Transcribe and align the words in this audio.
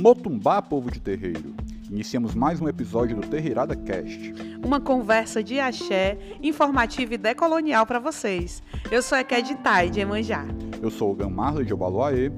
Motumbá, 0.00 0.60
povo 0.62 0.90
de 0.90 0.98
terreiro. 0.98 1.54
Iniciamos 1.90 2.34
mais 2.34 2.58
um 2.58 2.66
episódio 2.66 3.16
do 3.16 3.28
Terreirada 3.28 3.76
Cast. 3.76 4.32
Uma 4.64 4.80
conversa 4.80 5.44
de 5.44 5.60
axé, 5.60 6.16
informativa 6.42 7.12
e 7.12 7.18
decolonial 7.18 7.84
para 7.84 7.98
vocês. 7.98 8.62
Eu 8.90 9.02
sou 9.02 9.18
a 9.18 9.22
Ked 9.22 9.56
Tai, 9.56 9.90
de 9.90 10.00
Emanjá. 10.00 10.46
Eu 10.80 10.90
sou 10.90 11.12
o 11.12 11.14
Gamarle 11.14 11.66
de 11.66 11.74
Obaluaê 11.74 12.32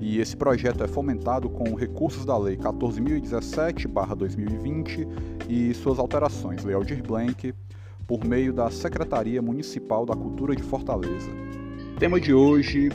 e 0.00 0.20
esse 0.20 0.36
projeto 0.36 0.84
é 0.84 0.86
fomentado 0.86 1.50
com 1.50 1.74
recursos 1.74 2.24
da 2.24 2.38
Lei 2.38 2.56
14.017-2020 2.56 5.08
e 5.48 5.74
suas 5.74 5.98
alterações, 5.98 6.62
Lei 6.62 6.76
Aldir 6.76 7.02
Blanc, 7.02 7.52
por 8.06 8.24
meio 8.24 8.52
da 8.52 8.70
Secretaria 8.70 9.42
Municipal 9.42 10.06
da 10.06 10.14
Cultura 10.14 10.54
de 10.54 10.62
Fortaleza. 10.62 11.32
Tema 11.98 12.20
de 12.20 12.32
hoje, 12.32 12.88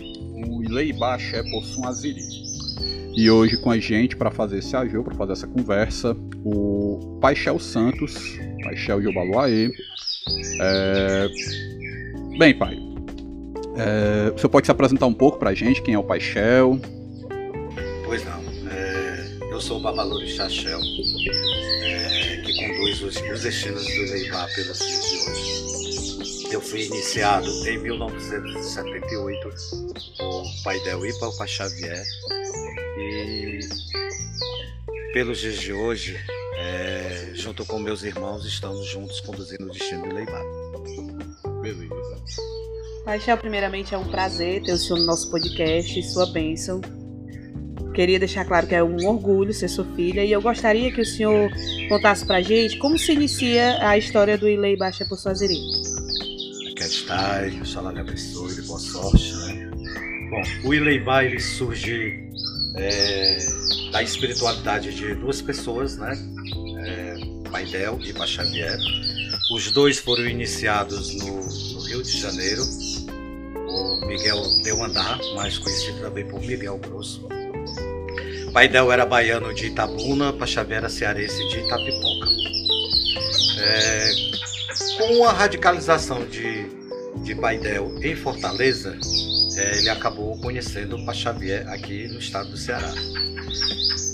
o 0.47 0.63
Ileibá 0.63 1.16
Axé 1.16 1.44
Possum 1.52 1.85
Aziri. 1.85 2.42
E 3.16 3.30
hoje 3.30 3.58
com 3.58 3.70
a 3.70 3.77
gente, 3.77 4.16
para 4.16 4.31
fazer 4.31 4.58
esse 4.58 4.76
ajuda, 4.76 5.03
para 5.03 5.16
fazer 5.16 5.34
essa 5.34 5.48
conversa, 5.48 6.17
o 6.44 7.20
Paixel 7.21 7.59
Santos, 7.59 8.16
Paixel 8.63 9.02
de 9.02 9.08
Obaluaê. 9.08 9.71
É... 10.59 11.27
Bem, 12.38 12.57
pai, 12.57 12.80
é... 13.77 14.31
você 14.31 14.48
pode 14.48 14.66
se 14.66 14.71
apresentar 14.71 15.05
um 15.05 15.13
pouco 15.13 15.38
para 15.38 15.52
a 15.52 15.54
gente, 15.54 15.81
quem 15.84 15.94
é 15.94 15.99
o 15.99 16.04
Paixel? 16.04 16.80
Pois 18.05 18.26
não, 18.26 18.41
é... 18.71 19.27
eu 19.52 19.62
sou 19.62 19.77
o 19.77 19.82
Babalori 19.82 20.27
Chachel, 20.30 20.80
é... 21.84 22.41
que 22.43 22.54
conduz 22.55 23.02
os, 23.04 23.16
os 23.32 23.43
destinos 23.43 23.84
do 23.84 23.90
dias 23.91 24.21
de 24.21 24.32
hoje. 24.32 25.73
Eu 26.53 26.62
fui 26.62 26.84
iniciado 26.84 27.49
em 27.67 27.80
1978 27.80 29.49
por 30.20 30.43
Pai 30.63 30.79
Del 30.81 31.03
Ipa, 31.03 31.26
o 31.26 31.35
Pai 31.35 31.48
Xavier, 31.48 32.05
e 32.95 33.59
pelos 35.13 35.40
dias 35.40 35.55
de 35.55 35.74
hoje, 35.74 36.15
é, 36.55 37.31
junto 37.34 37.65
com 37.65 37.79
meus 37.79 38.04
irmãos, 38.04 38.46
estamos 38.46 38.85
juntos 38.85 39.20
conduzindo 39.21 39.65
o 39.65 39.71
destino 39.71 40.07
do 40.07 40.13
Leibá. 40.13 40.43
Beleza. 41.63 42.18
Paixão, 43.04 43.35
primeiramente 43.35 43.96
é 43.96 43.98
um 43.98 44.07
prazer 44.12 44.62
ter 44.62 44.74
o 44.74 44.77
senhor 44.77 44.99
no 44.99 45.07
nosso 45.07 45.31
podcast, 45.31 46.04
sua 46.04 46.27
bênção. 46.27 46.81
Queria 47.96 48.20
deixar 48.20 48.46
claro 48.46 48.68
que 48.68 48.76
é 48.76 48.84
um 48.84 49.07
orgulho 49.07 49.51
ser 49.51 49.70
sua 49.70 49.85
filha 49.96 50.24
e 50.24 50.31
eu 50.31 50.41
gostaria 50.41 50.91
que 50.91 51.01
o 51.01 51.05
senhor 51.05 51.49
contasse 51.90 52.24
pra 52.27 52.41
gente 52.41 52.77
como 52.77 52.96
se 52.96 53.12
inicia 53.12 53.79
a 53.87 53.98
história 53.98 54.37
do 54.37 54.48
Ilei 54.48 54.77
Baixa 54.77 55.04
por 55.04 55.18
Suaziri. 55.18 55.57
Aqui 56.94 57.02
está, 57.02 57.49
que 57.49 57.60
o 57.60 57.66
Xalá 57.66 57.91
lhe 57.91 57.99
abençoe, 58.02 58.62
boa 58.62 58.80
sorte, 58.80 59.34
né? 59.34 59.72
Bom, 60.30 60.68
o 60.68 60.74
Ileibá 60.76 61.24
ele 61.24 61.40
surge 61.40 62.30
é, 62.76 63.38
da 63.91 64.03
espiritualidade 64.03 64.94
de 64.94 65.16
duas 65.16 65.41
pessoas, 65.41 65.97
né? 65.97 66.16
É, 66.86 67.50
Paidel 67.50 68.00
e 68.00 68.14
Paxavier. 68.14 68.78
Os 69.56 69.72
dois 69.72 69.97
foram 69.97 70.28
iniciados 70.28 71.16
no, 71.16 71.41
no, 71.74 71.81
Rio 71.88 72.03
de 72.03 72.16
Janeiro. 72.16 72.62
O 72.62 74.06
Miguel 74.06 74.44
deu 74.64 74.84
andar, 74.84 75.18
mais 75.36 75.58
conhecido 75.58 76.00
também 76.00 76.28
por 76.28 76.41
Miguel 76.41 76.78
Grosso. 76.78 77.28
Paidel 78.53 78.91
era 78.91 79.03
baiano 79.03 79.52
de 79.52 79.66
Itabuna, 79.66 80.31
Paxavier 80.31 80.78
era 80.78 80.90
cearense 80.90 81.40
de 81.50 81.58
Itapipoca. 81.58 82.30
É, 83.58 84.12
com 85.00 85.25
a 85.25 85.31
radicalização 85.34 86.24
de, 86.28 86.82
de 87.24 87.34
Paidel 87.35 87.96
em 88.03 88.16
Fortaleza, 88.16 88.97
é, 89.56 89.78
ele 89.79 89.90
acabou 89.90 90.38
conhecendo 90.40 90.97
o 90.97 91.13
Xavier 91.13 91.68
aqui 91.69 92.07
no 92.09 92.19
estado 92.19 92.50
do 92.50 92.57
Ceará. 92.57 92.94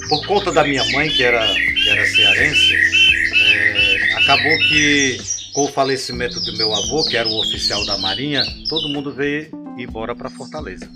Por 0.08 0.26
conta 0.28 0.52
da 0.52 0.64
minha 0.64 0.84
mãe, 0.92 1.10
que 1.10 1.24
era, 1.24 1.46
que 1.48 1.90
era 1.90 2.06
cearense, 2.06 2.74
é, 2.74 4.14
acabou 4.16 4.58
que 4.70 5.18
com 5.54 5.66
o 5.66 5.68
falecimento 5.68 6.40
do 6.40 6.56
meu 6.56 6.74
avô, 6.74 7.04
que 7.06 7.18
era 7.18 7.28
o 7.28 7.40
oficial 7.40 7.84
da 7.86 7.98
Marinha, 7.98 8.44
todo 8.70 8.90
mundo 8.90 9.12
veio 9.12 9.50
embora 9.78 10.16
para 10.16 10.30
Fortaleza. 10.30 10.90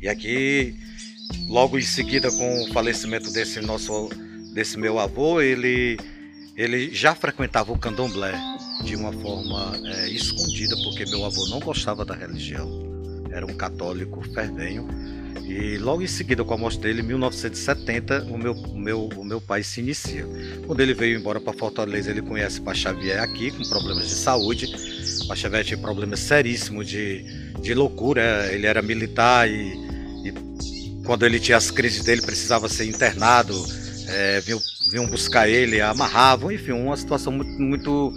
E 0.00 0.08
aqui, 0.08 0.74
logo 1.48 1.78
em 1.78 1.82
seguida, 1.82 2.30
com 2.30 2.64
o 2.64 2.72
falecimento 2.72 3.32
desse 3.32 3.60
nosso, 3.60 4.10
desse 4.52 4.78
meu 4.78 4.98
avô, 4.98 5.40
ele, 5.40 5.98
ele 6.54 6.94
já 6.94 7.14
frequentava 7.14 7.72
o 7.72 7.78
candomblé 7.78 8.34
de 8.82 8.96
uma 8.96 9.12
forma 9.12 9.74
é, 9.84 10.08
escondida, 10.10 10.76
porque 10.84 11.04
meu 11.06 11.24
avô 11.24 11.46
não 11.48 11.60
gostava 11.60 12.04
da 12.04 12.14
religião 12.14 12.86
era 13.36 13.44
um 13.44 13.54
católico 13.54 14.22
fervenho. 14.32 14.88
E 15.44 15.76
logo 15.78 16.02
em 16.02 16.06
seguida, 16.06 16.42
com 16.42 16.54
a 16.54 16.56
morte 16.56 16.78
dele, 16.78 17.02
em 17.02 17.04
1970, 17.04 18.24
o 18.24 18.38
meu, 18.38 18.52
o 18.52 18.78
meu, 18.78 19.08
o 19.08 19.24
meu 19.24 19.40
pai 19.40 19.62
se 19.62 19.80
inicia. 19.80 20.26
Quando 20.66 20.80
ele 20.80 20.94
veio 20.94 21.18
embora 21.18 21.38
para 21.38 21.52
Fortaleza, 21.52 22.10
ele 22.10 22.22
conhece 22.22 22.60
Pai 22.60 22.74
Xavier 22.74 23.22
aqui, 23.22 23.50
com 23.50 23.62
problemas 23.68 24.08
de 24.08 24.14
saúde. 24.14 24.66
Xavier 25.36 25.64
tinha 25.64 25.78
problemas 25.78 26.20
seríssimos 26.20 26.88
de, 26.88 27.52
de 27.60 27.74
loucura, 27.74 28.48
ele 28.50 28.66
era 28.66 28.80
militar 28.80 29.48
e, 29.48 29.74
e 30.24 30.32
quando 31.04 31.24
ele 31.26 31.38
tinha 31.38 31.58
as 31.58 31.70
crises 31.70 32.02
dele, 32.02 32.22
precisava 32.22 32.68
ser 32.68 32.86
internado. 32.86 33.54
É, 34.08 34.40
vinham, 34.40 34.60
vinham 34.90 35.06
buscar 35.06 35.48
ele, 35.48 35.80
amarravam, 35.80 36.50
enfim, 36.50 36.72
uma 36.72 36.96
situação 36.96 37.32
muito, 37.32 37.60
muito, 37.60 38.12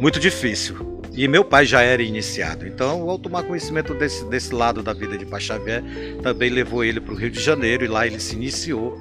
muito 0.00 0.20
difícil. 0.20 0.96
E 1.12 1.26
meu 1.26 1.44
pai 1.44 1.64
já 1.64 1.80
era 1.80 2.02
iniciado. 2.02 2.66
Então, 2.66 3.08
ao 3.08 3.18
tomar 3.18 3.42
conhecimento 3.42 3.94
desse, 3.94 4.24
desse 4.26 4.54
lado 4.54 4.82
da 4.82 4.92
vida 4.92 5.16
de 5.16 5.26
Xavier, 5.40 5.82
também 6.22 6.50
levou 6.50 6.84
ele 6.84 7.00
para 7.00 7.14
o 7.14 7.16
Rio 7.16 7.30
de 7.30 7.40
Janeiro 7.40 7.84
e 7.84 7.88
lá 7.88 8.06
ele 8.06 8.20
se 8.20 8.34
iniciou. 8.34 8.98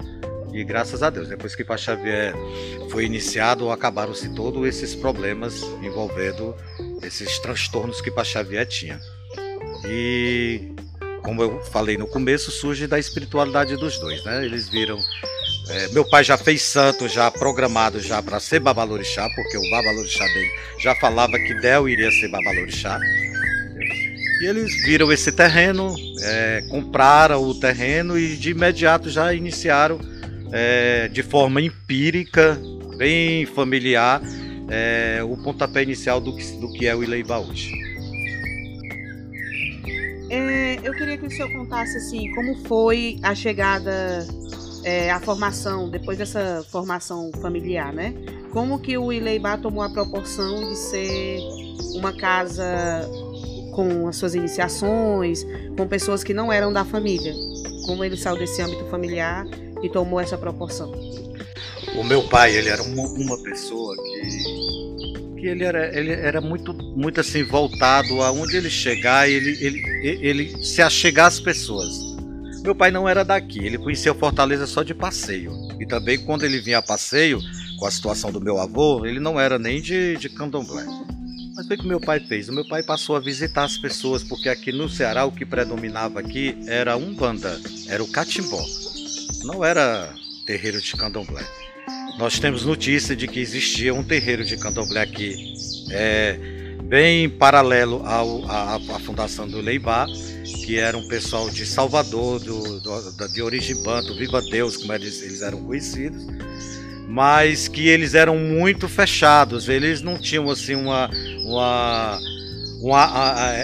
E 0.53 0.63
graças 0.63 1.03
a 1.03 1.09
Deus, 1.09 1.27
depois 1.27 1.53
que 1.53 1.65
Xavier 1.77 2.33
foi 2.89 3.03
iniciado, 3.03 3.69
acabaram-se 3.69 4.33
todos 4.33 4.65
esses 4.65 4.95
problemas 4.95 5.61
envolvendo 5.83 6.55
esses 7.03 7.37
transtornos 7.39 7.99
que 7.99 8.09
Xavier 8.23 8.65
tinha. 8.65 8.97
E 9.85 10.73
como 11.25 11.41
eu 11.41 11.59
falei 11.65 11.97
no 11.97 12.07
começo, 12.07 12.51
surge 12.51 12.87
da 12.87 12.99
espiritualidade 12.99 13.75
dos 13.75 13.97
dois, 13.99 14.23
né? 14.23 14.45
Eles 14.45 14.69
viram 14.69 14.99
é, 15.67 15.87
meu 15.89 16.05
pai 16.05 16.23
já 16.23 16.37
fez 16.37 16.61
santo, 16.61 17.07
já 17.09 17.31
programado 17.31 17.99
já 17.99 18.21
para 18.21 18.39
ser 18.39 18.59
babalorixá, 18.59 19.27
porque 19.35 19.57
o 19.57 19.69
babalorixá 19.71 20.23
dele 20.25 20.51
já 20.79 20.93
falava 20.95 21.39
que 21.39 21.55
Del 21.55 21.89
iria 21.89 22.11
ser 22.11 22.29
babalorixá. 22.29 22.99
E 24.41 24.45
eles 24.45 24.71
viram 24.83 25.11
esse 25.11 25.31
terreno, 25.31 25.95
é, 26.21 26.63
compraram 26.69 27.41
o 27.41 27.59
terreno 27.59 28.17
e 28.17 28.35
de 28.35 28.51
imediato 28.51 29.09
já 29.09 29.33
iniciaram 29.33 29.99
é, 30.51 31.07
de 31.07 31.23
forma 31.23 31.61
empírica, 31.61 32.59
bem 32.97 33.45
familiar, 33.47 34.21
é, 34.69 35.21
o 35.23 35.35
pontapé 35.37 35.81
inicial 35.81 36.21
do 36.21 36.35
que, 36.35 36.43
do 36.59 36.71
que 36.73 36.85
é 36.85 36.95
o 36.95 37.03
Ileiba 37.03 37.39
hoje. 37.39 37.84
É, 40.29 40.79
eu 40.83 40.93
queria 40.93 41.17
que 41.17 41.25
o 41.25 41.31
senhor 41.31 41.51
contasse 41.51 41.97
assim, 41.97 42.33
como 42.33 42.55
foi 42.65 43.19
a 43.21 43.35
chegada 43.35 44.25
é, 44.85 45.11
a 45.11 45.19
formação, 45.19 45.89
depois 45.89 46.17
dessa 46.17 46.63
formação 46.69 47.31
familiar, 47.41 47.91
né? 47.91 48.13
Como 48.51 48.79
que 48.79 48.97
o 48.97 49.11
Ileibá 49.11 49.57
tomou 49.57 49.83
a 49.83 49.89
proporção 49.89 50.69
de 50.69 50.75
ser 50.75 51.39
uma 51.95 52.15
casa 52.15 52.63
com 53.73 54.07
as 54.07 54.15
suas 54.15 54.35
iniciações, 54.35 55.43
com 55.75 55.87
pessoas 55.87 56.23
que 56.23 56.33
não 56.33 56.53
eram 56.53 56.71
da 56.71 56.85
família? 56.85 57.33
Como 57.85 58.03
ele 58.03 58.15
saiu 58.15 58.37
desse 58.37 58.61
âmbito 58.61 58.85
familiar 58.85 59.45
e 59.81 59.89
tomou 59.89 60.19
essa 60.19 60.37
proporção? 60.37 60.91
O 61.97 62.03
meu 62.03 62.23
pai, 62.27 62.55
ele 62.55 62.69
era 62.69 62.81
uma, 62.83 63.03
uma 63.03 63.37
pessoa 63.41 63.95
que, 63.95 64.54
que 65.45 65.49
ele 65.49 65.63
era, 65.63 65.95
ele 65.95 66.11
era 66.11 66.41
muito, 66.41 66.73
muito 66.73 67.21
assim 67.21 67.43
voltado 67.43 68.19
aonde 68.23 68.57
ele 68.57 68.69
chegar, 68.69 69.29
ele, 69.29 69.51
ele, 69.63 70.19
ele 70.27 70.63
se 70.63 70.81
achegar 70.81 71.27
às 71.27 71.39
pessoas. 71.39 71.99
Meu 72.63 72.73
pai 72.73 72.89
não 72.89 73.07
era 73.07 73.23
daqui, 73.23 73.59
ele 73.59 73.77
conhecia 73.77 74.11
Fortaleza 74.15 74.65
só 74.65 74.81
de 74.81 74.95
passeio. 74.95 75.51
E 75.79 75.85
também 75.85 76.17
quando 76.17 76.45
ele 76.45 76.59
vinha 76.59 76.79
a 76.79 76.81
passeio, 76.81 77.39
com 77.77 77.85
a 77.85 77.91
situação 77.91 78.31
do 78.31 78.41
meu 78.41 78.59
avô, 78.59 79.05
ele 79.05 79.19
não 79.19 79.39
era 79.39 79.59
nem 79.59 79.79
de, 79.79 80.17
de 80.17 80.29
candomblé. 80.29 80.83
Mas 81.55 81.67
o 81.67 81.69
que 81.69 81.87
meu 81.87 82.01
pai 82.01 82.19
fez? 82.19 82.49
O 82.49 82.53
meu 82.53 82.67
pai 82.67 82.81
passou 82.81 83.15
a 83.15 83.19
visitar 83.19 83.65
as 83.65 83.77
pessoas, 83.77 84.23
porque 84.23 84.49
aqui 84.49 84.71
no 84.71 84.89
Ceará 84.89 85.25
o 85.25 85.31
que 85.31 85.45
predominava 85.45 86.21
aqui 86.21 86.57
era 86.65 86.97
um 86.97 87.13
banda, 87.13 87.55
era 87.87 88.03
o 88.03 88.07
catimbó. 88.07 88.65
Não 89.43 89.63
era 89.63 90.11
terreiro 90.47 90.81
de 90.81 90.93
candomblé. 90.93 91.45
Nós 92.17 92.39
temos 92.39 92.65
notícia 92.65 93.15
de 93.15 93.27
que 93.27 93.39
existia 93.39 93.93
um 93.93 94.03
terreiro 94.03 94.43
de 94.43 94.57
candomblé 94.57 95.01
aqui, 95.01 95.53
é, 95.91 96.37
bem 96.83 97.29
paralelo 97.29 98.01
ao, 98.05 98.45
à, 98.49 98.75
à 98.75 98.99
fundação 98.99 99.47
do 99.47 99.59
Leibá, 99.59 100.05
que 100.65 100.77
era 100.77 100.97
um 100.97 101.07
pessoal 101.07 101.49
de 101.49 101.65
Salvador, 101.65 102.39
do, 102.39 102.79
do, 102.79 103.33
de 103.33 103.41
origem 103.41 103.81
banto, 103.83 104.15
Viva 104.15 104.41
Deus, 104.41 104.77
como 104.77 104.93
eles, 104.93 105.21
eles 105.21 105.41
eram 105.41 105.63
conhecidos, 105.63 106.25
mas 107.07 107.67
que 107.67 107.87
eles 107.87 108.13
eram 108.13 108.37
muito 108.37 108.87
fechados, 108.87 109.67
eles 109.67 110.01
não 110.01 110.17
tinham 110.17 110.49
assim 110.49 110.75
uma, 110.75 111.09
uma 111.43 112.19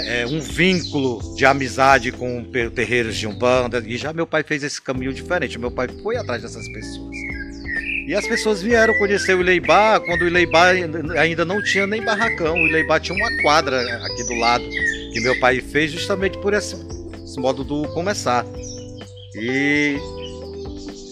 é, 0.05 0.25
um 0.25 0.39
vínculo 0.39 1.35
de 1.35 1.45
amizade 1.45 2.11
com 2.11 2.43
terreiros 2.73 3.17
de 3.17 3.27
Umbanda. 3.27 3.83
E 3.85 3.97
já 3.97 4.11
meu 4.13 4.25
pai 4.25 4.43
fez 4.43 4.63
esse 4.63 4.81
caminho 4.81 5.13
diferente. 5.13 5.59
Meu 5.59 5.69
pai 5.69 5.87
foi 6.01 6.17
atrás 6.17 6.41
dessas 6.41 6.67
pessoas. 6.69 7.15
E 8.11 8.13
as 8.13 8.27
pessoas 8.27 8.61
vieram 8.61 8.93
conhecer 8.95 9.37
o 9.37 9.39
Ileibá 9.39 9.97
quando 10.01 10.23
o 10.23 10.27
Ileibá 10.27 10.71
ainda 11.17 11.45
não 11.45 11.63
tinha 11.63 11.87
nem 11.87 12.03
barracão. 12.03 12.55
O 12.55 12.67
Ileibá 12.67 12.99
tinha 12.99 13.17
uma 13.17 13.41
quadra 13.41 13.79
aqui 14.05 14.25
do 14.25 14.33
lado 14.33 14.65
que 15.13 15.21
meu 15.21 15.39
pai 15.39 15.61
fez 15.61 15.93
justamente 15.93 16.37
por 16.39 16.53
esse, 16.53 16.75
esse 17.23 17.39
modo 17.39 17.63
do 17.63 17.87
começar. 17.93 18.45
E 19.33 19.95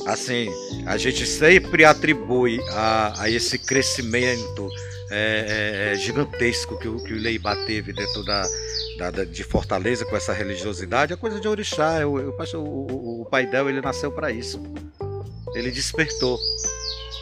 assim, 0.08 0.50
a 0.86 0.98
gente 0.98 1.26
sempre 1.26 1.86
atribui 1.86 2.60
a, 2.74 3.14
a 3.22 3.30
esse 3.30 3.58
crescimento 3.58 4.68
é, 5.10 5.92
é, 5.92 5.94
é 5.94 5.96
gigantesco 5.96 6.78
que, 6.78 7.06
que 7.06 7.14
o 7.14 7.16
Ileibá 7.16 7.56
teve 7.66 7.94
dentro 7.94 8.26
da, 8.26 8.44
da, 8.98 9.10
da, 9.10 9.24
de 9.24 9.46
Fortaleza 9.46 10.04
com 10.04 10.18
essa 10.18 10.34
religiosidade, 10.34 11.14
a 11.14 11.18
coisa 11.18 11.40
de 11.40 11.48
orixá. 11.48 12.02
Eu, 12.02 12.20
eu, 12.20 12.36
o, 12.56 12.58
o, 12.58 13.22
o 13.22 13.70
ele 13.70 13.80
nasceu 13.80 14.12
para 14.12 14.34
isso. 14.34 14.62
Ele 15.54 15.72
despertou. 15.72 16.40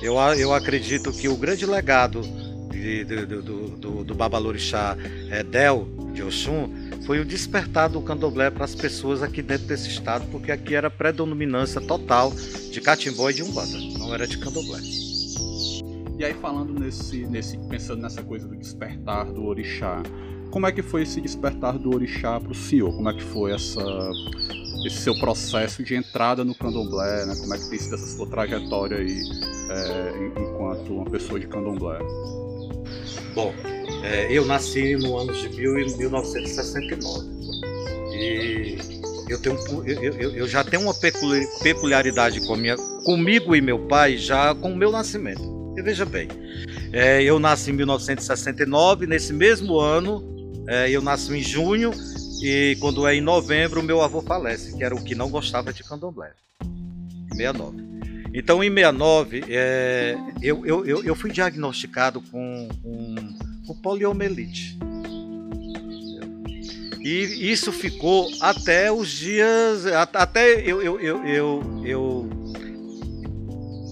Eu, 0.02 0.16
eu 0.38 0.54
acredito 0.54 1.12
que 1.12 1.28
o 1.28 1.36
grande 1.36 1.66
legado 1.66 2.22
de, 2.70 3.04
de, 3.04 3.26
do, 3.26 3.42
do, 3.42 4.04
do 4.04 4.16
Babalorixá 4.16 4.96
é, 5.30 5.44
Del, 5.44 5.88
de 6.14 6.24
Oxum, 6.24 6.70
foi 7.06 7.20
o 7.20 7.26
despertar 7.26 7.90
do 7.90 8.02
candomblé 8.02 8.50
para 8.50 8.66
as 8.66 8.76
pessoas 8.76 9.24
aqui 9.24 9.42
dentro 9.42 9.68
desse 9.68 9.90
estado, 9.90 10.26
porque 10.32 10.52
aqui 10.52 10.76
era 10.76 10.90
predominância 10.90 11.82
total 11.82 12.34
de 12.72 12.82
catimbó 12.82 13.30
e 13.30 13.34
de 13.34 13.44
umbanda, 13.44 13.78
não 13.98 14.14
era 14.14 14.28
de 14.28 14.38
candomblé. 14.38 14.80
E 16.18 16.26
aí 16.26 16.34
falando 16.34 16.74
nesse, 16.74 17.26
nesse, 17.28 17.58
pensando 17.70 18.02
nessa 18.02 18.24
coisa 18.24 18.48
do 18.48 18.56
despertar 18.56 19.26
do 19.26 19.46
orixá, 19.46 20.02
como 20.52 20.66
é 20.66 20.72
que 20.72 20.82
foi 20.82 21.04
esse 21.04 21.22
despertar 21.22 21.78
do 21.78 21.94
orixá 21.94 22.40
para 22.40 22.52
o 22.52 22.56
senhor? 22.56 22.94
Como 22.96 23.10
é 23.10 23.14
que 23.14 23.24
foi 23.24 23.54
essa, 23.54 23.82
esse 24.86 24.98
seu 24.98 25.18
processo 25.20 25.84
de 25.84 25.96
entrada 25.96 26.44
no 26.44 26.56
candomblé? 26.56 27.26
Né? 27.26 27.36
Como 27.40 27.54
é 27.54 27.58
que 27.58 27.70
tem 27.70 27.80
sido 27.80 27.96
essa 27.96 28.08
sua 28.08 28.28
trajetória 28.28 28.98
aí 28.98 29.20
é, 29.70 30.42
enquanto 30.42 30.94
uma 30.94 31.06
pessoa 31.06 31.40
de 31.40 31.48
candomblé? 31.48 32.00
Bom, 33.34 33.54
é, 34.04 34.32
eu 34.32 34.46
nasci 34.46 34.96
no 34.96 35.18
ano 35.18 35.34
de 35.34 35.50
1969 35.50 37.38
e 38.14 38.78
eu, 39.30 39.40
tenho, 39.40 39.58
eu, 39.86 40.14
eu, 40.14 40.32
eu 40.32 40.48
já 40.48 40.64
tenho 40.64 40.84
uma 40.84 40.94
peculiaridade 41.62 42.42
com 42.42 42.56
minha, 42.56 42.76
comigo 43.04 43.56
e 43.56 43.62
meu 43.62 43.80
pai 43.80 44.18
já 44.18 44.56
com 44.56 44.72
o 44.72 44.76
meu 44.76 44.92
nascimento. 44.92 45.58
E 45.78 45.82
veja 45.84 46.06
bem, 46.06 46.28
é, 46.92 47.22
eu 47.22 47.38
nasci 47.38 47.70
em 47.70 47.74
1969, 47.74 49.06
nesse 49.06 49.32
mesmo 49.32 49.78
ano, 49.78 50.37
é, 50.68 50.90
eu 50.90 51.02
nasci 51.02 51.34
em 51.34 51.42
junho, 51.42 51.92
e 52.42 52.78
quando 52.80 53.08
é 53.08 53.16
em 53.16 53.22
novembro, 53.22 53.82
meu 53.82 54.02
avô 54.02 54.22
falece, 54.22 54.76
que 54.76 54.84
era 54.84 54.94
o 54.94 55.04
que 55.04 55.16
não 55.16 55.30
gostava 55.30 55.74
de 55.74 55.84
candomblé. 55.84 56.32
69. 57.32 57.88
Então, 58.34 58.64
em 58.64 58.70
69, 58.70 59.44
é, 59.48 60.16
eu, 60.42 60.66
eu, 60.66 60.86
eu, 60.86 61.04
eu, 61.04 61.16
fui 61.16 61.32
diagnosticado 61.32 62.22
com, 62.22 62.68
com, 62.84 63.16
com 63.66 63.82
poliomielite. 63.82 64.78
E 67.00 67.52
isso 67.52 67.72
ficou 67.72 68.30
até 68.42 68.92
os 68.92 69.10
dias. 69.10 69.86
Até 70.14 70.60
eu, 70.60 70.82
eu, 70.82 71.00
eu, 71.00 71.26
eu, 71.26 71.84
eu 71.86 72.30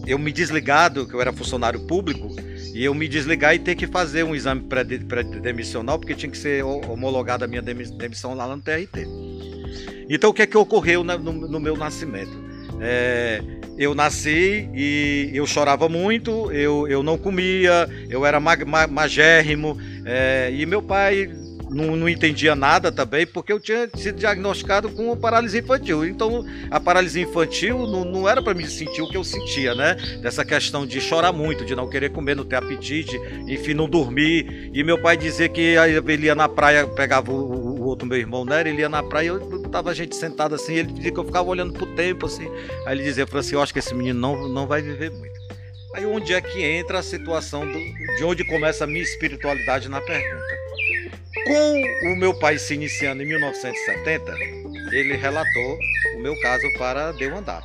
eu 0.07 0.19
me 0.19 0.31
desligado, 0.31 1.07
que 1.07 1.13
eu 1.13 1.21
era 1.21 1.33
funcionário 1.33 1.79
público, 1.81 2.35
e 2.75 2.83
eu 2.83 2.93
me 2.93 3.07
desligar 3.07 3.55
e 3.55 3.59
ter 3.59 3.73
que 3.73 3.87
fazer 3.87 4.23
um 4.23 4.35
exame 4.35 4.59
pré-demissional, 4.59 5.97
porque 5.97 6.13
tinha 6.13 6.29
que 6.29 6.37
ser 6.37 6.61
homologada 6.61 7.45
a 7.45 7.47
minha 7.47 7.61
demissão 7.61 8.33
lá 8.33 8.53
no 8.53 8.61
TRT. 8.61 9.07
Então, 10.09 10.29
o 10.29 10.33
que 10.33 10.41
é 10.41 10.45
que 10.45 10.57
ocorreu 10.57 11.01
no, 11.01 11.57
meu 11.57 11.77
nascimento? 11.77 12.37
É, 12.81 13.41
eu 13.77 13.95
nasci 13.95 14.69
e 14.73 15.31
eu 15.33 15.47
chorava 15.47 15.87
muito, 15.87 16.51
eu, 16.51 16.85
eu 16.89 17.01
não 17.01 17.17
comia, 17.17 17.87
eu 18.09 18.25
era 18.25 18.41
mag, 18.41 18.65
magérrimo, 18.65 19.77
é, 20.03 20.51
e 20.53 20.65
meu 20.65 20.81
pai 20.81 21.29
não, 21.69 21.95
não, 21.95 22.09
entendia 22.09 22.55
nada 22.55 22.91
também, 22.91 23.25
porque 23.25 23.51
eu 23.51 23.59
tinha 23.59 23.89
sido 23.95 24.17
diagnosticado 24.17 24.89
com 24.89 25.15
paralisia 25.15 25.59
infantil. 25.59 26.05
Então, 26.05 26.45
a 26.69 26.79
paralisia 26.79 27.23
infantil 27.23 27.87
não, 27.87 28.05
não 28.05 28.29
era 28.29 28.41
para 28.41 28.53
me 28.53 28.67
sentir 28.67 29.01
o 29.01 29.09
que 29.09 29.17
eu 29.17 29.23
sentia, 29.23 29.73
né? 29.73 29.95
Dessa 30.21 30.45
questão 30.45 30.85
de 30.85 30.99
chorar 31.01 31.31
muito, 31.31 31.65
de 31.65 31.75
não 31.75 31.89
querer 31.89 32.09
comer, 32.11 32.35
não 32.35 32.45
ter 32.45 32.55
apetite, 32.55 33.15
enfim, 33.47 33.73
não 33.73 33.89
dormir. 33.89 34.71
E 34.73 34.83
meu 34.83 35.01
pai 35.01 35.17
dizia 35.17 35.49
que 35.49 35.61
ele 35.61 36.25
ia 36.25 36.35
na 36.35 36.47
praia, 36.47 36.87
pegava 36.87 37.31
o, 37.31 37.81
o 37.81 37.83
outro 37.83 38.07
meu 38.07 38.17
irmão, 38.17 38.45
né? 38.45 38.61
Ele 38.61 38.81
ia 38.81 38.89
na 38.89 39.03
praia, 39.03 39.27
eu 39.27 39.61
tava 39.69 39.91
a 39.91 39.93
gente 39.93 40.15
sentado 40.15 40.55
assim, 40.55 40.75
ele 40.75 40.91
dizia 40.91 41.11
que 41.11 41.19
eu 41.19 41.25
ficava 41.25 41.47
olhando 41.49 41.73
pro 41.73 41.85
tempo, 41.95 42.25
assim. 42.25 42.49
Aí 42.85 42.95
ele 42.95 43.03
dizia, 43.03 43.25
assim, 43.31 43.55
eu 43.55 43.61
acho 43.61 43.73
que 43.73 43.79
esse 43.79 43.93
menino 43.93 44.19
não, 44.19 44.47
não 44.49 44.67
vai 44.67 44.81
viver 44.81 45.11
muito. 45.11 45.35
Aí 45.95 46.05
onde 46.05 46.33
é 46.33 46.41
que 46.41 46.61
entra 46.61 46.99
a 46.99 47.03
situação 47.03 47.65
do, 47.65 47.79
de 48.17 48.23
onde 48.25 48.43
começa 48.45 48.83
a 48.83 48.87
minha 48.87 49.01
espiritualidade 49.01 49.87
na 49.87 50.01
pergunta? 50.01 50.64
Com 51.45 52.11
o 52.11 52.15
meu 52.15 52.33
pai 52.33 52.57
se 52.57 52.73
iniciando 52.73 53.21
em 53.21 53.25
1970, 53.27 54.35
ele 54.91 55.15
relatou 55.15 55.77
o 56.15 56.19
meu 56.19 56.39
caso 56.41 56.65
para 56.77 57.09
Andar, 57.09 57.63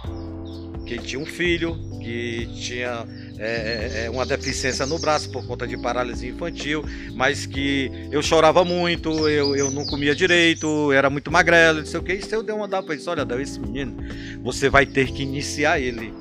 que 0.87 0.99
tinha 0.99 1.21
um 1.21 1.27
filho 1.27 1.75
que 2.01 2.47
tinha 2.55 3.07
é, 3.39 4.03
é, 4.03 4.05
é, 4.05 4.11
uma 4.11 4.27
deficiência 4.27 4.85
no 4.85 4.99
braço 4.99 5.31
por 5.31 5.47
conta 5.47 5.67
de 5.67 5.77
paralisia 5.79 6.29
infantil, 6.29 6.85
mas 7.15 7.47
que 7.47 7.91
eu 8.13 8.23
chorava 8.23 8.65
muito, 8.67 9.29
eu, 9.29 9.57
eu 9.57 9.71
não 9.71 9.87
comia 9.87 10.15
direito, 10.15 10.93
era 10.93 11.09
muito 11.09 11.31
magrelo, 11.31 11.79
não 11.79 11.87
sei 11.87 12.01
o 12.01 12.03
que. 12.03 12.13
E 12.13 12.23
se 12.23 12.35
eu 12.35 12.43
dei 12.43 12.55
um 12.55 12.63
andar 12.63 12.83
para 12.83 12.95
ele, 12.95 13.03
olha, 13.07 13.27
esse 13.41 13.59
menino, 13.59 13.97
você 14.43 14.69
vai 14.69 14.85
ter 14.85 15.11
que 15.11 15.23
iniciar 15.23 15.81
ele, 15.81 16.13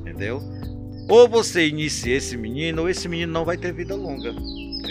entendeu? 0.00 0.40
Ou 1.06 1.28
você 1.28 1.68
inicia 1.68 2.16
esse 2.16 2.34
menino, 2.36 2.82
ou 2.82 2.88
esse 2.88 3.06
menino 3.08 3.30
não 3.30 3.44
vai 3.44 3.58
ter 3.58 3.72
vida 3.74 3.94
longa. 3.94 4.34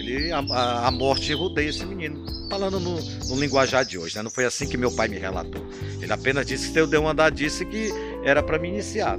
Ele, 0.08 0.32
a, 0.32 0.40
a 0.88 0.92
morte 0.92 1.34
rodeia 1.34 1.70
esse 1.70 1.86
menino. 1.86 2.26
Falando 2.50 2.80
no, 2.80 3.02
no, 3.02 3.40
linguajar 3.40 3.86
de 3.86 3.98
hoje, 3.98 4.16
né? 4.16 4.22
Não 4.22 4.30
foi 4.30 4.46
assim 4.46 4.68
que 4.68 4.78
meu 4.78 4.92
pai 4.92 5.08
me 5.08 5.18
relatou. 5.18 5.66
Ele 6.02 6.12
apenas 6.12 6.46
disse 6.46 6.72
que 6.72 6.80
eu 6.80 6.86
dei 6.86 7.00
um 7.00 7.08
andar 7.08 7.32
disse 7.32 7.66
que 7.66 7.90
era 8.24 8.44
para 8.44 8.60
me 8.60 8.68
iniciar. 8.68 9.18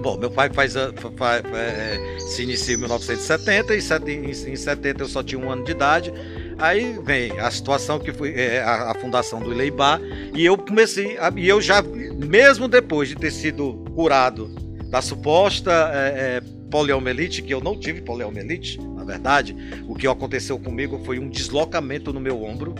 Bom, 0.00 0.16
meu 0.16 0.30
pai 0.30 0.50
faz, 0.52 0.74
faz 1.16 1.44
é, 1.54 2.18
se 2.18 2.42
inicia 2.42 2.74
em 2.74 2.78
1970 2.78 3.74
e 3.74 3.78
em 4.50 4.56
70 4.56 5.02
eu 5.02 5.08
só 5.08 5.22
tinha 5.22 5.40
um 5.40 5.50
ano 5.50 5.64
de 5.64 5.72
idade. 5.72 6.12
Aí 6.58 6.98
vem 7.04 7.38
a 7.38 7.50
situação 7.50 7.98
que 7.98 8.12
foi 8.12 8.34
é, 8.34 8.62
a, 8.62 8.90
a, 8.90 8.94
fundação 8.94 9.40
do 9.40 9.52
Ileibá 9.52 10.00
e 10.34 10.44
eu 10.44 10.56
comecei 10.56 11.18
a, 11.18 11.32
e 11.36 11.48
eu 11.48 11.60
já 11.60 11.82
mesmo 11.82 12.68
depois 12.68 13.08
de 13.08 13.16
ter 13.16 13.30
sido 13.30 13.84
curado 13.94 14.48
da 14.88 15.00
suposta 15.00 15.70
é, 15.92 16.40
é 16.40 16.61
poliomielite, 16.72 17.42
que 17.42 17.52
eu 17.52 17.60
não 17.60 17.78
tive 17.78 18.00
poliomielite, 18.00 18.80
na 18.80 19.04
verdade, 19.04 19.54
o 19.86 19.94
que 19.94 20.06
aconteceu 20.06 20.58
comigo 20.58 21.02
foi 21.04 21.18
um 21.18 21.28
deslocamento 21.28 22.14
no 22.14 22.18
meu 22.18 22.42
ombro, 22.42 22.74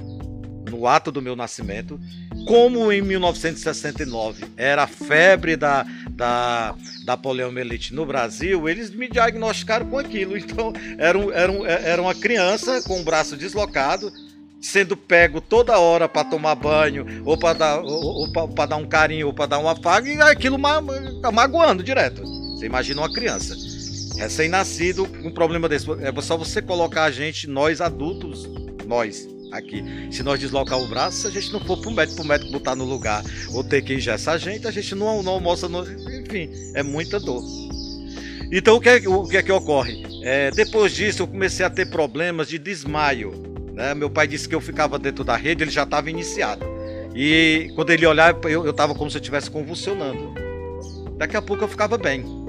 no 0.71 0.87
ato 0.87 1.13
do 1.13 1.21
meu 1.21 1.37
nascimento. 1.37 2.01
Como 2.47 2.91
em 2.91 3.03
1969 3.03 4.47
era 4.57 4.85
a 4.85 4.87
febre 4.87 5.57
da, 5.57 5.85
da, 6.11 6.75
da 7.05 7.19
poliomielite 7.19 7.95
no 7.95 8.07
Brasil, 8.07 8.67
eles 8.67 8.91
me 8.91 9.11
diagnosticaram 9.11 9.87
com 9.87 9.99
aquilo. 9.99 10.33
Então, 10.43 10.73
era, 10.97 11.19
um, 11.19 11.31
era, 11.31 11.53
um, 11.53 11.67
era 11.67 12.01
uma 12.01 12.15
criança 12.15 12.81
com 12.83 13.01
o 13.01 13.05
braço 13.05 13.37
deslocado, 13.37 14.11
sendo 14.61 14.97
pego 14.97 15.41
toda 15.41 15.79
hora 15.79 16.09
para 16.09 16.25
tomar 16.25 16.55
banho, 16.55 17.05
ou 17.27 17.37
para 17.37 17.59
dar, 17.59 17.81
ou, 17.81 18.27
ou 18.27 18.67
dar 18.67 18.77
um 18.77 18.87
carinho, 18.87 19.27
ou 19.27 19.35
para 19.35 19.47
dar 19.47 19.59
um 19.59 19.69
afago, 19.69 20.07
e 20.07 20.21
aquilo 20.23 20.59
ma 20.59 20.81
magoando 21.31 21.83
direto. 21.83 22.23
Você 22.57 22.67
imagina 22.67 23.03
uma 23.03 23.13
criança 23.13 23.55
recém-nascido, 24.17 25.09
um 25.25 25.31
problema 25.31 25.69
desse. 25.69 25.87
É 26.01 26.23
só 26.23 26.37
você 26.37 26.61
colocar 26.61 27.05
a 27.05 27.11
gente, 27.11 27.47
nós 27.47 27.81
adultos, 27.81 28.49
nós 28.87 29.29
aqui. 29.53 29.85
Se 30.11 30.23
nós 30.23 30.41
deslocar 30.41 30.81
o 30.81 30.87
braço, 30.87 31.19
se 31.19 31.27
a 31.27 31.31
gente 31.31 31.53
não 31.53 31.61
for 31.61 31.79
pro 31.81 31.91
médico, 31.91 32.17
pro 32.17 32.27
médico 32.27 32.51
botar 32.51 32.75
no 32.75 32.85
lugar, 32.85 33.23
ou 33.53 33.63
ter 33.63 33.83
que 33.83 33.95
engessar 33.95 34.35
a 34.35 34.39
gente, 34.39 34.67
a 34.67 34.71
gente 34.71 34.95
não, 34.95 35.23
não 35.23 35.33
almoça, 35.33 35.69
enfim, 36.27 36.51
é 36.75 36.83
muita 36.83 37.21
dor. 37.21 37.43
Então 38.51 38.77
o 38.77 38.81
que 38.81 38.89
é, 38.89 39.09
o 39.09 39.27
que, 39.27 39.37
é 39.37 39.43
que 39.43 39.53
ocorre? 39.53 40.03
É, 40.23 40.51
depois 40.51 40.93
disso 40.93 41.23
eu 41.23 41.27
comecei 41.27 41.65
a 41.65 41.71
ter 41.71 41.87
problemas 41.87 42.49
de 42.49 42.59
desmaio. 42.59 43.33
Né? 43.73 43.95
Meu 43.95 44.11
pai 44.11 44.27
disse 44.27 44.49
que 44.49 44.55
eu 44.55 44.61
ficava 44.61 44.99
dentro 44.99 45.25
da 45.25 45.37
rede, 45.37 45.65
ele 45.65 45.71
já 45.71 45.85
estava 45.85 46.11
iniciado. 46.11 46.65
E 47.15 47.71
quando 47.75 47.91
ele 47.91 48.07
olhava, 48.07 48.51
eu 48.51 48.69
estava 48.71 48.95
como 48.95 49.11
se 49.11 49.17
eu 49.17 49.21
estivesse 49.21 49.51
convulsionando. 49.51 50.35
Daqui 51.17 51.37
a 51.37 51.43
pouco 51.43 51.65
eu 51.65 51.69
ficava 51.69 51.97
bem. 51.97 52.42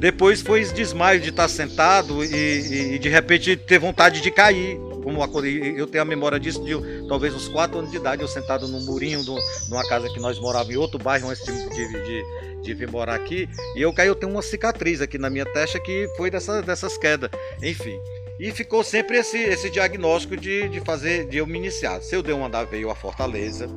Depois 0.00 0.40
foi 0.40 0.64
desmaio 0.64 1.20
de 1.20 1.28
estar 1.28 1.46
sentado 1.46 2.24
e, 2.24 2.94
e, 2.94 2.98
de 2.98 3.08
repente 3.10 3.54
ter 3.54 3.78
vontade 3.78 4.22
de 4.22 4.30
cair. 4.30 4.78
Como 5.02 5.22
eu 5.22 5.86
tenho 5.86 6.02
a 6.02 6.06
memória 6.06 6.40
disso 6.40 6.64
de 6.64 6.74
talvez 7.06 7.34
uns 7.34 7.48
4 7.48 7.78
anos 7.78 7.90
de 7.90 7.98
idade, 7.98 8.22
eu 8.22 8.28
sentado 8.28 8.66
num 8.66 8.80
murinho 8.80 9.22
de 9.22 9.30
numa 9.68 9.86
casa 9.88 10.08
que 10.08 10.18
nós 10.18 10.38
morávamos 10.38 10.74
em 10.74 10.78
outro 10.78 10.98
bairro 10.98 11.28
antes 11.28 11.44
de, 11.44 11.52
de, 11.68 12.62
de, 12.62 12.74
vir 12.74 12.90
morar 12.90 13.14
aqui. 13.14 13.46
E 13.76 13.82
eu 13.82 13.92
caí, 13.92 14.08
eu 14.08 14.14
tenho 14.14 14.32
uma 14.32 14.42
cicatriz 14.42 15.02
aqui 15.02 15.18
na 15.18 15.28
minha 15.28 15.44
testa 15.44 15.78
que 15.78 16.08
foi 16.16 16.30
dessa, 16.30 16.62
dessas 16.62 16.96
quedas. 16.96 17.30
Enfim. 17.62 17.98
E 18.38 18.50
ficou 18.52 18.82
sempre 18.82 19.18
esse, 19.18 19.36
esse 19.36 19.68
diagnóstico 19.68 20.34
de, 20.34 20.66
de 20.70 20.80
fazer, 20.80 21.28
de 21.28 21.36
eu 21.36 21.46
me 21.46 21.58
iniciar. 21.58 22.00
Seu 22.00 22.22
Deu 22.22 22.42
Andar 22.42 22.64
veio 22.64 22.90
a 22.90 22.94
Fortaleza, 22.94 23.68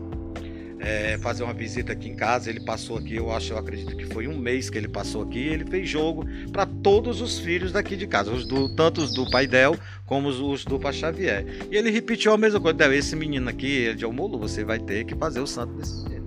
é, 0.83 1.17
fazer 1.17 1.43
uma 1.43 1.53
visita 1.53 1.93
aqui 1.93 2.09
em 2.09 2.15
casa. 2.15 2.49
Ele 2.49 2.59
passou 2.59 2.97
aqui, 2.97 3.15
eu 3.15 3.31
acho, 3.31 3.53
eu 3.53 3.57
acredito 3.57 3.95
que 3.95 4.05
foi 4.05 4.27
um 4.27 4.37
mês 4.37 4.69
que 4.69 4.77
ele 4.77 4.87
passou 4.87 5.23
aqui. 5.23 5.39
Ele 5.39 5.65
fez 5.65 5.89
jogo 5.89 6.25
para 6.51 6.65
todos 6.65 7.21
os 7.21 7.39
filhos 7.39 7.71
daqui 7.71 7.95
de 7.95 8.05
casa, 8.05 8.31
os 8.31 8.45
do, 8.45 8.75
tanto 8.75 9.01
os 9.01 9.13
do 9.13 9.29
pai 9.29 9.47
Del 9.47 9.77
como 10.05 10.27
os, 10.27 10.39
os 10.39 10.65
do 10.65 10.77
Pai 10.79 10.93
Xavier. 10.93 11.45
E 11.71 11.75
ele 11.75 11.89
repetiu 11.89 12.33
a 12.33 12.37
mesma 12.37 12.59
coisa: 12.59 12.93
esse 12.93 13.15
menino 13.15 13.49
aqui, 13.49 13.87
é 13.87 13.93
de 13.93 14.03
Almolu, 14.03 14.37
você 14.37 14.63
vai 14.63 14.79
ter 14.79 15.05
que 15.05 15.15
fazer 15.15 15.39
o 15.39 15.47
santo 15.47 15.73
desse 15.73 16.03
menino. 16.03 16.23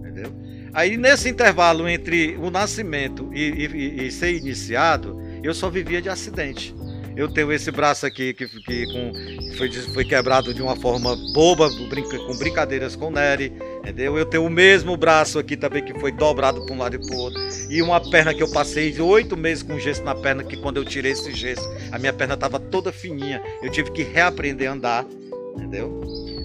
Entendeu? 0.00 0.32
Aí 0.72 0.96
nesse 0.96 1.28
intervalo 1.28 1.88
entre 1.88 2.36
o 2.36 2.50
nascimento 2.50 3.30
e, 3.32 3.66
e, 3.66 4.06
e 4.06 4.10
ser 4.10 4.34
iniciado, 4.34 5.20
eu 5.42 5.54
só 5.54 5.68
vivia 5.68 6.00
de 6.00 6.08
acidente. 6.08 6.74
Eu 7.16 7.28
tenho 7.28 7.52
esse 7.52 7.70
braço 7.70 8.04
aqui 8.04 8.34
que, 8.34 8.48
que 8.48 8.86
com, 8.86 9.12
foi, 9.56 9.70
foi 9.70 10.04
quebrado 10.04 10.52
de 10.52 10.60
uma 10.60 10.74
forma 10.74 11.14
boba, 11.32 11.68
brinca, 11.88 12.18
com 12.18 12.36
brincadeiras 12.36 12.96
com 12.96 13.08
Nery, 13.08 13.52
entendeu? 13.84 14.16
Eu 14.16 14.24
tenho 14.24 14.46
o 14.46 14.50
mesmo 14.50 14.96
braço 14.96 15.38
aqui 15.38 15.56
também 15.56 15.84
que 15.84 15.92
foi 16.00 16.10
dobrado 16.10 16.64
para 16.64 16.74
um 16.74 16.78
lado 16.78 16.96
e 16.96 16.98
para 16.98 17.14
o 17.14 17.18
outro. 17.18 17.40
E 17.68 17.82
uma 17.82 18.00
perna 18.00 18.32
que 18.32 18.42
eu 18.42 18.50
passei 18.50 18.98
oito 18.98 19.36
meses 19.36 19.62
com 19.62 19.78
gesso 19.78 20.02
na 20.02 20.14
perna, 20.14 20.42
que 20.42 20.56
quando 20.56 20.78
eu 20.78 20.84
tirei 20.84 21.12
esse 21.12 21.32
gesso, 21.32 21.68
a 21.92 21.98
minha 21.98 22.12
perna 22.12 22.34
estava 22.34 22.58
toda 22.58 22.90
fininha. 22.90 23.42
Eu 23.62 23.70
tive 23.70 23.92
que 23.92 24.02
reaprender 24.02 24.70
a 24.70 24.72
andar, 24.72 25.06
entendeu? 25.54 26.00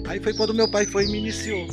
Aí 0.06 0.20
foi 0.20 0.34
quando 0.34 0.52
meu 0.52 0.70
pai 0.70 0.84
foi 0.84 1.04
e 1.04 1.08
me 1.08 1.18
iniciou 1.18 1.66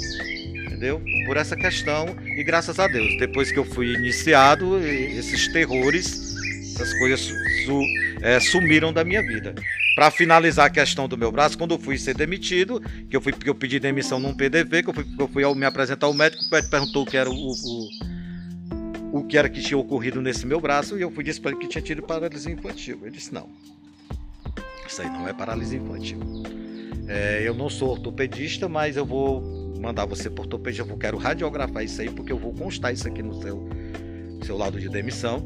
entendeu? 0.78 1.02
Por 1.26 1.38
essa 1.38 1.56
questão 1.56 2.06
e 2.38 2.44
graças 2.44 2.80
a 2.80 2.88
Deus, 2.88 3.18
depois 3.18 3.52
que 3.52 3.58
eu 3.58 3.66
fui 3.66 3.94
iniciado, 3.94 4.78
esses 4.80 5.52
terrores, 5.52 6.36
essas 6.76 6.94
coisas 7.00 7.32
é, 8.22 8.40
sumiram 8.40 8.92
da 8.92 9.04
minha 9.04 9.22
vida. 9.22 9.54
Para 9.96 10.12
finalizar 10.12 10.68
a 10.68 10.70
questão 10.70 11.08
do 11.08 11.18
meu 11.18 11.32
braço, 11.32 11.58
quando 11.58 11.74
eu 11.74 11.80
fui 11.80 11.98
ser 11.98 12.16
demitido, 12.16 12.80
que 13.10 13.16
eu 13.16 13.22
fui 13.22 13.34
que 13.34 13.50
eu 13.50 13.56
pedi 13.56 13.80
demissão 13.80 14.20
num 14.20 14.34
PDV, 14.34 14.84
que 14.84 14.90
eu 14.90 14.94
fui, 14.94 15.04
que 15.04 15.22
eu 15.22 15.28
fui 15.28 15.44
ao 15.44 15.56
me 15.56 15.66
apresentar 15.66 16.08
ao 16.08 16.14
médico, 16.14 16.44
o 16.44 16.52
médico 16.52 16.72
perguntou 16.72 17.04
o 17.04 17.06
que 17.06 17.18
era 17.18 17.30
o, 17.30 17.34
o, 17.34 17.90
o 19.20 19.24
que 19.24 19.38
era 19.38 19.50
que 19.50 19.62
tinha 19.62 19.78
ocorrido 19.78 20.22
nesse 20.22 20.46
meu 20.46 20.60
braço 20.60 20.98
e 20.98 21.02
eu 21.02 21.12
fui 21.12 21.24
disse 21.24 21.42
para 21.42 21.52
ele 21.52 21.60
que 21.60 21.68
tinha 21.68 21.82
tido 21.82 22.04
paralisia 22.04 22.54
infantil. 22.54 23.00
Ele 23.02 23.12
disse 23.12 23.34
não, 23.34 23.50
isso 24.88 25.02
aí 25.02 25.10
não 25.10 25.28
é 25.28 25.34
paralisia 25.34 25.80
infantil. 25.80 26.20
É, 27.08 27.42
eu 27.44 27.54
não 27.54 27.70
sou 27.70 27.92
ortopedista, 27.92 28.68
mas 28.68 28.98
eu 28.98 29.06
vou 29.06 29.42
mandar 29.80 30.06
você 30.06 30.30
por 30.30 30.42
ortopedia, 30.42 30.84
eu 30.84 30.98
quero 30.98 31.18
radiografar 31.18 31.84
isso 31.84 32.02
aí, 32.02 32.10
porque 32.10 32.32
eu 32.32 32.38
vou 32.38 32.54
constar 32.54 32.94
isso 32.94 33.08
aqui 33.08 33.22
no 33.24 33.42
seu, 33.42 33.68
seu 34.46 34.58
lado 34.58 34.80
de 34.80 34.90
demissão. 34.90 35.46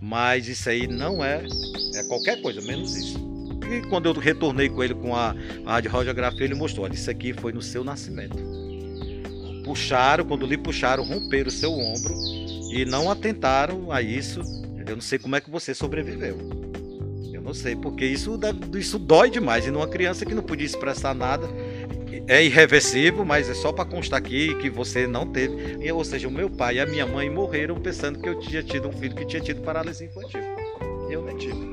Mas 0.00 0.48
isso 0.48 0.68
aí 0.68 0.86
não 0.86 1.24
é, 1.24 1.44
é 1.94 2.02
qualquer 2.04 2.40
coisa, 2.42 2.60
menos 2.60 2.96
isso. 2.96 3.18
E 3.70 3.80
quando 3.88 4.06
eu 4.06 4.12
retornei 4.12 4.68
com 4.68 4.82
ele 4.82 4.94
com 4.94 5.14
a, 5.14 5.34
a 5.64 5.78
radiografia, 5.78 6.44
ele 6.44 6.54
mostrou: 6.54 6.84
olha, 6.84 6.94
isso 6.94 7.10
aqui 7.10 7.32
foi 7.32 7.52
no 7.52 7.62
seu 7.62 7.84
nascimento. 7.84 8.36
Puxaram, 9.64 10.24
quando 10.24 10.44
lhe 10.44 10.58
puxaram, 10.58 11.04
romperam 11.04 11.48
o 11.48 11.52
seu 11.52 11.72
ombro 11.72 12.14
e 12.72 12.84
não 12.84 13.10
atentaram 13.10 13.92
a 13.92 14.02
isso. 14.02 14.40
Eu 14.86 14.96
não 14.96 15.02
sei 15.02 15.18
como 15.18 15.36
é 15.36 15.40
que 15.40 15.50
você 15.50 15.72
sobreviveu. 15.74 16.36
Eu 17.32 17.40
não 17.40 17.54
sei, 17.54 17.76
porque 17.76 18.04
isso, 18.04 18.38
isso 18.76 18.98
dói 18.98 19.30
demais. 19.30 19.66
E 19.66 19.70
numa 19.70 19.88
criança 19.88 20.26
que 20.26 20.34
não 20.34 20.42
podia 20.42 20.66
expressar 20.66 21.14
nada, 21.14 21.46
é 22.26 22.44
irreversível, 22.44 23.24
mas 23.24 23.48
é 23.48 23.54
só 23.54 23.72
para 23.72 23.84
constar 23.84 24.18
aqui 24.18 24.54
que 24.56 24.68
você 24.68 25.06
não 25.06 25.26
teve. 25.26 25.90
Ou 25.90 26.04
seja, 26.04 26.28
o 26.28 26.30
meu 26.30 26.50
pai 26.50 26.76
e 26.76 26.80
a 26.80 26.86
minha 26.86 27.06
mãe 27.06 27.30
morreram 27.30 27.76
pensando 27.76 28.20
que 28.20 28.28
eu 28.28 28.38
tinha 28.38 28.62
tido 28.62 28.88
um 28.88 28.92
filho 28.92 29.14
que 29.14 29.24
tinha 29.24 29.42
tido 29.42 29.62
paralisia 29.62 30.06
infantil. 30.06 30.40
Eu 31.08 31.22
nem 31.22 31.36
tive. 31.36 31.72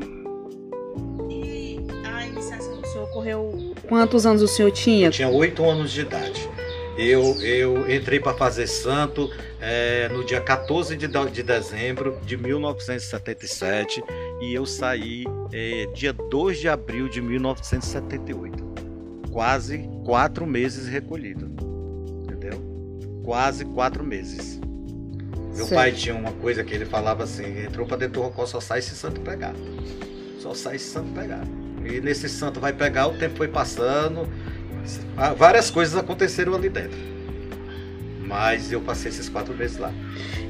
E 1.30 1.80
a 2.04 2.26
iniciação 2.26 2.80
do 2.80 2.88
senhor 2.88 3.06
ocorreu. 3.06 3.76
Quantos 3.88 4.26
anos 4.26 4.42
o 4.42 4.48
senhor 4.48 4.72
tinha? 4.72 5.08
Eu 5.08 5.12
tinha 5.12 5.30
oito 5.30 5.64
anos 5.64 5.92
de 5.92 6.02
idade. 6.02 6.50
Eu, 6.98 7.42
eu 7.42 7.90
entrei 7.90 8.20
para 8.20 8.34
fazer 8.34 8.68
santo 8.68 9.32
é, 9.62 10.10
no 10.10 10.24
dia 10.26 10.42
14 10.42 10.98
de, 10.98 11.08
de 11.32 11.44
dezembro 11.44 12.20
de 12.26 12.36
1977 12.36 14.04
e 14.42 14.54
eu 14.54 14.66
saí 14.66 15.24
é, 15.54 15.86
dia 15.94 16.12
2 16.12 16.60
de 16.60 16.68
abril 16.68 17.08
de 17.08 17.22
1978 17.22 18.69
quase 19.32 19.90
quatro 20.06 20.46
meses 20.46 20.88
recolhido. 20.88 21.50
Entendeu? 22.24 22.62
Quase 23.24 23.66
quatro 23.66 24.04
meses. 24.04 24.60
Meu 25.56 25.66
certo. 25.66 25.74
pai 25.74 25.92
tinha 25.92 26.16
uma 26.16 26.32
coisa 26.32 26.64
que 26.64 26.74
ele 26.74 26.86
falava 26.86 27.24
assim: 27.24 27.64
entrou 27.64 27.86
para 27.86 27.98
dentro 27.98 28.16
do 28.16 28.22
rocó, 28.22 28.46
só 28.46 28.60
sai 28.60 28.82
se 28.82 28.96
santo 28.96 29.22
pegar. 29.22 29.54
Só 30.40 30.54
sai 30.54 30.78
se 30.78 30.86
santo 30.86 31.12
pegar. 31.12 31.44
E 31.86 32.00
nesse 32.02 32.30
santo 32.30 32.60
vai 32.60 32.74
pegar, 32.74 33.08
o 33.08 33.18
tempo 33.18 33.38
foi 33.38 33.48
passando, 33.48 34.28
várias 35.38 35.70
coisas 35.70 35.96
aconteceram 35.96 36.54
ali 36.56 36.70
dentro. 36.70 36.98
Mas 38.26 38.72
eu 38.72 38.80
passei 38.82 39.10
esses 39.10 39.28
quatro 39.28 39.56
meses 39.56 39.78
lá. 39.78 39.92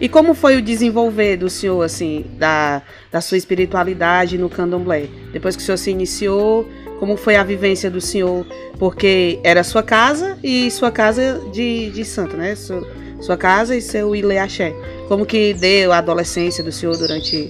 E 0.01 0.09
como 0.09 0.33
foi 0.33 0.57
o 0.57 0.61
desenvolver 0.61 1.37
do 1.37 1.49
senhor, 1.49 1.81
assim, 1.81 2.25
da, 2.37 2.81
da 3.11 3.21
sua 3.21 3.37
espiritualidade 3.37 4.37
no 4.37 4.49
candomblé? 4.49 5.07
Depois 5.31 5.55
que 5.55 5.61
o 5.61 5.65
senhor 5.65 5.77
se 5.77 5.89
iniciou, 5.89 6.69
como 6.99 7.15
foi 7.15 7.35
a 7.35 7.43
vivência 7.43 7.89
do 7.89 8.01
senhor? 8.01 8.45
Porque 8.77 9.39
era 9.43 9.63
sua 9.63 9.81
casa 9.81 10.37
e 10.43 10.69
sua 10.69 10.91
casa 10.91 11.41
de, 11.51 11.89
de 11.91 12.03
santo, 12.03 12.35
né? 12.35 12.55
Sua, 12.55 12.85
sua 13.21 13.37
casa 13.37 13.75
e 13.75 13.81
seu 13.81 14.15
Ileaxé. 14.15 14.73
Como 15.07 15.25
que 15.25 15.53
deu 15.53 15.91
a 15.91 15.97
adolescência 15.97 16.63
do 16.63 16.71
senhor 16.71 16.97
durante 16.97 17.49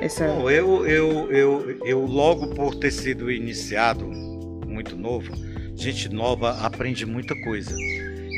essa. 0.00 0.26
Bom, 0.26 0.50
eu, 0.50 0.86
eu, 0.86 1.32
eu, 1.32 1.78
eu 1.84 2.06
logo 2.06 2.48
por 2.48 2.74
ter 2.74 2.90
sido 2.90 3.30
iniciado 3.30 4.04
muito 4.04 4.96
novo, 4.96 5.32
gente 5.74 6.08
nova 6.08 6.50
aprende 6.60 7.06
muita 7.06 7.34
coisa. 7.42 7.74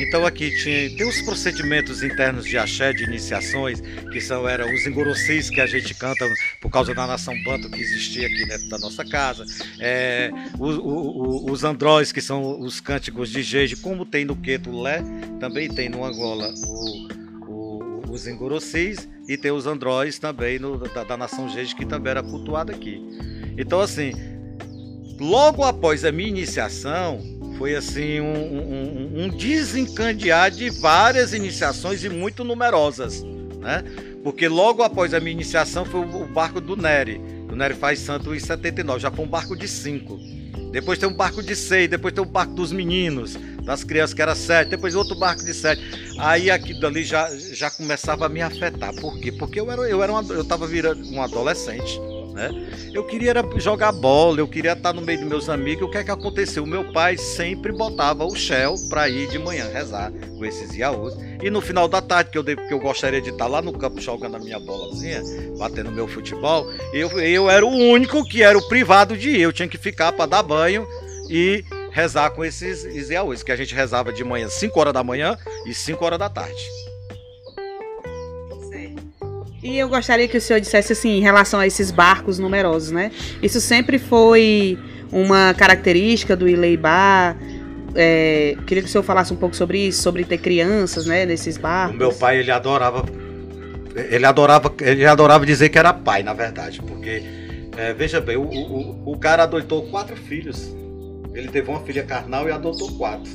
Então 0.00 0.24
aqui 0.24 0.50
tinha, 0.50 0.96
tem 0.96 1.06
os 1.06 1.20
procedimentos 1.20 2.02
internos 2.02 2.46
de 2.46 2.56
axé, 2.56 2.92
de 2.92 3.04
iniciações, 3.04 3.82
que 4.10 4.20
são 4.20 4.48
eram 4.48 4.72
os 4.72 4.86
engorossis 4.86 5.50
que 5.50 5.60
a 5.60 5.66
gente 5.66 5.94
canta 5.94 6.26
por 6.58 6.70
causa 6.70 6.94
da 6.94 7.06
nação 7.06 7.34
banto 7.44 7.68
que 7.70 7.80
existia 7.80 8.26
aqui 8.26 8.46
dentro 8.46 8.68
da 8.70 8.78
nossa 8.78 9.04
casa, 9.04 9.44
é, 9.78 10.30
os, 10.58 10.78
os, 10.78 11.50
os 11.52 11.64
andróis 11.64 12.12
que 12.12 12.20
são 12.20 12.60
os 12.60 12.80
cânticos 12.80 13.28
de 13.30 13.42
jeje, 13.42 13.76
como 13.76 14.06
tem 14.06 14.24
no 14.24 14.34
Queto 14.34 14.70
Lé, 14.80 15.02
também 15.38 15.68
tem 15.68 15.90
no 15.90 16.02
Angola 16.04 16.52
o, 16.66 17.08
o, 17.46 18.02
os 18.10 18.26
engorossis 18.26 19.06
e 19.28 19.36
tem 19.36 19.50
os 19.50 19.66
andróis 19.66 20.18
também 20.18 20.58
no, 20.58 20.78
da, 20.78 21.04
da 21.04 21.16
nação 21.16 21.48
jeje 21.48 21.76
que 21.76 21.84
também 21.84 22.12
era 22.12 22.22
cultuada 22.22 22.72
aqui. 22.72 23.00
Então 23.58 23.80
assim, 23.80 24.12
logo 25.18 25.62
após 25.62 26.06
a 26.06 26.10
minha 26.10 26.28
iniciação, 26.28 27.20
foi 27.60 27.76
assim 27.76 28.20
um, 28.20 28.32
um, 28.32 29.24
um 29.24 29.28
desencandear 29.28 30.50
de 30.50 30.70
várias 30.70 31.34
iniciações 31.34 32.02
e 32.02 32.08
muito 32.08 32.42
numerosas, 32.42 33.22
né? 33.60 33.84
Porque 34.24 34.48
logo 34.48 34.82
após 34.82 35.12
a 35.12 35.20
minha 35.20 35.32
iniciação 35.32 35.84
foi 35.84 36.00
o 36.00 36.26
barco 36.26 36.58
do 36.58 36.74
Nery. 36.74 37.20
O 37.52 37.54
Nery 37.54 37.74
faz 37.74 37.98
santo 37.98 38.34
em 38.34 38.38
79, 38.38 38.98
já 38.98 39.10
foi 39.10 39.26
um 39.26 39.28
barco 39.28 39.54
de 39.54 39.68
cinco. 39.68 40.18
Depois 40.72 40.98
tem 40.98 41.06
um 41.06 41.12
barco 41.12 41.42
de 41.42 41.54
seis, 41.54 41.86
depois 41.86 42.14
tem 42.14 42.24
um 42.24 42.26
barco 42.26 42.54
dos 42.54 42.72
meninos, 42.72 43.36
das 43.62 43.84
crianças 43.84 44.14
que 44.14 44.22
era 44.22 44.34
sete, 44.34 44.70
depois 44.70 44.94
outro 44.94 45.14
barco 45.14 45.44
de 45.44 45.52
sete. 45.52 45.82
Aí 46.18 46.50
aquilo 46.50 46.86
ali 46.86 47.04
já, 47.04 47.28
já 47.36 47.70
começava 47.70 48.24
a 48.24 48.28
me 48.30 48.40
afetar. 48.40 48.94
Por 48.94 49.20
quê? 49.20 49.32
Porque 49.32 49.60
eu 49.60 49.70
era, 49.70 49.82
eu 49.82 50.02
era 50.02 50.10
uma, 50.10 50.32
eu 50.32 50.46
tava 50.46 50.66
virando 50.66 51.06
um 51.10 51.20
adolescente 51.20 52.00
né? 52.40 52.90
Eu 52.94 53.04
queria 53.04 53.34
jogar 53.56 53.92
bola, 53.92 54.40
eu 54.40 54.48
queria 54.48 54.72
estar 54.72 54.94
no 54.94 55.02
meio 55.02 55.20
dos 55.20 55.28
meus 55.28 55.48
amigos. 55.48 55.86
O 55.86 55.90
que 55.90 55.98
é 55.98 56.04
que 56.04 56.10
aconteceu? 56.10 56.64
O 56.64 56.66
meu 56.66 56.90
pai 56.92 57.18
sempre 57.18 57.70
botava 57.70 58.24
o 58.24 58.34
Shell 58.34 58.74
para 58.88 59.08
ir 59.08 59.28
de 59.28 59.38
manhã 59.38 59.68
rezar 59.70 60.10
com 60.10 60.44
esses 60.44 60.74
iaús. 60.74 61.14
E 61.42 61.50
no 61.50 61.60
final 61.60 61.86
da 61.86 62.00
tarde, 62.00 62.30
que 62.30 62.38
eu, 62.38 62.44
que 62.44 62.72
eu 62.72 62.80
gostaria 62.80 63.20
de 63.20 63.30
estar 63.30 63.46
lá 63.46 63.60
no 63.60 63.72
campo 63.72 64.00
jogando 64.00 64.36
a 64.36 64.38
minha 64.38 64.58
bolazinha, 64.58 65.22
batendo 65.58 65.92
meu 65.92 66.08
futebol, 66.08 66.66
eu, 66.92 67.20
eu 67.20 67.50
era 67.50 67.64
o 67.64 67.70
único 67.70 68.24
que 68.24 68.42
era 68.42 68.56
o 68.56 68.68
privado 68.68 69.16
de 69.16 69.30
ir. 69.30 69.40
Eu 69.40 69.52
tinha 69.52 69.68
que 69.68 69.78
ficar 69.78 70.12
para 70.12 70.26
dar 70.26 70.42
banho 70.42 70.86
e 71.28 71.62
rezar 71.92 72.30
com 72.30 72.44
esses 72.44 73.10
iaús, 73.10 73.42
que 73.42 73.52
a 73.52 73.56
gente 73.56 73.74
rezava 73.74 74.12
de 74.12 74.24
manhã 74.24 74.48
5 74.48 74.80
horas 74.80 74.94
da 74.94 75.04
manhã 75.04 75.36
e 75.66 75.74
5 75.74 76.02
horas 76.04 76.18
da 76.18 76.30
tarde. 76.30 76.80
E 79.62 79.78
eu 79.78 79.88
gostaria 79.88 80.26
que 80.26 80.38
o 80.38 80.40
senhor 80.40 80.58
dissesse 80.58 80.92
assim, 80.92 81.18
em 81.18 81.20
relação 81.20 81.60
a 81.60 81.66
esses 81.66 81.90
barcos 81.90 82.38
numerosos, 82.38 82.90
né? 82.90 83.10
Isso 83.42 83.60
sempre 83.60 83.98
foi 83.98 84.78
uma 85.12 85.52
característica 85.54 86.34
do 86.34 86.48
Ileibá. 86.48 87.36
É, 87.94 88.56
queria 88.66 88.82
que 88.82 88.88
o 88.88 88.92
senhor 88.92 89.02
falasse 89.02 89.32
um 89.32 89.36
pouco 89.36 89.54
sobre 89.54 89.88
isso, 89.88 90.02
sobre 90.02 90.24
ter 90.24 90.38
crianças, 90.38 91.06
né, 91.06 91.26
nesses 91.26 91.58
barcos. 91.58 91.96
O 91.96 91.98
meu 91.98 92.12
pai, 92.12 92.38
ele 92.38 92.50
adorava, 92.50 93.04
ele 93.94 94.24
adorava, 94.24 94.72
ele 94.80 95.04
adorava 95.04 95.44
dizer 95.44 95.68
que 95.68 95.78
era 95.78 95.92
pai, 95.92 96.22
na 96.22 96.32
verdade, 96.32 96.80
porque 96.80 97.22
é, 97.76 97.92
veja 97.92 98.20
bem, 98.20 98.36
o, 98.36 98.42
o, 98.42 99.12
o 99.12 99.18
cara 99.18 99.42
adotou 99.42 99.82
quatro 99.88 100.16
filhos. 100.16 100.74
Ele 101.34 101.48
teve 101.48 101.68
uma 101.68 101.80
filha 101.80 102.02
carnal 102.02 102.48
e 102.48 102.52
adotou 102.52 102.92
quatro. 102.96 103.30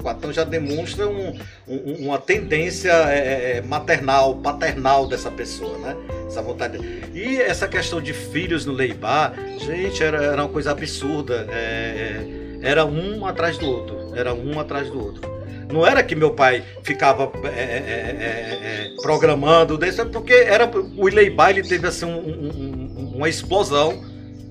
Entendeu? 0.00 0.02
Adotou 0.02 0.02
4. 0.02 0.18
Então 0.18 0.32
já 0.32 0.44
demonstra 0.44 1.08
um, 1.08 1.38
um, 1.68 2.06
uma 2.06 2.18
tendência 2.18 2.90
é, 2.90 3.18
é, 3.18 3.56
é, 3.56 3.62
maternal, 3.62 4.36
paternal 4.36 5.06
dessa 5.06 5.30
pessoa, 5.30 5.78
né? 5.78 5.96
Essa 6.26 6.42
vontade. 6.42 6.78
E 7.14 7.40
essa 7.40 7.68
questão 7.68 8.00
de 8.00 8.12
filhos 8.12 8.64
no 8.64 8.72
Leibá, 8.72 9.32
gente, 9.58 10.02
era, 10.02 10.22
era 10.22 10.42
uma 10.42 10.48
coisa 10.48 10.70
absurda. 10.70 11.46
É, 11.50 12.24
era 12.62 12.84
um 12.84 13.26
atrás 13.26 13.58
do 13.58 13.66
outro. 13.66 14.14
Era 14.14 14.34
um 14.34 14.58
atrás 14.58 14.88
do 14.90 14.98
outro. 14.98 15.30
Não 15.72 15.86
era 15.86 16.02
que 16.02 16.16
meu 16.16 16.32
pai 16.32 16.64
ficava 16.82 17.30
é, 17.44 18.90
é, 18.90 18.90
programando, 19.02 19.78
porque 20.12 20.32
era 20.32 20.68
o 20.96 21.08
Ileibá 21.08 21.50
ele 21.50 21.62
teve 21.62 21.86
assim, 21.86 22.06
um, 22.06 22.18
um, 22.18 23.12
uma 23.16 23.28
explosão 23.28 24.04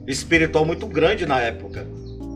espiritual 0.08 0.66
muito 0.66 0.88
grande 0.88 1.26
na 1.26 1.40
época. 1.42 1.86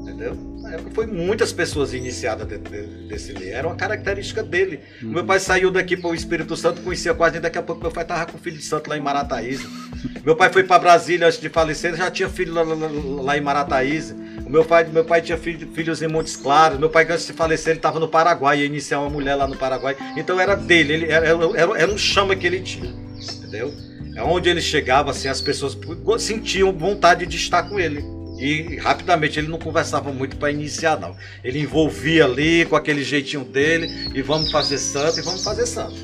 Entendeu? 0.02 0.53
Época 0.74 0.90
foi 0.92 1.06
muitas 1.06 1.54
pessoas 1.54 1.94
iniciadas 1.94 2.48
dentro 2.48 2.74
desse 3.08 3.32
lei. 3.32 3.52
Era 3.52 3.68
uma 3.68 3.76
característica 3.76 4.42
dele. 4.42 4.80
Uhum. 5.04 5.12
Meu 5.12 5.24
pai 5.24 5.40
saiu 5.40 5.70
daqui 5.70 5.96
para 5.96 6.10
o 6.10 6.16
Espírito 6.16 6.58
Santo, 6.58 6.82
conhecia 6.82 7.14
quase, 7.14 7.38
e 7.38 7.40
daqui 7.40 7.60
a 7.60 7.62
pouco 7.62 7.80
meu 7.80 7.92
pai 7.92 8.04
estava 8.04 8.26
com 8.26 8.40
o 8.40 8.42
filho 8.42 8.58
de 8.58 8.64
santo 8.64 8.90
lá 8.90 8.98
em 8.98 9.00
Marataíza. 9.00 9.70
meu 10.26 10.36
pai 10.36 10.52
foi 10.52 10.64
para 10.64 10.80
Brasília 10.80 11.28
antes 11.28 11.40
de 11.40 11.48
falecer, 11.48 11.96
já 11.96 12.10
tinha 12.10 12.28
filho 12.28 12.56
lá, 12.56 12.64
lá, 12.64 12.76
lá 13.22 13.38
em 13.38 13.42
Marataíza. 13.42 14.16
O 14.44 14.50
meu 14.50 14.66
pai, 14.66 14.84
meu 14.86 15.06
pai 15.06 15.22
tinha 15.22 15.38
filho, 15.38 15.72
filhos 15.74 16.02
em 16.02 16.08
Montes 16.08 16.36
Claros. 16.36 16.80
Meu 16.80 16.90
pai, 16.90 17.06
antes 17.08 17.28
de 17.28 17.34
falecer, 17.34 17.74
ele 17.74 17.78
estava 17.78 18.00
no 18.00 18.08
Paraguai, 18.08 18.62
ia 18.62 18.66
iniciar 18.66 19.00
uma 19.00 19.12
mulher 19.12 19.36
lá 19.36 19.48
no 19.48 19.56
Paraguai. 19.56 19.96
Então 20.18 20.40
era 20.40 20.56
dele, 20.56 20.94
ele, 20.94 21.06
era, 21.06 21.28
era, 21.28 21.78
era 21.78 21.92
um 21.92 21.98
chama 22.00 22.36
que 22.36 22.48
ele 22.48 22.62
tinha. 22.62 22.92
Entendeu? 23.38 23.72
É 24.16 24.24
onde 24.24 24.50
ele 24.50 24.62
chegava, 24.62 25.12
assim, 25.12 25.28
as 25.28 25.40
pessoas 25.40 25.78
sentiam 26.18 26.74
vontade 26.74 27.28
de 27.28 27.38
estar 27.38 27.62
com 27.64 27.80
ele. 27.80 28.23
E 28.44 28.76
rapidamente 28.76 29.40
ele 29.40 29.48
não 29.48 29.58
conversava 29.58 30.12
muito 30.12 30.36
para 30.36 30.52
iniciar, 30.52 31.00
não. 31.00 31.16
Ele 31.42 31.60
envolvia 31.62 32.26
ali 32.26 32.66
com 32.66 32.76
aquele 32.76 33.02
jeitinho 33.02 33.46
dele 33.46 34.12
e 34.14 34.22
vamos 34.22 34.52
fazer 34.52 34.80
santo 34.80 35.18
e 35.18 35.22
vamos 35.22 35.42
fazer 35.42 35.66
santo. 35.66 35.96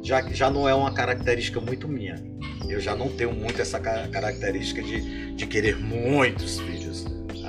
Já 0.00 0.22
que 0.22 0.32
já 0.32 0.48
não 0.48 0.68
é 0.68 0.74
uma 0.74 0.94
característica 0.94 1.60
muito 1.60 1.88
minha. 1.88 2.22
Eu 2.68 2.80
já 2.80 2.94
não 2.94 3.08
tenho 3.08 3.32
muito 3.32 3.60
essa 3.60 3.80
característica 3.80 4.80
de, 4.80 5.34
de 5.34 5.44
querer 5.44 5.76
muitos 5.76 6.60
filhos. 6.60 6.81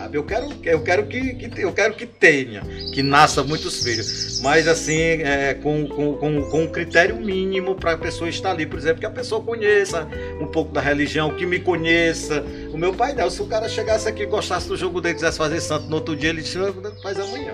Sabe? 0.04 0.18
Eu 0.18 0.24
quero, 0.26 0.50
eu 0.64 0.84
quero 0.84 1.08
que, 1.08 1.34
que, 1.34 1.62
eu 1.62 1.72
quero 1.72 1.94
que 1.94 2.06
tenha, 2.06 2.62
que 2.94 3.02
nasça 3.02 3.42
muitos 3.42 3.82
filhos, 3.84 4.42
mas 4.42 4.68
assim, 4.68 5.00
é, 5.00 5.54
com, 5.54 5.88
com, 5.88 6.18
com, 6.18 6.42
com 6.42 6.64
um 6.64 6.68
critério 6.68 7.16
mínimo 7.16 7.74
para 7.76 7.94
a 7.94 7.98
pessoa 7.98 8.30
estar 8.30 8.52
ali, 8.52 8.66
por 8.66 8.78
exemplo, 8.78 9.00
que 9.00 9.06
a 9.06 9.10
pessoa 9.10 9.42
conheça 9.42 10.06
um 10.42 10.48
pouco 10.48 10.74
da 10.74 10.82
religião, 10.82 11.34
que 11.34 11.46
me 11.46 11.58
conheça. 11.58 12.44
O 12.74 12.78
meu 12.78 12.94
pai 12.94 13.14
não, 13.14 13.30
se 13.30 13.42
o 13.42 13.46
cara 13.46 13.70
chegasse 13.70 14.10
aqui, 14.10 14.26
gostasse 14.26 14.68
do 14.68 14.76
jogo 14.76 15.00
dele, 15.00 15.16
quisesse 15.16 15.38
fazer 15.38 15.62
santo 15.62 15.88
no 15.88 15.96
outro 15.96 16.18
dia, 16.18 16.32
ele 16.32 16.42
disse, 16.42 16.58
faz 17.02 17.18
amanhã. 17.18 17.54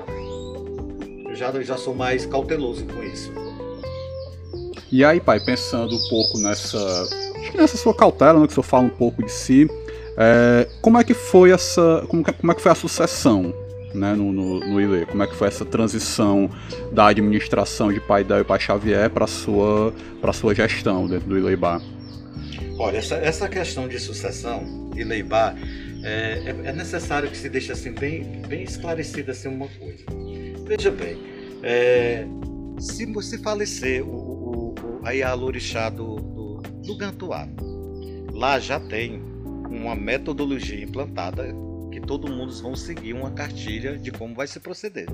Eu 1.29 1.35
já, 1.35 1.51
já 1.61 1.77
sou 1.77 1.93
mais 1.93 2.25
cauteloso 2.25 2.83
com 2.85 3.03
isso. 3.03 3.31
E 4.91 5.05
aí, 5.05 5.19
pai, 5.19 5.39
pensando 5.39 5.95
um 5.95 6.09
pouco 6.09 6.39
nessa, 6.39 6.79
nessa 7.53 7.77
sua 7.77 7.93
cautela, 7.93 8.39
né, 8.39 8.47
que 8.47 8.53
o 8.53 8.55
senhor 8.55 8.63
fala 8.63 8.85
um 8.85 8.89
pouco 8.89 9.23
de 9.23 9.31
si, 9.31 9.67
é, 10.19 10.67
como 10.81 10.97
é 10.97 11.03
que 11.03 11.13
foi 11.13 11.51
essa. 11.51 12.05
Como, 12.09 12.23
como 12.23 12.51
é 12.51 12.55
que 12.55 12.61
foi 12.61 12.71
a 12.71 12.75
sucessão 12.75 13.53
né, 13.93 14.13
no, 14.13 14.33
no, 14.33 14.59
no 14.59 14.81
ILE? 14.81 15.05
Como 15.05 15.23
é 15.23 15.27
que 15.27 15.33
foi 15.33 15.47
essa 15.47 15.63
transição 15.63 16.49
da 16.91 17.07
administração 17.07 17.93
de 17.93 18.01
Pai 18.01 18.25
Del 18.25 18.41
e 18.41 18.43
Pai 18.43 18.59
Xavier 18.59 19.09
para 19.09 19.25
sua, 19.27 19.93
sua 20.33 20.53
gestão 20.53 21.07
dentro 21.07 21.29
do 21.29 21.37
Ileibá? 21.37 21.81
Olha, 22.77 22.97
essa, 22.97 23.15
essa 23.15 23.47
questão 23.47 23.87
de 23.87 23.97
sucessão, 23.97 24.91
Ileibá, 24.93 25.55
é, 26.03 26.43
é, 26.45 26.69
é 26.69 26.73
necessário 26.73 27.29
que 27.29 27.37
se 27.37 27.47
deixe 27.47 27.71
assim, 27.71 27.93
bem, 27.93 28.41
bem 28.45 28.63
esclarecida 28.63 29.31
assim, 29.31 29.47
uma 29.47 29.69
coisa. 29.69 30.03
Veja 30.67 30.91
bem, 30.91 31.17
é, 31.63 32.25
se 32.77 33.05
você 33.05 33.37
falecer 33.37 34.03
o, 34.03 34.09
o, 34.09 34.75
o, 34.75 34.99
a 35.03 35.11
Ialorixá 35.11 35.89
do, 35.89 36.15
do, 36.17 36.61
do 36.85 36.97
Gantuá, 36.97 37.47
lá 38.33 38.59
já 38.59 38.81
tem 38.81 39.28
uma 39.69 39.95
metodologia 39.95 40.83
implantada 40.83 41.53
que 41.91 41.99
todo 41.99 42.27
mundo 42.27 42.53
vão 42.61 42.75
seguir 42.75 43.13
uma 43.13 43.31
cartilha 43.31 43.97
de 43.97 44.11
como 44.11 44.33
vai 44.33 44.47
se 44.47 44.59
proceder. 44.59 45.07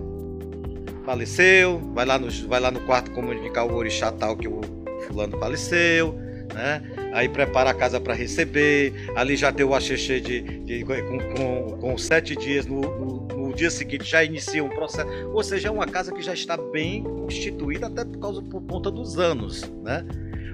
Faleceu, 1.06 1.80
vai 1.94 2.06
lá 2.06 2.18
no, 2.18 2.30
vai 2.48 2.60
lá 2.60 2.72
no 2.72 2.80
quarto 2.82 3.12
comunicar 3.12 3.66
o 3.66 3.76
orixá 3.76 4.12
tal 4.12 4.36
que 4.36 4.48
o 4.48 4.62
fulano 5.08 5.38
faleceu, 5.38 6.14
né? 6.54 6.82
Aí 7.14 7.30
prepara 7.30 7.70
a 7.70 7.74
casa 7.74 8.00
para 8.00 8.14
receber, 8.14 8.94
ali 9.16 9.36
já 9.36 9.52
deu 9.52 9.70
o 9.70 9.76
axexê 9.76 10.20
de, 10.20 10.42
de, 10.42 10.84
com, 10.84 11.20
com, 11.36 11.78
com, 11.78 11.98
sete 11.98 12.36
dias, 12.36 12.66
no, 12.66 12.82
no, 12.82 13.28
no, 13.28 13.54
dia 13.54 13.70
seguinte 13.70 14.04
já 14.04 14.24
inicia 14.24 14.64
um 14.64 14.70
processo, 14.70 15.10
ou 15.34 15.44
seja, 15.44 15.70
é 15.70 15.72
uma 15.72 15.86
casa 15.86 16.12
que 16.12 16.22
já 16.22 16.34
está 16.34 16.58
bem 16.58 17.04
constituída 17.04 17.88
até 17.88 18.04
por 18.04 18.20
causa 18.20 18.42
por 18.42 18.62
conta 18.64 18.92
dos 18.92 19.18
anos, 19.18 19.64
né? 19.84 20.06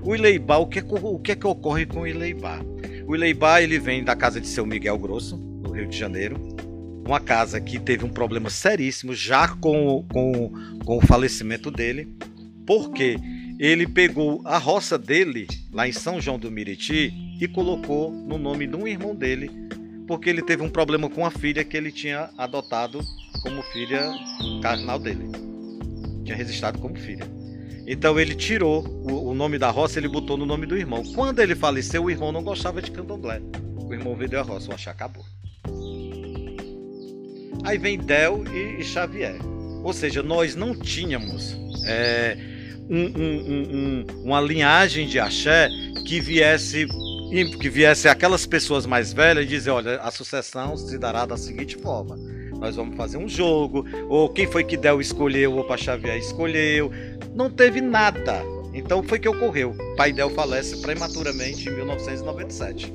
O 0.04 0.16
Ileibá, 0.16 0.58
o 0.58 0.68
que, 0.68 0.80
é 0.80 0.84
o 0.84 1.20
que 1.20 1.32
é 1.32 1.36
que 1.36 1.48
ocorre 1.48 1.86
com 1.86 2.02
o 2.02 2.08
Ileibá? 2.08 2.60
O 3.12 3.16
Ileibá 3.16 3.62
ele 3.62 3.78
vem 3.78 4.06
da 4.06 4.16
casa 4.16 4.40
de 4.40 4.48
seu 4.48 4.66
Miguel 4.66 4.98
Grosso, 4.98 5.36
no 5.36 5.72
Rio 5.72 5.86
de 5.86 5.98
Janeiro. 5.98 6.38
Uma 7.06 7.20
casa 7.20 7.60
que 7.60 7.78
teve 7.78 8.06
um 8.06 8.10
problema 8.10 8.50
seríssimo 8.50 9.14
já 9.14 9.50
com, 9.50 10.06
com, 10.10 10.50
com 10.86 10.98
o 10.98 11.02
falecimento 11.02 11.70
dele, 11.70 12.08
porque 12.66 13.18
ele 13.60 13.86
pegou 13.86 14.42
a 14.46 14.58
roça 14.58 14.98
dele, 14.98 15.46
lá 15.74 15.86
em 15.86 15.92
São 15.92 16.22
João 16.22 16.40
do 16.40 16.50
Miriti, 16.50 17.14
e 17.38 17.50
colocou 17.50 18.10
no 18.14 18.38
nome 18.38 18.66
de 18.66 18.78
um 18.78 18.88
irmão 18.88 19.14
dele, 19.14 19.52
porque 20.08 20.30
ele 20.30 20.42
teve 20.42 20.64
um 20.64 20.70
problema 20.70 21.10
com 21.10 21.26
a 21.26 21.32
filha 21.32 21.66
que 21.66 21.76
ele 21.76 21.92
tinha 21.92 22.30
adotado 22.38 23.02
como 23.44 23.62
filha 23.74 24.10
carnal 24.62 24.98
dele. 24.98 25.26
Tinha 26.24 26.38
registrado 26.38 26.80
como 26.80 26.98
filha. 26.98 27.41
Então 27.92 28.18
ele 28.18 28.34
tirou 28.34 28.88
o, 28.88 29.32
o, 29.32 29.34
nome 29.36 29.60
da 29.60 29.70
roça, 29.70 30.00
ele 30.00 30.08
botou 30.08 30.38
no 30.38 30.46
nome 30.46 30.66
do 30.66 30.78
irmão. 30.78 31.04
Quando 31.14 31.40
ele 31.40 31.54
faleceu, 31.54 32.06
o 32.06 32.10
irmão 32.10 32.32
não 32.32 32.42
gostava 32.42 32.82
de 32.82 32.90
candomblé. 32.90 33.42
O 33.86 33.94
irmão 33.94 34.16
vendeu 34.16 34.40
a 34.40 34.44
roça, 34.44 34.72
o 34.72 34.74
achar 34.74 34.92
acabou. 34.92 35.26
Aí 37.66 37.78
vem 37.78 37.98
Del 37.98 38.46
e, 38.48 38.80
e, 38.80 38.84
Xavier. 38.86 39.36
Ou 39.84 39.92
seja, 39.92 40.24
nós 40.24 40.56
não 40.56 40.74
tínhamos 40.74 41.54
é, 41.86 42.38
um, 42.90 43.08
um, 43.08 43.52
um, 43.52 44.06
uma 44.24 44.40
linhagem 44.40 45.06
de 45.06 45.20
axé 45.20 45.68
que 46.08 46.22
viesse 46.22 46.88
que 47.60 47.70
viesse 47.70 48.08
aquelas 48.08 48.46
pessoas 48.46 48.86
mais 48.86 49.12
velhas 49.12 49.44
e 49.46 49.48
dizer, 49.48 49.70
olha, 49.70 50.00
a 50.02 50.12
sucessão 50.12 50.78
se 50.78 50.98
dará 50.98 51.26
da 51.26 51.36
seguinte 51.36 51.78
forma 51.78 52.18
nós 52.62 52.76
vamos 52.76 52.96
fazer 52.96 53.18
um 53.18 53.28
jogo, 53.28 53.84
ou 54.08 54.30
quem 54.30 54.46
foi 54.46 54.64
que 54.64 54.78
Del 54.78 55.02
escolheu, 55.02 55.58
ou 55.58 55.78
Xavier 55.78 56.16
escolheu. 56.18 56.92
Não 57.34 57.50
teve 57.50 57.82
nada. 57.82 58.44
Então 58.72 59.02
foi 59.02 59.18
que 59.18 59.28
ocorreu. 59.28 59.76
Pai 59.98 60.14
Del 60.14 60.30
falece 60.30 60.80
prematuramente 60.80 61.68
em 61.68 61.72
1997. 61.74 62.94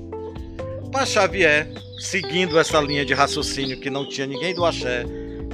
Para 0.93 1.05
Xavier, 1.05 1.69
seguindo 1.99 2.57
essa 2.61 2.81
linha 2.81 3.05
de 3.05 3.13
raciocínio 3.13 3.81
que 3.81 3.91
não 3.91 4.09
tinha 4.09 4.25
ninguém 4.25 4.55
do 4.55 4.65
axé, 4.65 5.05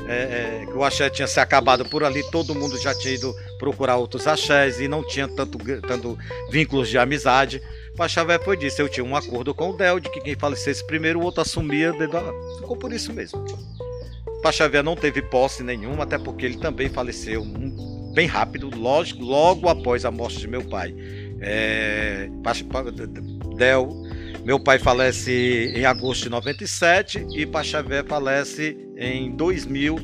é, 0.06 0.62
é, 0.62 0.66
que 0.66 0.76
o 0.76 0.84
axé 0.84 1.08
tinha 1.08 1.26
se 1.26 1.40
acabado 1.40 1.86
por 1.86 2.04
ali, 2.04 2.22
todo 2.30 2.54
mundo 2.54 2.78
já 2.78 2.94
tinha 2.94 3.14
ido 3.14 3.34
procurar 3.58 3.96
outros 3.96 4.26
axés 4.26 4.78
e 4.78 4.86
não 4.86 5.02
tinha 5.02 5.26
tanto, 5.26 5.58
tanto 5.80 6.18
vínculos 6.50 6.90
de 6.90 6.98
amizade. 6.98 7.62
Xavier 8.08 8.42
foi 8.44 8.58
disso, 8.58 8.82
eu 8.82 8.90
tinha 8.90 9.04
um 9.04 9.16
acordo 9.16 9.54
com 9.54 9.70
o 9.70 9.76
Del 9.76 9.98
de 9.98 10.10
que 10.10 10.20
quem 10.20 10.34
falecesse 10.34 10.86
primeiro 10.86 11.18
o 11.18 11.22
outro 11.22 11.40
assumia, 11.40 11.94
ficou 12.60 12.76
por 12.76 12.92
isso 12.92 13.10
mesmo. 13.10 13.42
Xavier 14.50 14.82
não 14.82 14.96
teve 14.96 15.22
posse 15.22 15.62
nenhuma, 15.62 16.02
até 16.02 16.18
porque 16.18 16.46
ele 16.46 16.58
também 16.58 16.88
faleceu 16.88 17.44
bem 18.12 18.26
rápido, 18.26 18.70
lógico, 18.74 19.22
logo 19.22 19.68
após 19.68 20.04
a 20.04 20.10
morte 20.10 20.38
de 20.38 20.48
meu 20.48 20.62
pai. 20.62 20.94
É, 21.40 22.28
Del, 23.56 23.88
meu 24.44 24.58
pai 24.58 24.78
falece 24.78 25.72
em 25.74 25.84
agosto 25.84 26.24
de 26.24 26.30
97 26.30 27.26
e 27.34 27.64
Xavier 27.64 28.04
falece 28.04 28.76
em 28.96 29.30
2000, 29.36 29.98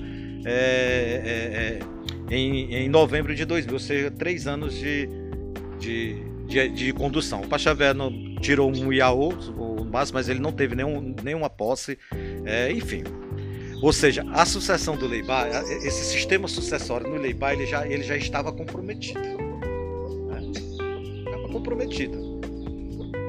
é, 0.45 0.51
é, 0.51 1.79
é, 2.31 2.35
em, 2.35 2.75
em, 2.75 2.89
novembro 2.89 3.35
de 3.35 3.45
2000, 3.45 3.75
ou 3.75 3.81
seja, 3.81 4.11
três 4.11 4.47
anos 4.47 4.75
de, 4.75 5.09
de, 5.79 6.23
de, 6.47 6.69
de 6.69 6.93
condução. 6.93 7.43
Não, 7.97 8.35
tirou 8.41 8.71
um 8.71 8.93
IAO, 8.93 9.33
mas 10.13 10.29
ele 10.29 10.41
não 10.41 10.53
teve 10.53 10.75
nenhum, 10.75 11.15
nenhuma 11.23 11.51
posse, 11.51 11.99
é, 12.45 12.71
enfim. 12.73 13.03
Ou 13.81 13.93
seja, 13.93 14.27
a 14.33 14.45
sucessão 14.45 14.97
do 14.97 15.07
Leibá, 15.07 15.47
esse 15.63 16.05
sistema 16.05 16.49
sucessório 16.49 17.09
no 17.09 17.17
Leibá, 17.17 17.53
ele 17.53 17.67
já, 17.67 17.87
ele 17.87 18.03
já 18.03 18.17
estava 18.17 18.53
comprometido. 18.53 19.21
Né? 19.21 20.53
Estava 21.25 21.49
comprometido. 21.49 22.29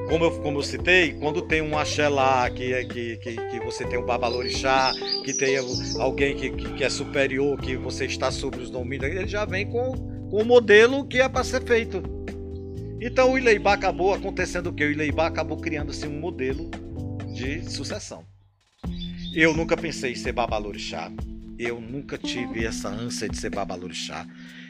Como 0.08 0.24
eu, 0.24 0.30
como 0.40 0.58
eu 0.58 0.62
citei, 0.64 1.12
quando 1.14 1.40
tem 1.42 1.62
um 1.62 1.78
axé 1.78 2.08
lá, 2.08 2.50
que, 2.50 2.72
é, 2.72 2.84
que, 2.84 3.16
que, 3.18 3.36
que 3.36 3.60
você 3.60 3.86
tem 3.86 3.96
um 3.96 4.04
babalorixá, 4.04 4.92
que 5.24 5.32
tem 5.32 5.56
alguém 6.00 6.34
que, 6.34 6.50
que, 6.50 6.82
é 6.82 6.90
superior, 6.90 7.56
que 7.60 7.76
você 7.76 8.06
está 8.06 8.32
sobre 8.32 8.60
os 8.60 8.70
domínios, 8.70 9.08
ele 9.08 9.28
já 9.28 9.44
vem 9.44 9.70
com, 9.70 9.92
com 10.28 10.42
o 10.42 10.44
modelo 10.44 11.06
que 11.06 11.20
é 11.20 11.28
para 11.28 11.44
ser 11.44 11.62
feito. 11.62 12.02
Então 13.00 13.32
o 13.32 13.38
Ileibá 13.38 13.74
acabou 13.74 14.12
acontecendo 14.12 14.66
o 14.66 14.72
que? 14.72 14.84
O 14.84 14.90
Ileibá 14.90 15.28
acabou 15.28 15.56
criando-se 15.56 16.08
um 16.08 16.18
modelo 16.18 16.68
de 17.32 17.70
sucessão. 17.70 18.29
Eu 19.32 19.54
nunca 19.54 19.76
pensei 19.76 20.12
em 20.12 20.16
ser 20.16 20.32
babalorixá. 20.32 21.10
eu 21.58 21.80
nunca 21.80 22.16
tive 22.16 22.64
essa 22.64 22.88
ânsia 22.88 23.28
de 23.28 23.36
ser 23.36 23.50
babalorixá. 23.50 24.26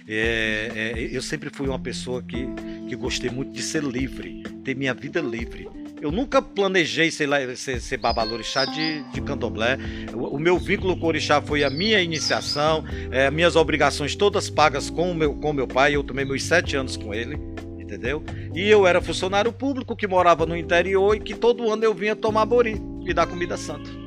É, 0.07 0.73
é, 0.75 1.17
eu 1.17 1.23
sempre 1.23 1.49
fui 1.51 1.69
uma 1.69 1.79
pessoa 1.79 2.23
que, 2.23 2.49
que 2.89 2.97
gostei 2.97 3.31
muito 3.31 3.53
de 3.53 3.63
ser 3.63 3.83
livre, 3.83 4.43
ter 4.65 4.75
minha 4.75 4.93
vida 4.93 5.21
livre. 5.21 5.69
Eu 6.01 6.11
nunca 6.11 6.43
planejei 6.43 7.11
sei 7.11 7.27
lá, 7.27 7.39
ser, 7.55 7.81
ser 7.81 7.99
babalorixá 7.99 8.65
de, 8.65 9.03
de 9.13 9.21
candomblé. 9.21 9.79
O, 10.13 10.37
o, 10.37 10.39
meu 10.39 10.59
vínculo 10.59 10.97
com 10.97 11.07
o 11.07 11.09
orixá 11.09 11.41
foi 11.41 11.63
a 11.63 11.71
minha 11.71 12.01
iniciação, 12.03 12.85
é, 13.11 13.31
minhas 13.31 13.55
obrigações 13.55 14.17
todas 14.17 14.51
pagas 14.51 14.91
com 14.91 15.13
o 15.13 15.15
meu, 15.15 15.35
com 15.35 15.53
meu 15.53 15.69
pai. 15.69 15.95
Eu 15.95 16.03
tomei 16.03 16.25
meus 16.25 16.43
sete 16.43 16.75
anos 16.77 16.97
com 16.97 17.15
ele, 17.15 17.39
entendeu? 17.79 18.23
E 18.55 18.69
eu 18.69 18.87
era 18.87 19.01
funcionário 19.01 19.53
público 19.53 19.95
que 19.95 20.07
morava 20.07 20.45
no 20.45 20.57
interior 20.57 21.15
e 21.15 21.21
que 21.21 21.35
todo 21.35 21.71
ano 21.71 21.85
eu 21.85 21.95
vinha 21.95 22.17
tomar 22.17 22.47
bori 22.47 22.81
e 23.07 23.15
dar 23.15 23.27
comida 23.27 23.57
santa. 23.57 24.00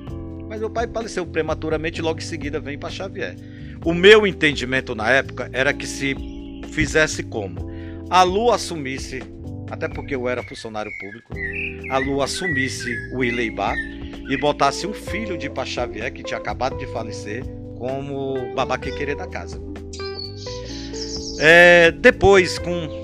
Mas 0.54 0.60
meu 0.60 0.70
pai 0.70 0.88
faleceu 0.88 1.26
prematuramente 1.26 2.00
e 2.00 2.04
logo 2.04 2.20
em 2.20 2.22
seguida 2.22 2.60
vem 2.60 2.78
para 2.78 2.92
Xavier. 2.92 3.36
O 3.84 3.92
meu 3.92 4.28
entendimento 4.28 4.94
na 4.94 5.10
época 5.10 5.50
era 5.52 5.74
que 5.74 5.88
se 5.88 6.16
fizesse 6.70 7.24
como 7.24 7.72
a 8.08 8.22
Lu 8.22 8.52
assumisse, 8.52 9.24
até 9.72 9.88
porque 9.90 10.14
eu 10.14 10.30
era 10.30 10.44
funcionário 10.44 10.92
público, 11.00 11.34
a 11.90 11.98
Lu 11.98 12.22
assumisse 12.22 12.88
o 13.16 13.24
Ileibá 13.24 13.74
e 14.30 14.38
botasse 14.38 14.86
um 14.86 14.94
filho 14.94 15.40
de 15.40 15.50
Pachavier, 15.50 16.14
que 16.14 16.22
tinha 16.22 16.38
acabado 16.38 16.78
de 16.78 16.86
falecer, 16.94 17.44
como 17.76 18.54
babaquequerê 18.54 19.16
da 19.16 19.26
casa. 19.26 19.60
É, 21.40 21.90
depois, 21.90 22.60
com 22.60 23.03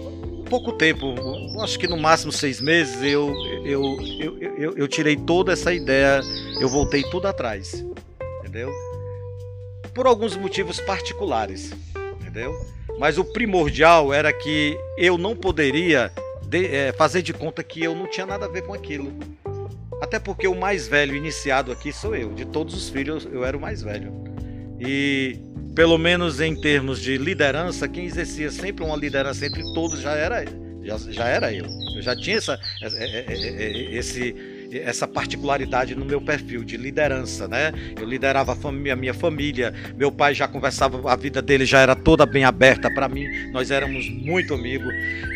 pouco 0.49 0.73
tempo, 0.73 1.15
acho 1.61 1.77
que 1.77 1.87
no 1.87 1.97
máximo 1.97 2.31
seis 2.31 2.59
meses, 2.59 3.01
eu, 3.03 3.33
eu, 3.63 3.97
eu, 4.19 4.37
eu, 4.57 4.77
eu 4.77 4.87
tirei 4.87 5.15
toda 5.15 5.53
essa 5.53 5.73
ideia, 5.73 6.21
eu 6.59 6.67
voltei 6.67 7.03
tudo 7.03 7.27
atrás, 7.27 7.85
entendeu? 8.39 8.71
por 9.99 10.07
alguns 10.07 10.37
motivos 10.37 10.79
particulares, 10.79 11.73
entendeu? 12.21 12.57
Mas 12.97 13.17
o 13.17 13.25
primordial 13.25 14.13
era 14.13 14.31
que 14.31 14.77
eu 14.97 15.17
não 15.17 15.35
poderia 15.35 16.09
de, 16.41 16.67
é, 16.67 16.93
fazer 16.93 17.21
de 17.21 17.33
conta 17.33 17.61
que 17.61 17.83
eu 17.83 17.93
não 17.93 18.07
tinha 18.07 18.25
nada 18.25 18.45
a 18.45 18.49
ver 18.49 18.61
com 18.63 18.73
aquilo. 18.73 19.11
Até 20.01 20.17
porque 20.17 20.47
o 20.47 20.55
mais 20.55 20.87
velho 20.87 21.15
iniciado 21.15 21.71
aqui 21.71 21.91
sou 21.91 22.15
eu. 22.15 22.33
De 22.33 22.45
todos 22.45 22.73
os 22.73 22.87
filhos, 22.87 23.27
eu 23.29 23.43
era 23.43 23.57
o 23.57 23.59
mais 23.59 23.81
velho. 23.81 24.13
E, 24.79 25.37
pelo 25.75 25.97
menos 25.97 26.39
em 26.39 26.55
termos 26.55 27.01
de 27.01 27.17
liderança, 27.17 27.87
quem 27.87 28.05
exercia 28.05 28.51
sempre 28.51 28.83
uma 28.83 28.95
liderança 28.95 29.45
entre 29.45 29.63
todos 29.73 30.01
já 30.01 30.13
era, 30.13 30.43
já, 30.83 30.97
já 30.97 31.27
era 31.27 31.53
eu. 31.53 31.65
Eu 31.95 32.01
já 32.01 32.15
tinha 32.15 32.37
essa, 32.37 32.59
esse 33.91 34.35
essa 34.77 35.07
particularidade 35.07 35.95
no 35.95 36.05
meu 36.05 36.21
perfil 36.21 36.63
de 36.63 36.77
liderança, 36.77 37.47
né? 37.47 37.73
Eu 37.99 38.05
liderava 38.05 38.53
a, 38.53 38.55
família, 38.55 38.93
a 38.93 38.95
minha 38.95 39.13
família, 39.13 39.73
meu 39.97 40.11
pai 40.11 40.33
já 40.33 40.47
conversava, 40.47 41.11
a 41.11 41.15
vida 41.15 41.41
dele 41.41 41.65
já 41.65 41.79
era 41.79 41.95
toda 41.95 42.25
bem 42.25 42.43
aberta 42.43 42.91
para 42.91 43.07
mim, 43.07 43.25
nós 43.51 43.71
éramos 43.71 44.07
muito 44.09 44.53
amigos. 44.53 44.93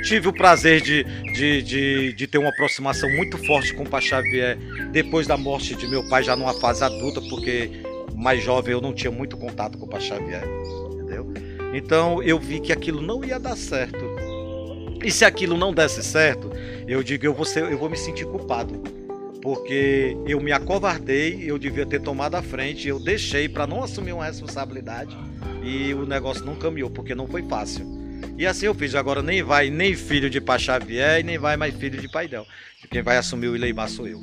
Tive 0.08 0.28
o 0.28 0.34
prazer 0.34 0.82
de, 0.82 1.04
de, 1.34 1.62
de, 1.62 2.14
de 2.14 2.28
ter 2.28 2.38
uma 2.38 2.50
aproximação 2.50 3.10
muito 3.16 3.38
forte 3.46 3.74
com 3.74 3.84
o 3.84 3.90
Pai 3.90 4.02
Xavier 4.02 4.58
depois 4.92 5.26
da 5.26 5.38
morte 5.38 5.76
de 5.76 5.88
meu 5.88 6.08
pai, 6.08 6.24
já 6.24 6.36
numa 6.36 6.54
fase 6.54 6.84
adulta, 6.84 7.22
porque 7.22 7.72
mais 8.16 8.44
jovem 8.44 8.74
eu 8.74 8.82
não 8.82 8.94
tinha 8.94 9.12
muito 9.12 9.38
contato 9.38 9.78
com 9.78 9.86
o 9.86 9.90
Pai 9.90 10.02
Xavier, 10.02 10.44
entendeu? 10.92 11.34
Então 11.74 12.22
eu 12.22 12.40
vi 12.40 12.60
que 12.60 12.72
aquilo 12.72 13.02
não 13.02 13.24
ia 13.24 13.40
dar 13.40 13.58
certo. 13.58 14.04
E 15.04 15.12
se 15.12 15.26
aquilo 15.26 15.58
não 15.58 15.74
desse 15.74 16.02
certo, 16.02 16.50
eu 16.88 17.04
digo, 17.04 17.26
eu 17.26 17.34
vou, 17.34 17.46
ser, 17.46 17.64
eu 17.64 17.78
vou 17.78 17.90
me 17.90 17.98
sentir 17.98 18.26
culpado 18.26 18.82
porque 19.44 20.16
eu 20.26 20.40
me 20.40 20.54
acovardei, 20.54 21.44
eu 21.46 21.60
devia 21.60 21.86
ter 21.86 22.00
tomado 22.00 22.36
a 22.36 22.42
frente, 22.42 22.88
eu 22.88 22.98
deixei 22.98 23.50
para 23.50 23.68
não 23.68 23.84
assumir 23.84 24.14
uma 24.14 24.24
responsabilidade 24.24 25.18
e 25.62 25.94
o 25.94 26.06
negócio 26.06 26.46
não 26.46 26.56
caminhou, 26.56 26.90
porque 26.90 27.14
não 27.14 27.28
foi 27.28 27.44
fácil. 27.44 27.86
E 28.38 28.48
assim 28.48 28.68
eu 28.68 28.74
fiz, 28.74 28.96
agora 28.96 29.22
nem 29.22 29.44
vai 29.44 29.70
nem 29.70 29.96
filho 29.96 30.30
de 30.30 30.40
Pá 30.40 30.58
Xavier 30.58 31.20
e 31.20 31.24
nem 31.24 31.38
vai 31.38 31.58
mais 31.58 31.76
filho 31.76 32.00
de 32.00 32.08
Paidel. 32.08 32.48
Quem 32.90 33.02
vai 33.02 33.18
assumir 33.18 33.50
o 33.50 33.56
Ileibá 33.56 33.86
sou 33.86 34.08
eu. 34.08 34.22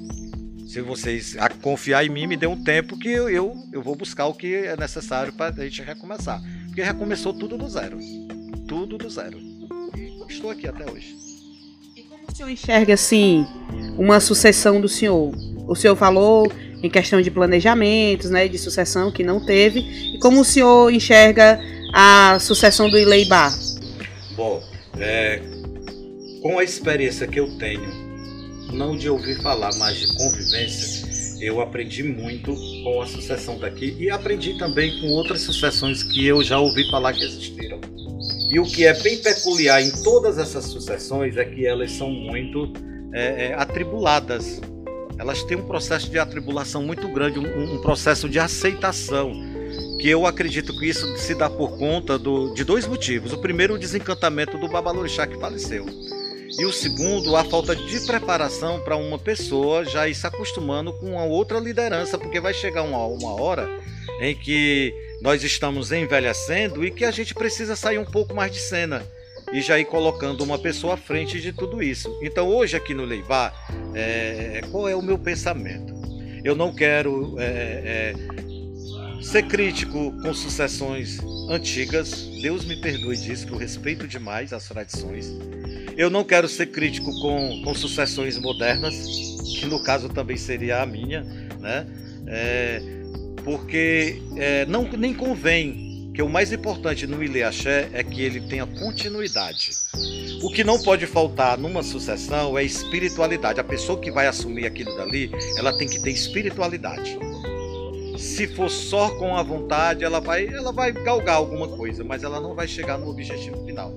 Se 0.70 0.80
vocês 0.80 1.36
confiar 1.60 2.04
em 2.04 2.08
mim, 2.08 2.26
me 2.26 2.36
dê 2.36 2.46
um 2.46 2.62
tempo 2.62 2.96
que 2.96 3.08
eu, 3.08 3.28
eu, 3.28 3.56
eu 3.72 3.82
vou 3.82 3.96
buscar 3.96 4.26
o 4.26 4.34
que 4.34 4.54
é 4.54 4.76
necessário 4.76 5.32
para 5.32 5.54
a 5.54 5.64
gente 5.64 5.82
recomeçar. 5.82 6.40
Porque 6.66 6.82
recomeçou 6.82 7.34
tudo 7.34 7.58
do 7.58 7.68
zero. 7.68 7.98
Tudo 8.68 8.96
do 8.96 9.10
zero. 9.10 9.38
E 9.38 10.32
estou 10.32 10.50
aqui 10.50 10.68
até 10.68 10.88
hoje 10.90 11.20
o 12.32 12.36
senhor 12.36 12.50
enxerga 12.50 12.94
assim 12.94 13.46
uma 13.98 14.20
sucessão 14.20 14.80
do 14.80 14.88
senhor? 14.88 15.32
O 15.66 15.74
senhor 15.74 15.96
falou 15.96 16.50
em 16.82 16.88
questão 16.88 17.20
de 17.20 17.30
planejamentos, 17.30 18.30
né, 18.30 18.48
de 18.48 18.56
sucessão 18.56 19.10
que 19.10 19.22
não 19.22 19.44
teve. 19.44 19.80
E 20.14 20.18
como 20.18 20.40
o 20.40 20.44
senhor 20.44 20.92
enxerga 20.92 21.60
a 21.92 22.38
sucessão 22.40 22.88
do 22.88 22.96
Ileibá? 22.96 23.52
Bom, 24.36 24.62
é, 24.98 25.40
com 26.40 26.58
a 26.58 26.64
experiência 26.64 27.26
que 27.26 27.38
eu 27.38 27.58
tenho, 27.58 28.09
não 28.70 28.96
de 28.96 29.08
ouvir 29.08 29.40
falar, 29.42 29.70
mas 29.76 29.98
de 29.98 30.16
convivência, 30.16 31.08
eu 31.40 31.60
aprendi 31.60 32.02
muito 32.02 32.54
com 32.84 33.00
a 33.00 33.06
sucessão 33.06 33.58
daqui 33.58 33.96
e 33.98 34.10
aprendi 34.10 34.58
também 34.58 35.00
com 35.00 35.08
outras 35.08 35.42
sucessões 35.42 36.02
que 36.02 36.26
eu 36.26 36.42
já 36.42 36.58
ouvi 36.58 36.88
falar 36.90 37.12
que 37.12 37.24
existiram. 37.24 37.80
E 38.50 38.58
o 38.58 38.64
que 38.64 38.84
é 38.84 38.92
bem 38.92 39.18
peculiar 39.18 39.80
em 39.80 39.90
todas 40.02 40.36
essas 40.36 40.64
sucessões 40.64 41.36
é 41.36 41.44
que 41.44 41.64
elas 41.64 41.92
são 41.92 42.10
muito 42.10 42.72
é, 43.12 43.46
é, 43.46 43.54
atribuladas. 43.54 44.60
Elas 45.18 45.42
têm 45.44 45.56
um 45.56 45.66
processo 45.66 46.10
de 46.10 46.18
atribulação 46.18 46.82
muito 46.82 47.06
grande, 47.08 47.38
um, 47.38 47.74
um, 47.74 47.80
processo 47.80 48.28
de 48.28 48.38
aceitação. 48.38 49.32
Que 50.00 50.08
eu 50.08 50.26
acredito 50.26 50.76
que 50.78 50.86
isso 50.86 51.06
se 51.16 51.34
dá 51.34 51.48
por 51.48 51.78
conta 51.78 52.18
do, 52.18 52.52
de 52.54 52.64
dois 52.64 52.86
motivos. 52.86 53.32
O 53.32 53.38
primeiro, 53.38 53.74
o 53.74 53.78
desencantamento 53.78 54.58
do 54.58 54.66
Babalorixá 54.66 55.26
que 55.26 55.38
faleceu. 55.38 55.86
E 56.58 56.64
o 56.64 56.72
segundo, 56.72 57.36
a 57.36 57.44
falta 57.44 57.74
de 57.76 58.00
preparação 58.00 58.80
para 58.80 58.96
uma 58.96 59.18
pessoa 59.18 59.84
já 59.84 60.08
ir 60.08 60.14
se 60.14 60.26
acostumando 60.26 60.92
com 60.92 61.12
uma 61.12 61.24
outra 61.24 61.58
liderança, 61.58 62.18
porque 62.18 62.40
vai 62.40 62.52
chegar 62.52 62.82
uma, 62.82 63.04
uma 63.06 63.40
hora 63.40 63.68
em 64.20 64.34
que 64.34 64.92
nós 65.20 65.42
estamos 65.44 65.92
envelhecendo 65.92 66.84
e 66.84 66.90
que 66.90 67.04
a 67.04 67.10
gente 67.10 67.34
precisa 67.34 67.76
sair 67.76 67.98
um 67.98 68.04
pouco 68.04 68.34
mais 68.34 68.52
de 68.52 68.58
cena 68.58 69.06
e 69.52 69.60
já 69.60 69.78
ir 69.78 69.84
colocando 69.84 70.42
uma 70.42 70.58
pessoa 70.58 70.94
à 70.94 70.96
frente 70.96 71.40
de 71.40 71.52
tudo 71.52 71.82
isso. 71.82 72.18
Então, 72.22 72.48
hoje 72.48 72.76
aqui 72.76 72.94
no 72.94 73.04
Leivá, 73.04 73.52
é, 73.94 74.62
qual 74.70 74.88
é 74.88 74.94
o 74.94 75.02
meu 75.02 75.18
pensamento? 75.18 75.94
Eu 76.44 76.54
não 76.54 76.72
quero 76.72 77.36
é, 77.38 77.44
é, 77.44 78.14
ser 79.20 79.42
crítico 79.44 80.12
com 80.22 80.34
sucessões 80.34 81.18
antigas, 81.48 82.28
Deus 82.40 82.64
me 82.64 82.76
perdoe 82.76 83.16
disso, 83.16 83.46
que 83.46 83.52
eu 83.52 83.58
respeito 83.58 84.08
demais 84.08 84.52
as 84.52 84.66
tradições. 84.66 85.30
Eu 85.96 86.08
não 86.08 86.24
quero 86.24 86.48
ser 86.48 86.66
crítico 86.66 87.10
com, 87.20 87.62
com 87.62 87.74
sucessões 87.74 88.38
modernas, 88.38 88.94
que 89.58 89.66
no 89.66 89.82
caso 89.82 90.08
também 90.08 90.36
seria 90.36 90.82
a 90.82 90.86
minha, 90.86 91.22
né? 91.60 91.86
É, 92.26 92.80
porque 93.44 94.22
é, 94.36 94.64
não 94.66 94.84
nem 94.84 95.12
convém 95.12 96.10
que 96.14 96.22
o 96.22 96.28
mais 96.28 96.52
importante 96.52 97.06
no 97.06 97.22
Ileaxé 97.22 97.88
é 97.92 98.02
que 98.02 98.22
ele 98.22 98.40
tenha 98.42 98.66
continuidade. 98.66 99.70
O 100.42 100.50
que 100.50 100.64
não 100.64 100.80
pode 100.82 101.06
faltar 101.06 101.56
numa 101.56 101.82
sucessão 101.82 102.58
é 102.58 102.64
espiritualidade. 102.64 103.60
A 103.60 103.64
pessoa 103.64 103.98
que 104.00 104.10
vai 104.10 104.26
assumir 104.26 104.66
aquilo 104.66 104.94
dali, 104.96 105.30
ela 105.56 105.76
tem 105.76 105.88
que 105.88 106.00
ter 106.00 106.10
espiritualidade. 106.10 107.18
Se 108.20 108.46
for 108.46 108.68
só 108.68 109.08
com 109.16 109.34
a 109.34 109.42
vontade, 109.42 110.04
ela 110.04 110.20
vai, 110.20 110.46
ela 110.46 110.70
vai 110.72 110.92
galgar 110.92 111.36
alguma 111.36 111.66
coisa, 111.66 112.04
mas 112.04 112.22
ela 112.22 112.38
não 112.38 112.54
vai 112.54 112.68
chegar 112.68 112.98
no 112.98 113.08
objetivo 113.08 113.64
final. 113.64 113.96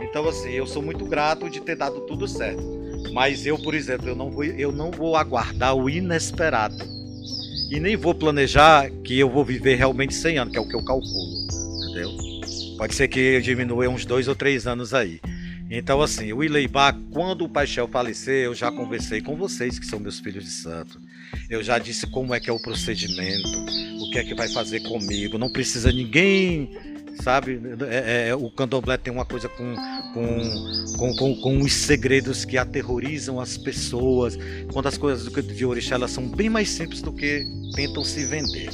Então 0.00 0.28
assim, 0.28 0.52
eu 0.52 0.68
sou 0.68 0.80
muito 0.80 1.04
grato 1.04 1.50
de 1.50 1.60
ter 1.60 1.74
dado 1.74 2.02
tudo 2.02 2.28
certo. 2.28 2.62
Mas 3.12 3.44
eu, 3.46 3.58
por 3.58 3.74
exemplo, 3.74 4.08
eu 4.08 4.14
não 4.14 4.30
vou, 4.30 4.44
eu 4.44 4.70
não 4.70 4.92
vou 4.92 5.16
aguardar 5.16 5.74
o 5.74 5.90
inesperado 5.90 6.76
e 7.70 7.80
nem 7.80 7.96
vou 7.96 8.14
planejar 8.14 8.88
que 9.04 9.18
eu 9.18 9.28
vou 9.28 9.44
viver 9.44 9.74
realmente 9.74 10.14
100 10.14 10.38
anos, 10.38 10.52
que 10.52 10.58
é 10.58 10.60
o 10.60 10.68
que 10.68 10.76
eu 10.76 10.84
calculo, 10.84 11.46
entendeu? 11.84 12.10
Pode 12.78 12.94
ser 12.94 13.08
que 13.08 13.18
eu 13.18 13.40
diminua 13.40 13.88
uns 13.88 14.04
dois 14.04 14.28
ou 14.28 14.36
três 14.36 14.66
anos 14.66 14.94
aí. 14.94 15.20
Então, 15.68 16.00
assim, 16.00 16.32
o 16.32 16.42
Ileibá, 16.42 16.92
quando 17.12 17.44
o 17.44 17.48
Paixão 17.48 17.86
falecer, 17.86 18.44
eu 18.44 18.54
já 18.54 18.72
conversei 18.72 19.20
com 19.20 19.36
vocês, 19.36 19.78
que 19.78 19.86
são 19.86 20.00
meus 20.00 20.18
filhos 20.18 20.44
de 20.44 20.50
santo. 20.50 21.00
Eu 21.48 21.62
já 21.62 21.78
disse 21.78 22.06
como 22.06 22.34
é 22.34 22.40
que 22.40 22.48
é 22.50 22.52
o 22.52 22.60
procedimento, 22.60 23.48
o 24.00 24.10
que 24.10 24.18
é 24.18 24.24
que 24.24 24.34
vai 24.34 24.48
fazer 24.48 24.80
comigo. 24.80 25.38
Não 25.38 25.50
precisa 25.50 25.92
ninguém 25.92 26.70
sabe? 27.22 27.60
É, 27.88 28.28
é, 28.28 28.34
o 28.34 28.50
candomblé 28.50 28.96
tem 28.96 29.12
uma 29.12 29.24
coisa 29.24 29.48
com, 29.48 29.74
com, 30.14 30.96
com, 30.96 31.16
com, 31.16 31.40
com 31.40 31.58
os 31.60 31.72
segredos 31.72 32.44
que 32.44 32.56
aterrorizam 32.56 33.40
as 33.40 33.56
pessoas, 33.56 34.38
quando 34.72 34.86
as 34.86 34.96
coisas 34.96 35.30
de 35.30 35.66
orixá 35.66 35.94
elas 35.96 36.10
são 36.10 36.26
bem 36.26 36.48
mais 36.48 36.70
simples 36.70 37.02
do 37.02 37.12
que 37.12 37.44
tentam 37.74 38.04
se 38.04 38.24
vender. 38.24 38.70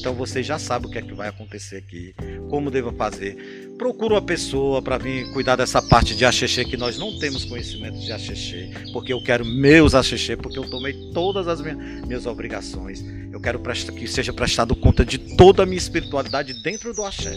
Então 0.00 0.14
você 0.14 0.42
já 0.42 0.58
sabe 0.58 0.86
o 0.86 0.90
que 0.90 0.96
é 0.96 1.02
que 1.02 1.12
vai 1.12 1.28
acontecer 1.28 1.76
aqui, 1.76 2.14
como 2.48 2.70
devo 2.70 2.90
fazer. 2.90 3.36
Procura 3.76 4.14
uma 4.14 4.22
pessoa 4.22 4.80
para 4.80 4.96
vir 4.96 5.30
cuidar 5.32 5.56
dessa 5.56 5.82
parte 5.82 6.16
de 6.16 6.24
axexê 6.24 6.64
que 6.64 6.76
nós 6.76 6.96
não 6.98 7.18
temos 7.18 7.44
conhecimento 7.44 7.98
de 7.98 8.10
axexê, 8.10 8.70
porque 8.94 9.12
eu 9.12 9.22
quero 9.22 9.44
meus 9.44 9.94
axexê, 9.94 10.38
porque 10.38 10.58
eu 10.58 10.68
tomei 10.70 10.94
todas 11.12 11.46
as 11.46 11.60
minhas, 11.60 11.76
minhas 12.06 12.24
obrigações. 12.24 13.04
Eu 13.30 13.40
quero 13.40 13.60
que 13.94 14.08
seja 14.08 14.32
prestado 14.32 14.74
conta 14.74 15.04
de 15.04 15.18
toda 15.18 15.64
a 15.64 15.66
minha 15.66 15.78
espiritualidade 15.78 16.54
dentro 16.62 16.94
do 16.94 17.04
axé. 17.04 17.36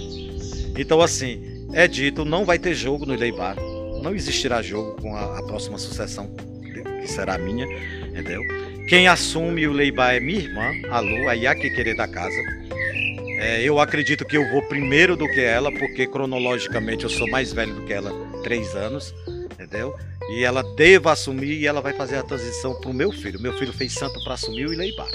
Então 0.77 1.01
assim, 1.01 1.67
é 1.73 1.85
dito, 1.85 2.23
não 2.23 2.45
vai 2.45 2.57
ter 2.57 2.73
jogo 2.73 3.05
no 3.05 3.13
Ileibar, 3.13 3.57
não 4.01 4.15
existirá 4.15 4.61
jogo 4.61 5.01
com 5.01 5.13
a, 5.15 5.39
a 5.39 5.43
próxima 5.43 5.77
sucessão 5.77 6.33
que 7.01 7.07
será 7.07 7.37
minha, 7.37 7.65
entendeu? 8.07 8.41
Quem 8.87 9.07
assume 9.07 9.65
o 9.65 9.71
Leibá 9.71 10.13
é 10.13 10.19
minha 10.19 10.39
irmã, 10.39 10.71
a 10.89 10.99
Lu, 10.99 11.29
a 11.29 11.33
Yaki 11.33 11.69
querer 11.73 11.95
da 11.95 12.07
casa. 12.07 12.35
É, 13.39 13.61
eu 13.63 13.79
acredito 13.79 14.25
que 14.25 14.37
eu 14.37 14.49
vou 14.51 14.61
primeiro 14.63 15.15
do 15.15 15.25
que 15.27 15.39
ela, 15.39 15.71
porque 15.71 16.05
cronologicamente 16.05 17.03
eu 17.03 17.09
sou 17.09 17.27
mais 17.29 17.53
velho 17.53 17.73
do 17.73 17.85
que 17.85 17.93
ela, 17.93 18.11
três 18.43 18.75
anos, 18.75 19.15
entendeu? 19.51 19.97
E 20.29 20.43
ela 20.43 20.63
deva 20.75 21.13
assumir 21.13 21.59
e 21.59 21.65
ela 21.65 21.81
vai 21.81 21.93
fazer 21.93 22.17
a 22.17 22.23
transição 22.23 22.79
para 22.79 22.89
o 22.89 22.93
meu 22.93 23.11
filho. 23.11 23.39
Meu 23.39 23.53
filho 23.53 23.73
fez 23.73 23.93
santo 23.93 24.21
para 24.23 24.33
assumir 24.33 24.67
o 24.67 24.73
Ileibá. 24.73 25.07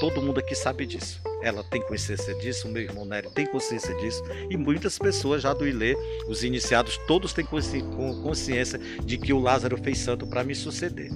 Todo 0.00 0.20
mundo 0.20 0.38
aqui 0.38 0.54
sabe 0.54 0.84
disso. 0.86 1.20
Ela 1.42 1.62
tem 1.64 1.80
consciência 1.82 2.34
disso, 2.34 2.68
o 2.68 2.70
meu 2.70 2.82
irmão 2.82 3.04
Nery 3.04 3.30
tem 3.30 3.46
consciência 3.46 3.94
disso, 3.96 4.22
e 4.48 4.56
muitas 4.56 4.98
pessoas 4.98 5.42
já 5.42 5.52
do 5.52 5.68
Ilê, 5.68 5.94
os 6.26 6.42
iniciados, 6.42 6.98
todos 7.06 7.34
têm 7.34 7.44
consciência 7.44 8.78
de 9.04 9.18
que 9.18 9.32
o 9.32 9.38
Lázaro 9.38 9.76
fez 9.76 9.98
santo 9.98 10.26
para 10.26 10.42
me 10.42 10.54
suceder. 10.54 11.10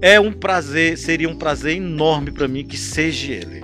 É 0.00 0.20
um 0.20 0.32
prazer, 0.32 0.96
seria 0.96 1.28
um 1.28 1.36
prazer 1.36 1.76
enorme 1.76 2.30
para 2.30 2.46
mim 2.46 2.64
que 2.64 2.76
seja 2.76 3.32
ele. 3.32 3.62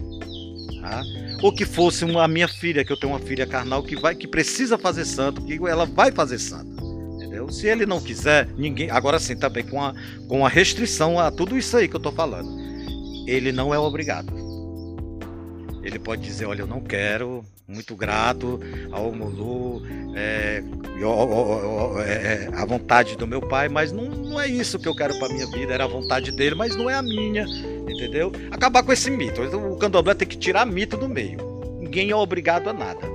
Tá? 0.80 1.02
Ou 1.42 1.54
que 1.54 1.64
fosse 1.64 2.04
uma, 2.04 2.24
a 2.24 2.28
minha 2.28 2.48
filha, 2.48 2.84
que 2.84 2.92
eu 2.92 2.96
tenho 2.96 3.12
uma 3.12 3.20
filha 3.20 3.46
carnal 3.46 3.82
que 3.82 3.94
vai 3.94 4.14
que 4.14 4.26
precisa 4.26 4.76
fazer 4.76 5.04
santo, 5.04 5.42
que 5.42 5.54
ela 5.68 5.86
vai 5.86 6.10
fazer 6.10 6.38
santo. 6.38 6.74
Entendeu? 7.16 7.50
Se 7.50 7.66
ele 7.68 7.86
não 7.86 8.00
quiser, 8.00 8.48
ninguém. 8.56 8.90
Agora 8.90 9.20
sim, 9.20 9.36
também 9.36 9.64
com 9.64 9.80
a, 9.80 9.94
com 10.28 10.44
a 10.44 10.48
restrição 10.48 11.20
a 11.20 11.30
tudo 11.30 11.56
isso 11.56 11.76
aí 11.76 11.86
que 11.86 11.94
eu 11.94 11.98
estou 11.98 12.12
falando. 12.12 12.50
Ele 13.26 13.52
não 13.52 13.72
é 13.72 13.78
obrigado. 13.78 14.43
Ele 15.84 15.98
pode 15.98 16.22
dizer, 16.22 16.46
olha, 16.46 16.62
eu 16.62 16.66
não 16.66 16.80
quero, 16.80 17.44
muito 17.68 17.94
grato 17.94 18.58
ao 18.90 19.12
Mulu, 19.12 19.82
é, 20.14 20.62
é, 22.06 22.48
a 22.54 22.64
vontade 22.64 23.16
do 23.16 23.26
meu 23.26 23.40
pai, 23.40 23.68
mas 23.68 23.92
não, 23.92 24.04
não 24.04 24.40
é 24.40 24.48
isso 24.48 24.78
que 24.78 24.88
eu 24.88 24.96
quero 24.96 25.18
para 25.18 25.32
minha 25.32 25.46
vida, 25.46 25.74
era 25.74 25.84
a 25.84 25.88
vontade 25.88 26.32
dele, 26.32 26.54
mas 26.54 26.74
não 26.74 26.88
é 26.88 26.94
a 26.94 27.02
minha, 27.02 27.44
entendeu? 27.88 28.32
Acabar 28.50 28.82
com 28.82 28.92
esse 28.92 29.10
mito. 29.10 29.42
Então, 29.42 29.72
o 29.72 29.76
candomblé 29.76 30.14
tem 30.14 30.26
que 30.26 30.38
tirar 30.38 30.64
mito 30.64 30.96
do 30.96 31.08
meio. 31.08 31.38
Ninguém 31.78 32.10
é 32.10 32.16
obrigado 32.16 32.68
a 32.68 32.72
nada. 32.72 33.14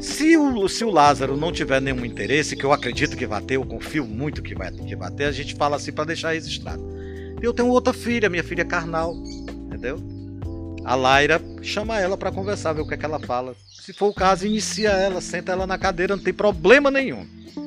Se 0.00 0.36
o, 0.36 0.68
se 0.68 0.84
o 0.84 0.90
Lázaro 0.90 1.36
não 1.36 1.50
tiver 1.50 1.80
nenhum 1.80 2.04
interesse, 2.04 2.54
que 2.54 2.64
eu 2.64 2.72
acredito 2.72 3.16
que 3.16 3.26
vai 3.26 3.42
ter, 3.42 3.56
eu 3.56 3.64
confio 3.64 4.06
muito 4.06 4.40
que 4.40 4.54
vai, 4.54 4.70
que 4.70 4.94
vai 4.94 5.10
ter, 5.10 5.24
a 5.24 5.32
gente 5.32 5.56
fala 5.56 5.76
assim 5.76 5.90
para 5.92 6.04
deixar 6.04 6.32
registrado. 6.32 6.82
Eu 7.42 7.52
tenho 7.52 7.68
outra 7.68 7.92
filha, 7.92 8.28
minha 8.28 8.44
filha 8.44 8.64
carnal, 8.64 9.14
entendeu? 9.66 10.17
A 10.88 10.94
Laira 10.94 11.38
chama 11.60 12.00
ela 12.00 12.16
para 12.16 12.32
conversar, 12.32 12.72
ver 12.72 12.80
o 12.80 12.88
que 12.88 12.94
é 12.94 12.96
que 12.96 13.04
ela 13.04 13.20
fala. 13.20 13.54
Se 13.70 13.92
for 13.92 14.06
o 14.06 14.14
caso, 14.14 14.46
inicia 14.46 14.88
ela, 14.88 15.20
senta 15.20 15.52
ela 15.52 15.66
na 15.66 15.76
cadeira, 15.76 16.16
não 16.16 16.22
tem 16.22 16.32
problema 16.32 16.90
nenhum. 16.90 17.26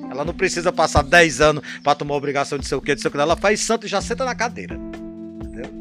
Ela 0.09 0.25
não 0.25 0.33
precisa 0.33 0.71
passar 0.71 1.03
10 1.03 1.39
anos 1.39 1.63
para 1.83 1.93
tomar 1.93 2.15
obrigação 2.15 2.57
de 2.57 2.67
ser 2.67 2.73
o 2.73 2.81
quê, 2.81 2.95
de 2.95 3.01
ser 3.01 3.09
o 3.09 3.11
que. 3.11 3.17
Ela 3.19 3.37
faz 3.37 3.59
santo 3.59 3.85
e 3.85 3.89
já 3.89 4.01
senta 4.01 4.25
na 4.25 4.33
cadeira. 4.33 4.75
Entendeu? 4.75 5.71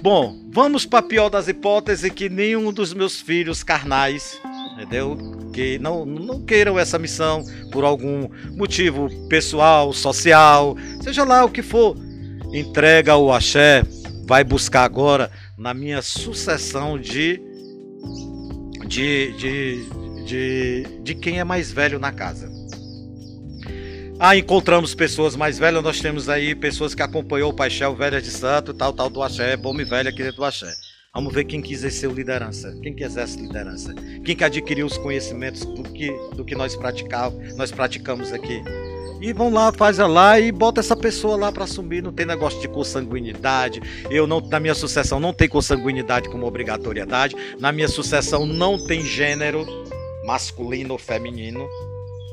Bom, 0.00 0.38
vamos 0.52 0.86
para 0.86 1.02
pior 1.02 1.28
das 1.28 1.48
hipóteses 1.48 2.08
que 2.12 2.28
nenhum 2.28 2.72
dos 2.72 2.94
meus 2.94 3.20
filhos 3.20 3.64
carnais, 3.64 4.38
entendeu? 4.74 5.18
Que 5.52 5.80
não, 5.80 6.06
não 6.06 6.44
queiram 6.44 6.78
essa 6.78 6.96
missão 6.96 7.44
por 7.72 7.82
algum 7.82 8.28
motivo 8.52 9.08
pessoal, 9.26 9.92
social, 9.92 10.76
seja 11.02 11.24
lá 11.24 11.44
o 11.44 11.50
que 11.50 11.60
for, 11.60 11.96
entrega 12.52 13.16
o 13.16 13.32
axé, 13.32 13.82
vai 14.26 14.44
buscar 14.44 14.84
agora 14.84 15.28
na 15.56 15.74
minha 15.74 16.02
sucessão 16.02 16.98
de, 16.98 17.40
de, 18.86 19.32
de, 19.32 20.24
de, 20.24 20.86
de 21.02 21.14
quem 21.14 21.38
é 21.38 21.44
mais 21.44 21.70
velho 21.70 21.98
na 21.98 22.12
casa. 22.12 22.50
Ah, 24.18 24.36
encontramos 24.36 24.94
pessoas 24.94 25.34
mais 25.34 25.58
velhas, 25.58 25.82
nós 25.82 26.00
temos 26.00 26.28
aí 26.28 26.54
pessoas 26.54 26.94
que 26.94 27.02
acompanhou 27.02 27.50
o 27.50 27.54
Paixão, 27.54 27.94
velhas 27.94 28.22
de 28.22 28.30
santo, 28.30 28.72
tal, 28.72 28.92
tal 28.92 29.10
do 29.10 29.22
axé, 29.22 29.56
bom 29.56 29.78
e 29.80 29.84
velha 29.84 30.10
aqui 30.10 30.22
dentro 30.22 30.36
do 30.36 30.44
axé. 30.44 30.72
Vamos 31.14 31.34
ver 31.34 31.44
quem 31.44 31.60
quis 31.60 31.84
exercer 31.84 32.10
liderança, 32.10 32.74
quem 32.82 32.94
que 32.94 33.04
exerce 33.04 33.38
liderança, 33.38 33.92
quem 34.24 34.34
que 34.34 34.44
adquiriu 34.44 34.86
os 34.86 34.96
conhecimentos 34.96 35.64
do 35.64 35.82
que, 35.82 36.10
do 36.34 36.44
que 36.44 36.54
nós, 36.54 36.74
praticamos, 36.74 37.54
nós 37.56 37.70
praticamos 37.70 38.32
aqui 38.32 38.62
e 39.22 39.32
vão 39.32 39.50
lá, 39.50 39.72
faz 39.72 39.98
lá 39.98 40.40
e 40.40 40.50
bota 40.50 40.80
essa 40.80 40.96
pessoa 40.96 41.36
lá 41.36 41.52
para 41.52 41.62
assumir. 41.62 42.02
Não 42.02 42.12
tem 42.12 42.26
negócio 42.26 42.60
de 42.60 42.66
consanguinidade. 42.66 43.80
Eu 44.10 44.26
não, 44.26 44.40
na 44.40 44.58
minha 44.58 44.74
sucessão 44.74 45.20
não 45.20 45.32
tem 45.32 45.48
consanguinidade 45.48 46.28
como 46.28 46.44
obrigatoriedade. 46.44 47.36
Na 47.60 47.70
minha 47.70 47.86
sucessão 47.86 48.44
não 48.44 48.84
tem 48.84 49.00
gênero 49.00 49.64
masculino 50.24 50.94
ou 50.94 50.98
feminino. 50.98 51.68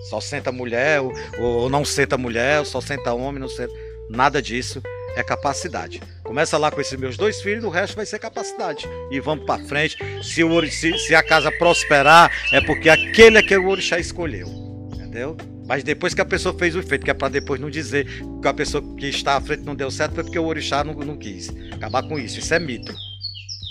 Só 0.10 0.20
senta 0.20 0.52
mulher 0.52 1.00
ou, 1.00 1.14
ou 1.38 1.70
não 1.70 1.86
senta 1.86 2.18
mulher, 2.18 2.66
só 2.66 2.82
senta 2.82 3.14
homem, 3.14 3.40
não 3.40 3.50
senta 3.50 3.72
nada 4.10 4.42
disso. 4.42 4.82
É 5.16 5.22
capacidade. 5.22 6.02
Começa 6.24 6.58
lá 6.58 6.72
com 6.72 6.82
esses 6.82 6.98
meus 6.98 7.18
dois 7.18 7.40
filhos, 7.40 7.64
o 7.64 7.70
resto 7.70 7.96
vai 7.96 8.06
ser 8.08 8.18
capacidade. 8.18 8.90
E 9.12 9.20
vamos 9.20 9.46
para 9.46 9.64
frente. 9.64 9.96
Se, 10.24 10.44
o, 10.44 10.68
se, 10.72 10.98
se 10.98 11.14
a 11.14 11.22
casa 11.22 11.52
prosperar, 11.52 12.32
é 12.52 12.60
porque 12.62 12.90
aquele 12.90 13.38
é 13.38 13.44
que 13.44 13.56
o 13.56 13.68
orixá 13.68 14.00
escolheu. 14.00 14.48
Entendeu? 14.96 15.38
Mas 15.70 15.84
depois 15.84 16.16
que 16.16 16.22
a 16.22 16.26
pessoa 16.26 16.52
fez 16.58 16.76
o 16.76 16.80
efeito, 16.80 17.06
que 17.06 17.12
é 17.12 17.14
para 17.14 17.30
depois 17.30 17.62
não 17.62 17.70
dizer 17.70 18.08
que 18.42 18.48
a 18.48 18.54
pessoa 18.54 18.84
que 18.98 19.06
está 19.06 19.38
à 19.38 19.42
frente 19.42 19.62
não 19.62 19.76
deu 19.76 19.92
certo, 19.92 20.16
foi 20.16 20.24
porque 20.24 20.40
o 20.40 20.46
orixá 20.46 20.84
não, 20.84 20.96
não 20.96 21.16
quis. 21.16 21.54
Acabar 21.72 22.02
com 22.02 22.18
isso. 22.18 22.40
Isso 22.40 22.52
é 22.56 22.60
mito. 22.60 22.92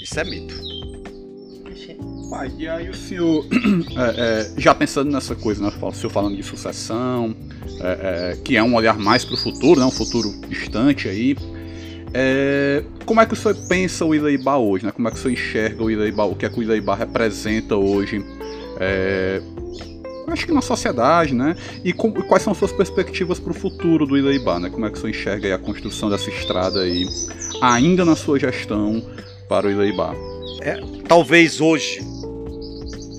Isso 0.01 0.21
é 0.21 0.23
mito. 0.23 0.55
Pai, 2.31 2.53
e 2.57 2.69
aí 2.69 2.89
o 2.89 2.95
senhor, 2.95 3.45
é, 3.97 4.21
é, 4.21 4.61
já 4.61 4.75
pensando 4.75 5.11
nessa 5.11 5.35
coisa, 5.35 5.61
né, 5.61 5.73
o 5.81 5.93
senhor 5.93 6.11
falando 6.11 6.37
de 6.37 6.43
sucessão, 6.45 7.35
é, 7.81 8.33
é 8.33 8.37
que 8.45 8.57
é 8.57 8.63
um 8.63 8.75
olhar 8.75 8.97
mais 8.97 9.25
para 9.25 9.35
o 9.35 9.37
futuro, 9.39 9.81
né, 9.81 9.87
um 9.87 9.91
futuro 9.91 10.31
distante 10.47 11.09
aí, 11.09 11.35
é, 12.13 12.85
como 13.07 13.21
é 13.21 13.27
que 13.27 13.33
o 13.33 13.37
senhor 13.37 13.57
pensa 13.67 14.05
o 14.05 14.15
Ileibá 14.15 14.59
hoje, 14.59 14.85
né, 14.85 14.93
como 14.93 15.09
é 15.09 15.11
que 15.11 15.17
o 15.17 15.21
senhor 15.21 15.33
enxerga 15.33 15.83
o 15.83 15.91
Ileibá, 15.91 16.25
o 16.25 16.37
que 16.37 16.45
é 16.45 16.51
que 16.51 16.61
o 16.61 16.63
Ileibá 16.63 16.95
representa 16.95 17.77
hoje 17.77 18.23
é, 18.79 19.41
acho 20.33 20.47
que 20.47 20.53
na 20.53 20.61
sociedade, 20.61 21.35
né? 21.35 21.57
E 21.85 21.93
com, 21.93 22.13
quais 22.13 22.43
são 22.43 22.55
suas 22.55 22.73
perspectivas 22.73 23.39
para 23.39 23.51
o 23.51 23.55
futuro 23.55 24.07
do 24.07 24.17
Ileibá, 24.17 24.59
né? 24.59 24.71
Como 24.71 24.87
é 24.87 24.91
que 24.91 24.99
você 24.99 25.11
enxerga 25.11 25.55
a 25.55 25.59
construção 25.59 26.11
dessa 26.11 26.31
estrada 26.31 26.81
aí, 26.81 27.07
ainda 27.61 28.05
na 28.05 28.17
sua 28.17 28.39
gestão 28.39 29.03
para 29.49 29.67
o 29.67 29.71
Ileibá? 29.71 30.15
É, 30.61 30.81
talvez 31.07 31.61
hoje, 31.61 32.01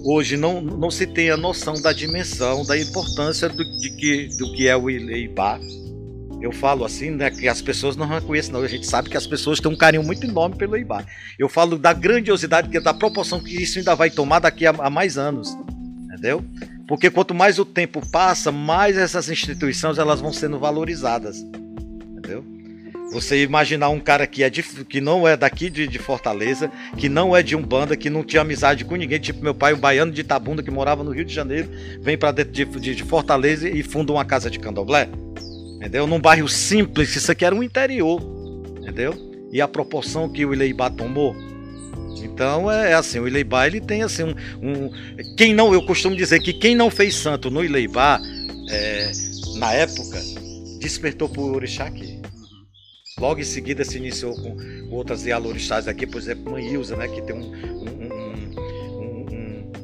hoje 0.04 0.38
não, 0.38 0.62
não 0.62 0.91
se 0.91 1.08
tenha 1.08 1.38
noção 1.38 1.82
da 1.82 1.93
dimensão, 1.93 2.65
da 2.65 2.78
importância 2.78 3.48
do, 3.50 3.63
de 3.63 3.89
que, 3.95 4.28
do 4.38 4.52
que 4.54 4.67
é 4.67 4.76
o 4.76 4.89
Ileibá. 4.89 5.60
Eu 6.41 6.54
falo 6.54 6.86
assim, 6.86 7.10
né, 7.10 7.30
que 7.30 7.48
as 7.50 7.62
pessoas 7.62 7.98
não 7.98 8.08
reconhecem, 8.08 8.54
não. 8.54 8.62
A 8.62 8.67
gente 8.67 8.88
sabe 8.88 9.10
que 9.10 9.17
as 9.17 9.28
pessoas 9.28 9.60
têm 9.60 9.69
um 9.72 9.76
carinho 9.76 10.04
muito 10.04 10.26
enorme 10.26 10.56
pelo 10.56 10.76
Ileibá. 10.76 11.06
Eu 11.38 11.50
falo 11.50 11.78
da 11.78 11.91
grandiosidade, 11.91 12.80
da 12.80 12.93
proporção 12.93 13.41
que 13.41 13.62
isso 13.62 13.78
ainda 13.78 13.93
vai 13.93 14.10
tomar 14.10 14.39
daqui 14.39 14.65
a, 14.65 14.69
a 14.72 14.89
mais 14.89 15.17
anos. 15.17 15.58
Entendeu? 16.06 16.43
Porque 16.89 17.12
quanto 17.12 17.36
mais 17.36 17.60
o 17.60 17.65
tempo 17.65 18.02
passa, 18.10 18.52
mais 18.52 18.97
essas 18.97 19.30
instituições 19.30 19.99
elas 19.99 20.19
vão 20.19 20.34
sendo 20.34 20.58
valorizadas. 20.58 21.38
Entendeu? 21.38 22.43
Você 23.12 23.43
imaginar 23.43 23.89
um 23.89 23.99
cara 23.99 24.25
que, 24.25 24.43
é 24.43 24.49
de, 24.49 24.63
que 24.63 24.99
não 24.99 25.28
é 25.28 25.38
daqui 25.38 25.69
de, 25.69 25.88
de, 25.88 25.99
Fortaleza, 25.99 26.71
que 26.97 27.08
não 27.08 27.38
é 27.38 27.43
de 27.43 27.56
Umbanda, 27.56 27.95
que 27.95 28.10
não 28.10 28.23
tinha 28.23 28.41
amizade 28.41 28.86
com 28.86 28.95
ninguém, 28.95 29.19
tipo 29.19 29.43
meu 29.43 29.54
pai, 29.54 29.75
um 29.75 29.80
baiano 29.80 30.12
de 30.12 30.21
Itabunda, 30.21 30.63
que 30.63 30.71
morava 30.71 31.04
no 31.04 31.12
Rio 31.12 31.25
de 31.25 31.34
Janeiro, 31.34 31.69
vem 32.02 32.17
para 32.17 32.32
dentro 32.32 32.54
de, 32.54 32.95
de, 32.95 33.04
Fortaleza 33.04 33.69
e 33.69 33.84
funda 33.84 34.12
uma 34.12 34.25
casa 34.25 34.49
de 34.49 34.58
candomblé. 34.58 35.10
Entendeu? 35.75 36.08
Num 36.08 36.19
bairro 36.19 36.49
simples, 36.49 37.15
isso 37.15 37.32
aqui 37.32 37.45
era 37.45 37.54
um 37.54 37.62
interior. 37.62 38.19
Entendeu? 38.80 39.13
E 39.52 39.62
a 39.62 39.67
proporção 39.67 40.28
que 40.28 40.43
o 40.43 40.54
Ileibá 40.56 40.89
tomou, 40.89 41.36
então 42.23 42.71
é, 42.71 42.91
é, 42.91 42.93
assim, 42.93 43.19
o 43.19 43.27
Ileibá 43.27 43.67
ele 43.67 43.79
tem 43.79 44.03
assim 44.03 44.23
um, 44.23 44.34
um, 44.62 44.91
quem 45.36 45.53
não, 45.53 45.73
eu 45.73 45.82
costumo 45.84 46.15
dizer 46.15 46.39
que 46.39 46.53
quem 46.53 46.75
não 46.75 46.89
fez 46.89 47.15
santo 47.15 47.49
no 47.49 47.63
Ileibá 47.63 48.19
é, 48.69 49.12
na 49.58 49.73
época 49.73 50.21
despertou 50.79 51.27
por 51.29 51.55
orixá 51.55 51.86
aqui. 51.86 52.19
Logo 53.19 53.41
em 53.41 53.43
seguida 53.43 53.84
se 53.84 53.97
iniciou 53.97 54.34
com, 54.34 54.58
outras 54.89 55.25
yalorixás 55.25 55.88
aqui, 55.88 56.08
por 56.08 56.21
exemplo, 56.21 56.53
Mãe 56.53 56.73
Ilza, 56.73 56.95
né, 56.95 57.08
que 57.08 57.21
tem 57.21 57.36
um, 57.36 57.53
um, 57.53 58.48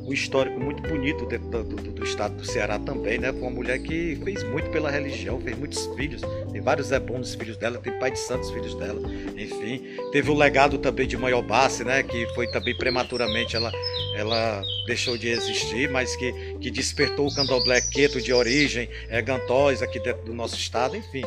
um 0.06 0.13
histórico 0.13 0.60
muito 0.60 0.84
bonito 0.84 1.26
dentro 1.26 1.50
do, 1.50 1.63
do, 1.63 1.91
do, 1.91 2.04
estado 2.04 2.36
do 2.36 2.46
Ceará 2.46 2.78
também, 2.78 3.18
né? 3.18 3.32
Foi 3.32 3.41
uma 3.41 3.52
mulher 3.52 3.80
que 3.80 4.15
fez 4.24 4.44
muito 4.44 4.70
pela 4.70 4.91
religião, 4.91 5.41
fez 5.41 5.58
muitos 5.58 5.86
filhos, 5.96 6.22
tem 6.52 6.62
vários 6.62 6.91
é 6.91 7.00
bons 7.00 7.34
filhos 7.34 7.58
dela, 7.58 7.80
tem 7.80 7.98
pai 8.00 8.12
de 8.12 8.20
santos 8.20 8.52
filhos 8.52 8.76
dela, 8.76 9.02
enfim. 9.36 9.84
Teve 10.12 10.30
o 10.30 10.36
legado 10.36 10.78
também 10.78 11.08
de 11.08 11.18
Mãe 11.18 11.34
Obassi, 11.34 11.84
né? 11.84 12.04
Que 12.04 12.28
foi 12.36 12.48
também 12.52 12.78
prematuramente, 12.78 13.56
ela, 13.56 13.72
ela 14.15 14.62
deixou 14.86 15.18
de 15.18 15.28
existir, 15.30 15.89
mas 15.89 16.15
que, 16.15 16.32
que 16.60 16.70
despertou 16.70 17.28
o 17.28 17.34
candomblé 17.34 17.82
queto 17.82 18.22
de 18.22 18.32
origem, 18.32 18.88
é, 19.10 19.22
Gantóis 19.22 19.82
aqui 19.82 20.00
dentro 20.00 20.24
do 20.24 20.34
nosso 20.34 20.56
estado, 20.56 20.96
enfim. 20.96 21.24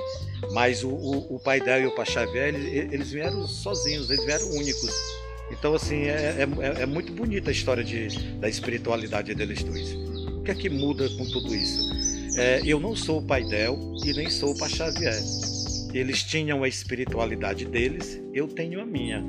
Mas 0.53 0.85
o, 0.85 0.89
o, 0.89 1.37
o 1.37 1.41
pai 1.41 1.61
dela 1.61 1.81
e 1.81 1.87
o 1.87 1.95
Pai 1.95 2.07
Xavier, 2.07 2.55
eles, 2.55 2.93
eles 2.93 3.11
vieram 3.11 3.45
sozinhos, 3.47 4.09
eles 4.09 4.25
vieram 4.25 4.49
únicos. 4.51 5.28
Então, 5.51 5.75
assim, 5.75 6.03
é, 6.03 6.37
é, 6.39 6.83
é, 6.83 6.87
muito 6.87 7.13
bonita 7.13 7.51
a 7.51 7.53
história 7.53 7.83
de, 7.83 8.09
da 8.35 8.49
espiritualidade 8.49 9.35
deles 9.35 9.63
dois. 9.63 9.95
O 10.37 10.43
que 10.43 10.51
é 10.51 10.55
que 10.55 10.69
muda 10.69 11.09
com 11.11 11.25
tudo 11.27 11.55
isso? 11.55 11.89
É, 12.39 12.61
eu 12.65 12.79
não 12.79 12.95
sou 12.95 13.19
o 13.19 13.23
pai 13.23 13.43
Del 13.45 13.95
e 14.05 14.13
nem 14.13 14.31
sou 14.31 14.53
o 14.53 14.59
Pai 14.59 14.69
Xavier. 14.69 15.19
Eles 15.93 16.23
tinham 16.23 16.63
a 16.63 16.69
espiritualidade 16.69 17.65
deles, 17.65 18.21
eu 18.33 18.47
tenho 18.47 18.81
a 18.81 18.87
minha. 18.87 19.21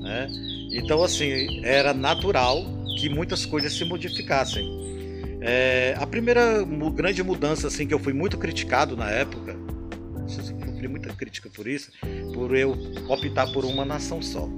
Né? 0.00 0.28
Então, 0.72 1.02
assim, 1.02 1.64
era 1.64 1.92
natural 1.92 2.64
que 2.98 3.08
muitas 3.08 3.44
coisas 3.44 3.72
se 3.72 3.84
modificassem. 3.84 4.66
É, 5.40 5.94
a 5.98 6.06
primeira 6.06 6.64
grande 6.94 7.22
mudança, 7.22 7.68
assim, 7.68 7.86
que 7.86 7.92
eu 7.92 7.98
fui 7.98 8.14
muito 8.14 8.38
criticado 8.38 8.96
na 8.96 9.10
época, 9.10 9.54
sofri 10.26 10.88
muita 10.88 11.12
crítica 11.14 11.50
por 11.50 11.66
isso, 11.66 11.90
por 12.32 12.56
eu 12.56 12.72
optar 13.08 13.52
por 13.52 13.64
uma 13.64 13.84
nação 13.84 14.20
só. 14.22 14.48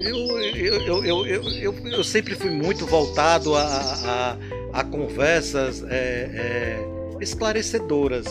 Eu, 0.00 1.04
eu, 1.04 1.04
eu, 1.04 1.26
eu, 1.26 1.88
eu, 1.88 2.04
sempre 2.04 2.34
fui 2.34 2.50
muito 2.50 2.86
voltado 2.86 3.54
a, 3.54 3.62
a, 3.62 4.36
a 4.80 4.84
conversas 4.84 5.82
é, 5.84 5.90
é, 5.90 6.86
esclarecedoras, 7.20 8.26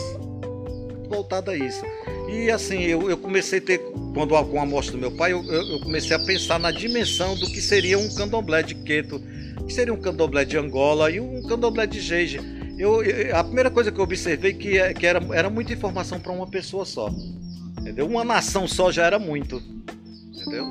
voltado 1.08 1.50
a 1.50 1.56
isso. 1.56 1.82
E 2.28 2.50
assim, 2.50 2.82
eu, 2.82 3.10
eu 3.10 3.16
comecei 3.16 3.58
a 3.58 3.62
ter, 3.62 3.78
quando 4.14 4.28
com 4.44 4.60
a 4.60 4.66
morte 4.66 4.90
do 4.90 4.98
meu 4.98 5.10
pai, 5.10 5.32
eu, 5.32 5.42
eu, 5.44 5.80
comecei 5.80 6.14
a 6.14 6.18
pensar 6.18 6.58
na 6.58 6.70
dimensão 6.70 7.34
do 7.34 7.46
que 7.46 7.60
seria 7.60 7.98
um 7.98 8.14
candomblé 8.14 8.62
de 8.62 8.74
Queto, 8.74 9.20
que 9.66 9.72
seria 9.72 9.92
um 9.92 10.00
candomblé 10.00 10.44
de 10.44 10.56
Angola 10.56 11.10
e 11.10 11.20
um 11.20 11.42
candomblé 11.42 11.86
de 11.86 12.00
Jeje. 12.00 12.40
Eu, 12.78 13.00
a 13.34 13.42
primeira 13.42 13.70
coisa 13.70 13.90
que 13.90 13.98
eu 13.98 14.04
observei 14.04 14.54
que, 14.54 14.78
é, 14.78 14.94
que 14.94 15.06
era, 15.06 15.20
era 15.34 15.50
muita 15.50 15.72
informação 15.72 16.20
para 16.20 16.32
uma 16.32 16.46
pessoa 16.46 16.84
só. 16.84 17.10
Entendeu? 17.80 18.06
Uma 18.06 18.24
nação 18.24 18.68
só 18.68 18.92
já 18.92 19.04
era 19.04 19.18
muito. 19.18 19.62
Entendeu? 20.32 20.66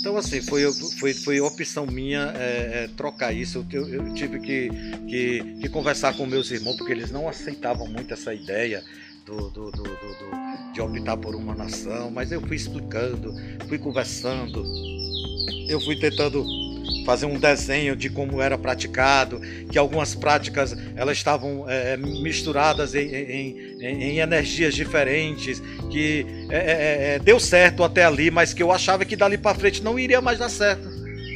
Então, 0.00 0.16
assim, 0.16 0.40
foi, 0.40 0.62
foi, 0.72 1.12
foi 1.12 1.40
opção 1.40 1.84
minha 1.84 2.32
é, 2.34 2.84
é, 2.84 2.90
trocar 2.96 3.34
isso. 3.34 3.66
Eu, 3.70 3.86
eu 3.86 4.14
tive 4.14 4.40
que, 4.40 4.70
que, 5.06 5.56
que, 5.60 5.68
conversar 5.68 6.16
com 6.16 6.24
meus 6.24 6.50
irmãos, 6.50 6.76
porque 6.76 6.92
eles 6.92 7.10
não 7.10 7.28
aceitavam 7.28 7.86
muito 7.86 8.14
essa 8.14 8.32
ideia 8.32 8.82
do, 9.26 9.50
do, 9.50 9.70
do, 9.70 9.82
do, 9.82 10.72
de 10.72 10.80
optar 10.80 11.18
por 11.18 11.34
uma 11.34 11.54
nação. 11.54 12.10
Mas 12.10 12.32
eu 12.32 12.40
fui 12.40 12.56
explicando, 12.56 13.34
fui 13.68 13.78
conversando, 13.78 14.64
eu 15.68 15.78
fui 15.82 15.96
tentando 15.96 16.46
fazer 17.04 17.26
um 17.26 17.38
desenho 17.38 17.96
de 17.96 18.08
como 18.08 18.40
era 18.40 18.56
praticado, 18.56 19.40
que 19.70 19.78
algumas 19.78 20.14
práticas 20.14 20.76
elas 20.96 21.16
estavam 21.16 21.68
é, 21.68 21.96
misturadas 21.96 22.94
em, 22.94 23.08
em, 23.08 23.56
em, 23.80 24.18
energias 24.18 24.74
diferentes, 24.74 25.62
que 25.90 26.26
é, 26.50 26.56
é, 26.56 27.14
é, 27.14 27.18
deu 27.18 27.40
certo 27.40 27.82
até 27.82 28.04
ali, 28.04 28.30
mas 28.30 28.52
que 28.52 28.62
eu 28.62 28.70
achava 28.70 29.04
que 29.04 29.16
dali 29.16 29.38
para 29.38 29.54
frente 29.54 29.82
não 29.82 29.98
iria 29.98 30.20
mais 30.20 30.38
dar 30.38 30.48
certo. 30.48 30.88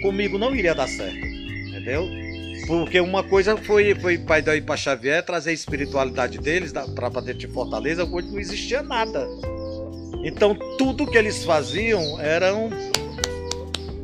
Comigo 0.03 0.39
não 0.39 0.55
iria 0.55 0.75
dar 0.75 0.89
certo, 0.89 1.17
entendeu? 1.17 2.09
Porque 2.67 3.01
uma 3.01 3.23
coisa 3.23 3.57
foi, 3.57 3.95
foi 3.95 4.19
Pai 4.19 4.41
Daí 4.41 4.61
para 4.61 4.77
Xavier 4.77 5.23
trazer 5.23 5.51
a 5.51 5.55
espiritualidade 5.55 6.39
deles 6.39 6.73
para 6.73 7.09
dentro 7.21 7.39
de 7.41 7.49
Fortaleza, 7.49 8.05
onde 8.05 8.29
não 8.29 8.39
existia 8.39 8.83
nada. 8.83 9.27
Então 10.25 10.57
tudo 10.79 11.07
que 11.07 11.19
eles 11.19 11.45
faziam 11.45 12.19
eram 12.21 12.71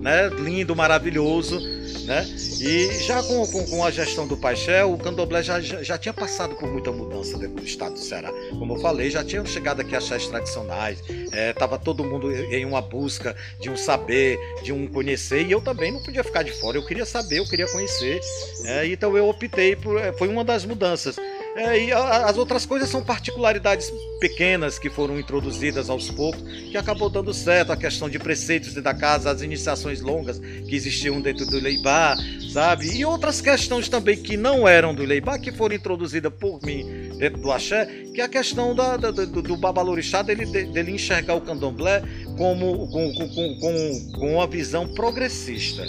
né? 0.01 0.29
lindo, 0.29 0.75
maravilhoso. 0.75 1.61
Né? 2.05 2.27
E 2.61 2.93
já 3.05 3.23
com, 3.23 3.47
com, 3.47 3.65
com 3.67 3.85
a 3.85 3.91
gestão 3.91 4.27
do 4.27 4.37
Paixel, 4.37 4.93
o 4.93 4.99
candomblé 4.99 5.43
já, 5.43 5.61
já, 5.61 5.83
já, 5.83 5.97
tinha 5.97 6.13
passado 6.13 6.57
por 6.57 6.69
muita 6.69 6.91
mudança 6.91 7.39
dentro 7.39 7.57
do 7.57 7.65
estado 7.65 7.95
do 7.95 8.01
Ceará. 8.01 8.33
Como 8.51 8.75
eu 8.75 8.81
falei, 8.81 9.11
já 9.11 9.23
tinham 9.23 9.45
chegado 9.47 9.81
aqui 9.81 10.01
chás 10.01 10.27
tradicionais, 10.27 11.03
estava 11.49 11.77
é, 11.77 11.79
todo 11.79 12.03
mundo 12.03 12.33
em 12.33 12.65
uma 12.65 12.81
busca 12.81 13.37
de 13.61 13.71
um 13.71 13.77
saber, 13.77 14.39
de 14.63 14.73
um 14.73 14.87
conhecer, 14.89 15.47
e 15.47 15.53
eu 15.53 15.61
também 15.61 15.93
não 15.93 16.03
podia 16.03 16.25
ficar 16.25 16.43
de 16.43 16.53
fora, 16.53 16.77
eu 16.77 16.85
queria 16.85 17.05
saber, 17.05 17.39
eu 17.39 17.45
queria 17.45 17.67
conhecer. 17.69 18.21
É, 18.65 18.87
então 18.87 19.17
eu 19.17 19.29
optei 19.29 19.77
por. 19.77 19.99
É, 19.99 20.13
foi 20.13 20.29
uma 20.29 20.43
das 20.43 20.65
mudanças. 20.65 21.17
É, 21.57 21.85
e 21.85 21.93
a, 21.93 22.27
as 22.27 22.39
outras 22.39 22.65
coisas 22.65 22.89
são 22.89 23.03
particularidades 23.03 23.93
pequenas 24.21 24.79
que 24.79 24.89
foram 24.89 25.19
introduzidas 25.19 25.91
aos 25.91 26.11
poucos, 26.11 26.43
que 26.43 26.77
acabou 26.77 27.11
dando 27.11 27.35
certo. 27.35 27.73
A 27.73 27.77
questão 27.77 28.09
de 28.09 28.19
preceitos 28.19 28.75
da 28.75 28.95
casa, 28.95 29.31
as 29.31 29.43
iniciações 29.43 30.01
longas 30.01 30.39
que 30.39 30.75
existiam 30.75 31.21
dentro 31.21 31.47
do 31.47 31.59
Leibá, 31.59 32.17
sabe? 32.53 32.97
E 32.97 33.05
outras 33.05 33.41
questões 33.41 33.89
também 33.89 34.17
que 34.17 34.37
não 34.37 34.67
eram 34.67 34.95
do 34.95 35.05
Leibá, 35.05 35.39
que 35.39 35.51
foram 35.51 35.75
introduzidas 35.75 36.33
por 36.33 36.63
mim 36.63 37.11
dentro 37.19 37.41
do 37.41 37.51
Axé, 37.51 37.87
que 38.15 38.21
é 38.21 38.25
a 38.25 38.29
questão 38.29 38.75
da, 38.75 38.97
da, 38.97 39.11
do, 39.11 39.43
do 39.43 39.57
Babalorixá, 39.57 40.23
dele, 40.23 40.47
dele 40.47 40.93
enxergar 40.93 41.35
o 41.35 41.41
candomblé 41.41 42.03
como, 42.37 42.89
com, 42.89 43.13
com, 43.13 43.29
com, 43.29 44.13
com 44.13 44.35
uma 44.35 44.47
visão 44.47 44.87
progressista. 44.87 45.83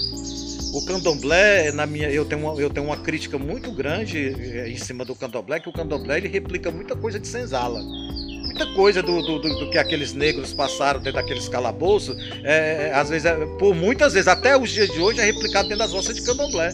O 0.73 0.81
candomblé, 0.85 1.71
na 1.71 1.85
minha, 1.85 2.09
eu 2.09 2.23
tenho 2.23 2.41
uma, 2.41 2.61
eu 2.61 2.69
tenho 2.69 2.85
uma 2.85 2.97
crítica 2.97 3.37
muito 3.37 3.71
grande 3.71 4.33
eh, 4.57 4.69
em 4.69 4.77
cima 4.77 5.03
do 5.03 5.13
candomblé, 5.13 5.59
que 5.59 5.67
o 5.67 5.73
candomblé 5.73 6.17
ele 6.17 6.29
replica 6.29 6.71
muita 6.71 6.95
coisa 6.95 7.19
de 7.19 7.27
senzala. 7.27 7.81
Muita 7.81 8.65
coisa 8.73 9.01
do, 9.03 9.21
do, 9.21 9.39
do, 9.39 9.59
do 9.59 9.69
que 9.69 9.77
aqueles 9.77 10.13
negros 10.13 10.53
passaram 10.53 10.99
dentro 10.99 11.19
daqueles 11.19 11.49
calabouços, 11.49 12.15
é, 12.43 12.91
às 12.93 13.09
vezes, 13.09 13.25
é, 13.25 13.35
por 13.57 13.75
muitas 13.75 14.13
vezes, 14.13 14.27
até 14.27 14.57
os 14.57 14.69
dias 14.69 14.89
de 14.89 14.99
hoje, 14.99 15.19
é 15.19 15.25
replicado 15.25 15.67
dentro 15.67 15.83
das 15.83 15.91
roças 15.91 16.15
de 16.15 16.21
candomblé. 16.21 16.73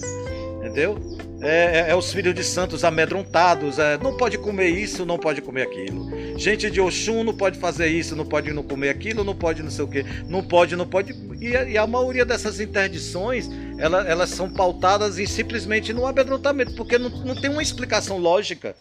Entendeu? 0.60 0.98
É, 1.42 1.86
é, 1.88 1.92
é, 1.92 1.96
os 1.96 2.12
filhos 2.12 2.34
de 2.34 2.44
santos 2.44 2.84
amedrontados, 2.84 3.78
é, 3.78 3.98
não 3.98 4.18
pode 4.18 4.38
comer 4.38 4.70
isso, 4.70 5.06
não 5.06 5.20
pode 5.20 5.42
comer 5.42 5.64
aquilo. 5.64 6.10
Gente 6.38 6.70
de 6.70 6.82
Oxum 6.82 7.24
não 7.24 7.34
pode 7.34 7.60
fazer 7.60 7.88
isso, 7.88 8.16
não 8.16 8.26
pode 8.26 8.52
não 8.52 8.64
comer 8.64 8.90
aquilo, 8.90 9.24
não 9.24 9.36
pode 9.36 9.62
não 9.62 9.70
sei 9.70 9.86
o 9.86 9.88
que, 9.88 10.04
não 10.28 10.44
pode, 10.44 10.76
não 10.76 10.88
pode. 10.88 11.14
E, 11.40 11.50
e 11.50 11.78
a 11.78 11.86
maioria 11.86 12.26
dessas 12.26 12.60
interdições, 12.60 13.50
ela, 13.78 14.08
elas 14.08 14.32
são 14.32 14.50
pautadas 14.50 15.20
em, 15.20 15.28
simplesmente 15.28 15.94
no 15.94 16.08
amedrontamento, 16.08 16.74
porque 16.76 16.98
não, 16.98 17.10
não 17.10 17.36
tem 17.36 17.52
uma 17.52 17.62
explicação 17.62 18.18
lógica. 18.18 18.76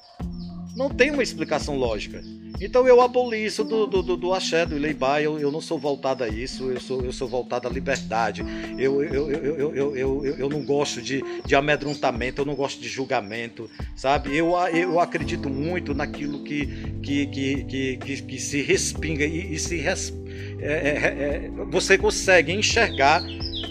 Não 0.77 0.91
tem 0.91 1.11
uma 1.11 1.23
explicação 1.23 1.75
lógica. 1.75 2.23
Então 2.61 2.87
eu 2.87 3.01
aboli 3.01 3.45
isso 3.45 3.65
do, 3.65 3.87
do, 3.87 4.03
do, 4.03 4.17
do 4.17 4.35
axé, 4.35 4.65
do 4.67 4.77
Ileibai, 4.77 5.25
eu, 5.25 5.39
eu 5.39 5.51
não 5.51 5.61
sou 5.61 5.79
voltado 5.79 6.23
a 6.23 6.29
isso, 6.29 6.71
eu 6.71 6.81
sou, 6.81 7.03
eu 7.03 7.13
sou 7.13 7.27
voltado 7.27 7.67
à 7.67 7.71
liberdade. 7.71 8.45
Eu, 8.79 9.03
eu, 9.03 9.31
eu, 9.31 9.75
eu, 9.75 9.97
eu, 9.97 10.25
eu, 10.39 10.49
não 10.51 10.63
gosto 10.63 11.01
de, 11.01 11.23
de 11.45 11.55
amedrontamento, 11.55 12.43
eu 12.43 12.47
não 12.47 12.55
gosto 12.55 12.81
de 12.81 12.89
julgamento, 12.89 13.71
sabe? 13.95 14.37
Eu, 14.37 14.53
eu 14.75 15.01
acredito 15.01 15.49
muito 15.49 15.95
naquilo 15.95 16.43
que, 16.45 16.67
que, 17.03 17.27
que, 17.27 17.65
que, 17.65 17.97
que, 17.97 18.23
que 18.23 18.39
se 18.39 18.63
respinga 18.63 19.25
e, 19.25 19.55
e 19.55 19.59
se 19.59 19.77
res, 19.77 20.13
é, 20.61 20.73
é, 20.73 21.49
é, 21.49 21.51
você 21.71 21.97
consegue 21.97 22.53
enxergar 22.53 23.23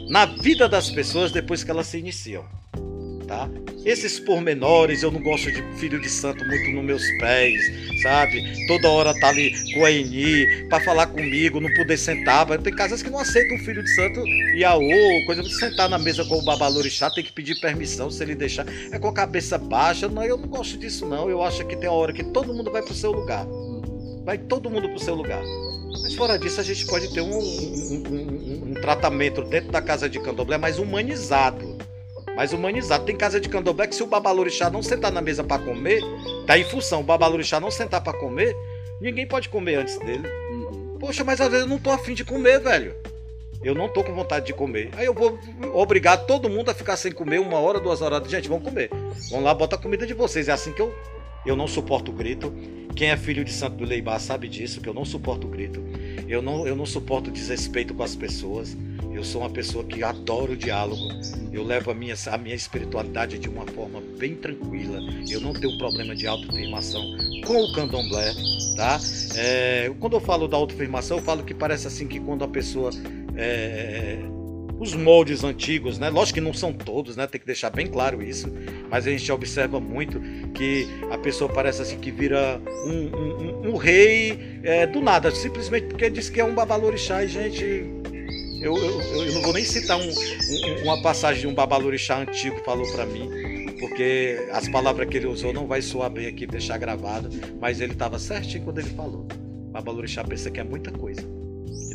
na 0.10 0.26
vida 0.26 0.68
das 0.68 0.90
pessoas 0.90 1.32
depois 1.32 1.64
que 1.64 1.70
elas 1.70 1.88
se 1.88 1.98
iniciam 1.98 2.46
tá? 3.36 3.50
Esses 3.84 4.20
pormenores, 4.20 5.04
eu 5.04 5.12
não 5.12 5.22
gosto 5.22 5.52
de 5.52 5.62
filho 5.78 6.02
de 6.02 6.10
santo 6.10 6.44
muito 6.46 6.72
nos 6.72 6.84
meus 6.84 7.04
pés, 7.20 7.62
sabe? 8.02 8.42
Toda 8.68 8.90
hora 8.90 9.14
tá 9.20 9.30
ali 9.30 9.54
com 9.74 9.86
a 9.86 9.92
Eni 9.92 10.68
para 10.70 10.84
falar 10.84 11.08
comigo, 11.08 11.60
não 11.60 11.72
poder 11.76 11.98
sentar. 11.98 12.48
Tem 12.58 12.74
casas 12.74 13.04
que 13.04 13.12
não 13.12 13.20
aceitam 13.20 13.58
um 13.58 13.60
filho 13.60 13.84
de 13.84 13.94
santo 13.94 14.26
e 14.56 14.64
a 14.64 14.76
ô, 14.76 15.26
coisa 15.28 15.44
de 15.44 15.54
sentar 15.54 15.88
na 15.88 16.00
mesa 16.00 16.26
com 16.26 16.40
o 16.40 16.42
babalorixá, 16.44 17.12
tem 17.12 17.24
que 17.24 17.32
pedir 17.32 17.60
permissão 17.60 18.10
se 18.10 18.24
ele 18.24 18.34
deixar. 18.34 18.66
É 18.92 18.98
com 18.98 19.10
a 19.10 19.14
cabeça 19.14 19.58
baixa. 19.58 20.08
Não, 20.08 20.24
eu 20.24 20.38
não 20.38 20.48
gosto 20.48 20.80
disso 20.80 21.06
não. 21.06 21.30
Eu 21.30 21.44
acho 21.44 21.64
que 21.66 21.76
tem 21.76 21.88
a 21.88 21.92
hora 21.92 22.12
que 22.12 22.24
todo 22.24 22.54
mundo 22.54 22.72
vai 22.72 22.82
pro 22.82 22.94
seu 22.96 23.12
lugar. 23.12 23.46
Vai 24.24 24.40
todo 24.40 24.68
mundo 24.68 24.90
pro 24.90 25.00
seu 25.00 25.14
lugar. 25.14 25.44
Mas 26.02 26.16
fora 26.16 26.40
disso, 26.40 26.60
a 26.60 26.64
gente 26.64 26.88
pode 26.88 27.14
ter 27.14 27.22
um, 27.22 27.38
um, 27.38 28.04
um, 28.10 28.72
um 28.72 28.74
tratamento 28.82 29.44
dentro 29.44 29.72
da 29.72 29.82
casa 29.82 30.10
de 30.10 30.20
candomblé 30.20 30.58
mais 30.58 30.80
humanizado 30.80 31.75
mais 32.36 32.54
humanizado. 32.54 33.06
Tem 33.06 33.16
casa 33.16 33.40
de 33.40 33.50
candomblé 33.50 33.88
que 33.88 33.96
se 33.96 34.04
o 34.04 34.08
babalorixá 34.08 34.70
não 34.70 34.84
sentar 34.84 35.12
na 35.12 35.22
mesa 35.22 35.44
para 35.44 35.64
comer, 35.64 36.02
tá 36.46 36.58
em 36.58 36.64
função, 36.64 37.02
o 37.02 37.04
babalorixá 37.04 37.60
não 37.60 37.72
sentar 37.72 38.02
para 38.02 38.18
comer, 38.18 38.56
ninguém 39.00 39.26
pode 39.28 39.50
comer 39.50 39.76
antes 39.76 39.98
dele. 40.00 40.28
Uhum. 40.52 40.98
Poxa, 41.00 41.24
mas 41.24 41.40
às 41.40 41.50
vezes 41.50 41.66
eu 41.66 41.70
não 41.70 41.80
tô 41.80 41.92
afim 41.92 42.14
de 42.14 42.26
comer, 42.26 42.60
velho. 42.60 42.96
Eu 43.64 43.74
não 43.74 43.90
tô 43.90 44.04
com 44.04 44.14
vontade 44.14 44.46
de 44.46 44.54
comer. 44.54 44.92
Aí 44.96 45.06
eu 45.06 45.14
vou 45.14 45.40
obrigar 45.74 46.26
todo 46.26 46.50
mundo 46.50 46.70
a 46.70 46.74
ficar 46.74 46.96
sem 46.98 47.12
comer 47.12 47.40
uma 47.40 47.58
hora, 47.58 47.80
duas 47.80 48.02
horas. 48.02 48.30
Gente, 48.30 48.48
vamos 48.48 48.64
comer. 48.64 48.90
Vamos 49.32 49.44
lá, 49.44 49.54
bota 49.54 49.76
a 49.76 49.80
comida 49.80 50.06
de 50.06 50.14
vocês. 50.14 50.48
É 50.48 50.52
assim 50.52 50.72
que 50.72 50.82
eu. 50.82 50.94
Eu 51.46 51.56
não 51.56 51.68
suporto 51.68 52.12
o 52.12 52.14
grito. 52.14 52.54
Quem 52.96 53.10
é 53.10 53.18
filho 53.18 53.44
de 53.44 53.52
Santo 53.52 53.78
do 53.78 53.86
Leibá 53.86 54.20
sabe 54.20 54.48
disso, 54.48 54.82
que 54.82 54.90
eu 54.90 54.94
não 54.94 55.04
suporto 55.06 55.48
o 55.48 55.50
grito. 55.50 55.84
Eu 56.28 56.42
não, 56.42 56.68
eu 56.68 56.76
não 56.76 56.86
suporto 56.86 57.32
desrespeito 57.32 57.94
com 57.94 58.04
as 58.04 58.16
pessoas 58.16 58.76
Eu 59.14 59.24
sou 59.24 59.42
uma 59.42 59.50
pessoa 59.50 59.84
que 59.84 60.04
adoro 60.04 60.54
o 60.54 60.58
diálogo. 60.58 61.02
Eu 61.52 61.64
levo 61.64 61.92
a 61.92 61.94
minha, 61.94 62.16
a 62.28 62.38
minha 62.38 62.56
espiritualidade 62.56 63.40
de 63.40 63.48
uma 63.48 63.66
forma 63.66 64.02
bem 64.18 64.36
tranquila. 64.36 65.00
Eu 65.30 65.40
não 65.40 65.54
tenho 65.54 65.78
problema 65.78 66.16
de 66.16 66.28
autoafirmação 66.28 67.02
com 67.46 67.64
o 67.64 67.74
candomblé, 67.74 68.34
tá? 68.76 69.00
É, 69.36 69.92
quando 70.00 70.14
eu 70.14 70.20
falo 70.20 70.48
da 70.48 70.58
autoafirmação, 70.58 71.18
eu 71.18 71.24
falo 71.24 71.44
que 71.44 71.54
parece 71.54 71.88
assim 71.88 72.08
que 72.08 72.20
quando 72.20 72.44
a 72.44 72.48
pessoa 72.48 72.90
é, 73.38 74.18
os 74.80 74.94
moldes 74.94 75.44
antigos, 75.44 75.98
né? 75.98 76.10
Lógico 76.10 76.36
que 76.36 76.42
não 76.42 76.54
são 76.54 76.74
todos, 76.74 77.16
né? 77.16 77.26
Tem 77.28 77.40
que 77.40 77.48
deixar 77.48 77.70
bem 77.70 77.88
claro 77.88 78.22
isso. 78.22 78.52
Mas 78.90 79.08
a 79.08 79.12
gente 79.12 79.32
observa 79.32 79.80
muito 79.80 80.20
que 80.54 80.88
a 81.12 81.18
pessoa 81.18 81.52
parece 81.52 81.82
assim 81.82 81.98
que 81.98 82.12
vira 82.12 82.62
um, 82.86 83.70
um, 83.70 83.70
um 83.74 83.76
rei 83.78 84.60
é, 84.64 84.86
do 84.86 85.02
nada, 85.02 85.32
simplesmente 85.32 85.88
porque 85.88 86.10
diz 86.10 86.30
que 86.30 86.40
é 86.40 86.44
um 86.44 86.54
babalorixá 86.54 87.24
e 87.24 87.28
gente. 87.28 87.64
Eu, 88.62 88.76
eu, 88.78 89.02
eu 89.02 89.34
não 89.34 89.42
vou 89.42 89.54
nem 89.54 89.64
citar 89.64 89.98
um, 90.00 90.10
uma 90.84 91.02
passagem 91.02 91.42
de 91.42 91.48
um 91.48 91.54
babalorixá 91.54 92.20
antigo 92.20 92.58
falou 92.64 92.90
para 92.94 93.06
mim, 93.06 93.30
porque 93.80 94.48
as 94.52 94.68
palavras 94.70 95.08
que 95.08 95.18
ele 95.18 95.28
usou 95.28 95.54
não 95.54 95.68
vai 95.68 95.82
soar 95.82 96.10
bem 96.10 96.28
aqui, 96.28 96.48
deixar 96.48 96.78
gravado, 96.78 97.30
mas 97.60 97.82
ele 97.82 97.94
estava 97.94 98.18
certinho 98.18 98.64
quando 98.64 98.80
ele 98.80 98.90
falou. 98.90 99.28
Babalorixá 99.72 100.24
pensa 100.24 100.50
que 100.50 100.60
é 100.60 100.64
muita 100.64 100.90
coisa. 100.90 101.35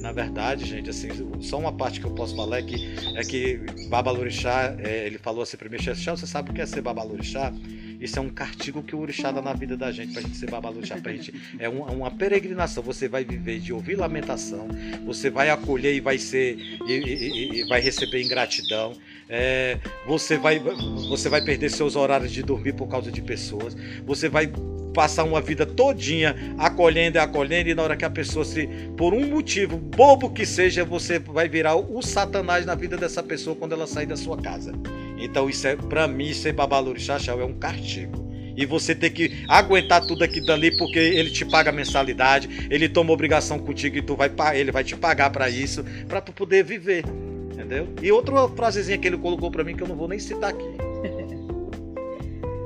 Na 0.01 0.13
verdade, 0.13 0.65
gente, 0.65 0.89
assim, 0.89 1.09
só 1.41 1.59
uma 1.59 1.73
parte 1.73 2.01
que 2.01 2.07
eu 2.07 2.11
posso 2.13 2.35
falar 2.35 2.59
é 2.59 2.63
que, 2.63 2.95
é 3.17 3.23
que 3.23 3.61
Babalorixá, 3.89 4.75
é, 4.79 5.07
ele 5.07 5.19
falou 5.19 5.43
assim 5.43 5.57
primeiro, 5.57 5.85
Xexé, 5.85 6.11
você 6.11 6.27
sabe 6.27 6.51
o 6.51 6.55
que 6.55 6.61
é 6.61 6.67
ser 6.67 6.81
Babalorixá? 6.81 7.53
Isso 8.01 8.19
é 8.19 8.23
um 8.23 8.31
castigo 8.31 8.83
que 8.83 8.97
o 8.97 9.01
orixá 9.01 9.31
dá 9.31 9.43
na 9.43 9.53
vida 9.53 9.77
da 9.77 9.93
gente, 9.93 10.15
pra 10.15 10.23
gente 10.23 10.35
ser 10.35 10.51
babalorixá, 10.51 10.97
pra 10.97 11.13
gente. 11.13 11.35
É 11.59 11.69
uma, 11.69 11.91
uma, 11.91 12.11
peregrinação. 12.11 12.83
Você 12.83 13.09
vai 13.09 13.25
viver 13.25 13.61
de 13.61 13.75
ouvir 13.75 13.95
lamentação, 13.95 14.69
você 15.05 15.29
vai 15.29 15.51
acolher 15.51 15.95
e 15.95 16.01
vai 16.01 16.17
ser 16.17 16.57
e, 16.87 16.93
e, 16.93 17.61
e 17.61 17.69
vai 17.69 17.81
receber 17.81 18.23
ingratidão. 18.23 18.95
É, 19.29 19.79
você 20.07 20.39
vai 20.39 20.59
você 20.59 21.29
vai 21.29 21.43
perder 21.43 21.71
seus 21.71 21.95
horários 21.95 22.33
de 22.33 22.43
dormir 22.43 22.73
por 22.73 22.89
causa 22.89 23.13
de 23.13 23.21
pessoas. 23.21 23.77
Você 24.07 24.31
vai 24.31 24.51
passar 24.93 25.25
uma 25.25 25.41
vida 25.41 25.65
todinha 25.65 26.37
acolhendo 26.59 27.17
e 27.17 27.21
acolhendo, 27.21 27.69
e 27.69 27.75
na 27.75 27.83
hora 27.83 27.97
que 27.97 28.05
a 28.05 28.11
pessoa 28.11 28.45
se, 28.45 28.67
por 28.97 29.15
um 29.15 29.27
motivo 29.29 29.77
bobo 29.77 30.31
que 30.31 30.45
seja, 30.45 30.85
você 30.85 31.19
vai 31.19 31.49
virar 31.49 31.77
o 31.77 32.03
satanás 32.03 32.67
na 32.67 32.75
vida 32.75 32.97
dessa 32.97 33.23
pessoa 33.23 33.57
quando 33.57 33.73
ela 33.73 33.87
sair 33.87 34.07
da 34.07 34.17
sua 34.17 34.37
casa. 34.37 34.73
Então 35.19 35.49
isso 35.49 35.67
é, 35.67 35.77
para 35.77 36.09
mim, 36.09 36.33
ser 36.33 36.53
babalorixá 36.53 37.19
é 37.29 37.45
um 37.45 37.55
castigo. 37.55 38.31
E 38.57 38.67
você 38.67 38.95
ter 38.95 39.11
que 39.11 39.45
aguentar 39.49 40.05
tudo 40.07 40.25
aqui 40.25 40.45
dali 40.45 40.77
porque 40.77 40.99
ele 40.99 41.31
te 41.31 41.45
paga 41.45 41.71
mensalidade, 41.71 42.67
ele 42.71 42.89
toma 42.89 43.13
obrigação 43.13 43.59
contigo 43.59 43.97
e 43.97 44.03
tu 44.03 44.17
vai 44.17 44.31
ele 44.55 44.73
vai 44.73 44.85
te 44.85 44.97
pagar 44.97 45.31
para 45.31 45.49
isso, 45.49 45.85
para 46.09 46.21
tu 46.21 46.33
poder 46.33 46.65
viver, 46.65 47.05
entendeu? 47.53 47.89
E 48.03 48.11
outra 48.11 48.49
frasezinha 48.49 48.99
que 48.99 49.07
ele 49.07 49.17
colocou 49.17 49.51
para 49.51 49.65
mim 49.65 49.77
que 49.77 49.83
eu 49.83 49.89
não 49.89 49.97
vou 49.97 50.09
nem 50.09 50.19
citar 50.19 50.51
aqui. 50.51 50.90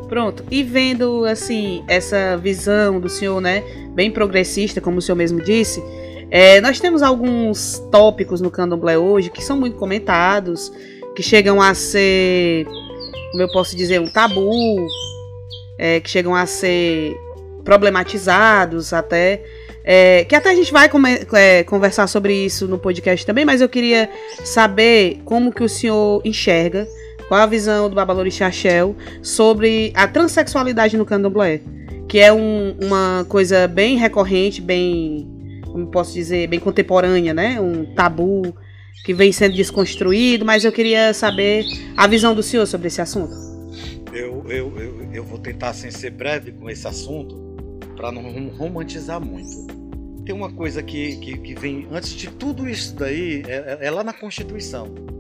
Pronto. 0.09 0.45
E 0.51 0.63
vendo 0.63 1.25
assim 1.25 1.85
essa 1.89 2.37
visão 2.37 3.01
do 3.01 3.09
senhor, 3.09 3.41
né, 3.41 3.63
bem 3.95 4.11
progressista, 4.11 4.81
como 4.81 4.99
o 4.99 5.03
senhor 5.03 5.17
mesmo 5.17 5.41
disse, 5.43 5.83
é, 6.31 6.61
nós 6.61 6.81
temos 6.81 7.03
alguns 7.03 7.79
tópicos 7.91 8.41
no 8.41 8.51
Candomblé 8.51 8.99
hoje 8.99 9.31
que 9.31 9.43
são 9.43 9.57
muito 9.57 9.77
comentados, 9.77 10.73
que 11.15 11.23
chegam 11.23 11.61
a 11.61 11.75
ser, 11.75 12.67
como 13.31 13.43
eu 13.43 13.51
posso 13.53 13.77
dizer, 13.77 14.01
um 14.01 14.09
tabu, 14.09 14.87
é, 15.79 16.01
que 16.01 16.11
chegam 16.11 16.35
a 16.35 16.47
ser 16.47 17.17
problematizados 17.65 18.93
até. 18.93 19.43
É, 19.87 20.25
que 20.25 20.35
até 20.35 20.51
a 20.51 20.55
gente 20.55 20.73
vai 20.73 20.89
é, 21.35 21.63
conversar 21.63 22.07
sobre 22.07 22.33
isso 22.33 22.67
no 22.67 22.79
podcast 22.79 23.25
também, 23.27 23.45
mas 23.45 23.61
eu 23.61 23.69
queria 23.69 24.09
saber 24.43 25.21
como 25.27 25.53
que 25.53 25.63
o 25.63 25.69
senhor 25.69 26.23
enxerga 26.25 26.89
qual 27.29 27.41
a 27.41 27.47
visão 27.47 27.89
do 27.89 27.97
Babalorixá 27.97 28.51
Shell 28.51 28.97
sobre 29.22 29.93
a 29.95 30.07
transexualidade 30.07 30.97
no 30.97 31.07
candomblé? 31.07 31.61
Que 32.09 32.18
é 32.18 32.33
um, 32.33 32.77
uma 32.83 33.25
coisa 33.29 33.66
bem 33.66 33.97
recorrente, 33.97 34.61
bem, 34.61 35.62
como 35.64 35.87
posso 35.87 36.12
dizer, 36.12 36.47
bem 36.49 36.61
contemporânea, 36.61 37.33
né? 37.33 37.59
Um 37.61 37.95
tabu 37.95 38.55
que 39.05 39.14
vem 39.14 39.33
sendo 39.33 39.55
desconstruído, 39.55 40.45
mas 40.45 40.64
eu 40.64 40.72
queria 40.72 41.12
saber 41.14 41.64
a 41.97 42.07
visão 42.07 42.35
do 42.35 42.43
senhor 42.43 42.66
sobre 42.66 42.89
esse 42.89 43.01
assunto. 43.01 43.35
Eu, 44.12 44.45
eu, 44.49 44.72
eu, 44.79 45.09
eu 45.12 45.25
vou 45.25 45.39
tentar 45.39 45.70
assim, 45.70 45.91
ser 45.91 46.11
breve 46.11 46.53
com 46.53 46.70
esse 46.70 46.87
assunto 46.87 47.37
para 47.97 48.12
não 48.12 48.49
romantizar 48.51 49.20
muito. 49.20 49.66
Tem 50.25 50.35
uma 50.35 50.53
coisa 50.53 50.83
que, 50.83 51.16
que, 51.16 51.39
que, 51.39 51.55
vem 51.55 51.87
antes 51.91 52.14
de 52.14 52.29
tudo 52.29 52.68
isso 52.68 52.95
daí, 52.95 53.43
é, 53.47 53.79
é 53.81 53.91
lá 53.91 54.05
na 54.05 54.12
Constituição 54.12 55.14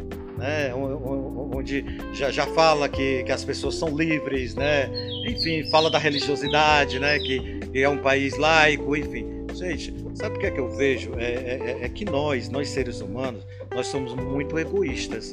né, 0.44 0.74
onde 0.74 1.82
já, 2.12 2.30
já 2.30 2.46
fala 2.48 2.86
que, 2.86 3.24
que 3.24 3.32
as 3.32 3.42
pessoas 3.42 3.76
são 3.76 3.96
livres, 3.96 4.54
né, 4.54 4.90
enfim, 5.26 5.64
fala 5.70 5.90
da 5.90 5.98
religiosidade, 5.98 6.98
né, 6.98 7.18
que, 7.18 7.60
que 7.60 7.78
é 7.78 7.88
um 7.88 7.96
país 7.96 8.36
laico, 8.36 8.94
enfim. 8.94 9.24
Gente, 9.54 9.94
sabe 10.14 10.36
o 10.36 10.38
que 10.38 10.46
é 10.46 10.50
que 10.50 10.60
eu 10.60 10.68
vejo? 10.68 11.12
É, 11.16 11.32
é, 11.32 11.78
é, 11.82 11.88
que 11.88 12.04
nós, 12.04 12.50
nós 12.50 12.68
seres 12.68 13.00
humanos, 13.00 13.46
nós 13.74 13.86
somos 13.86 14.14
muito 14.14 14.58
egoístas. 14.58 15.32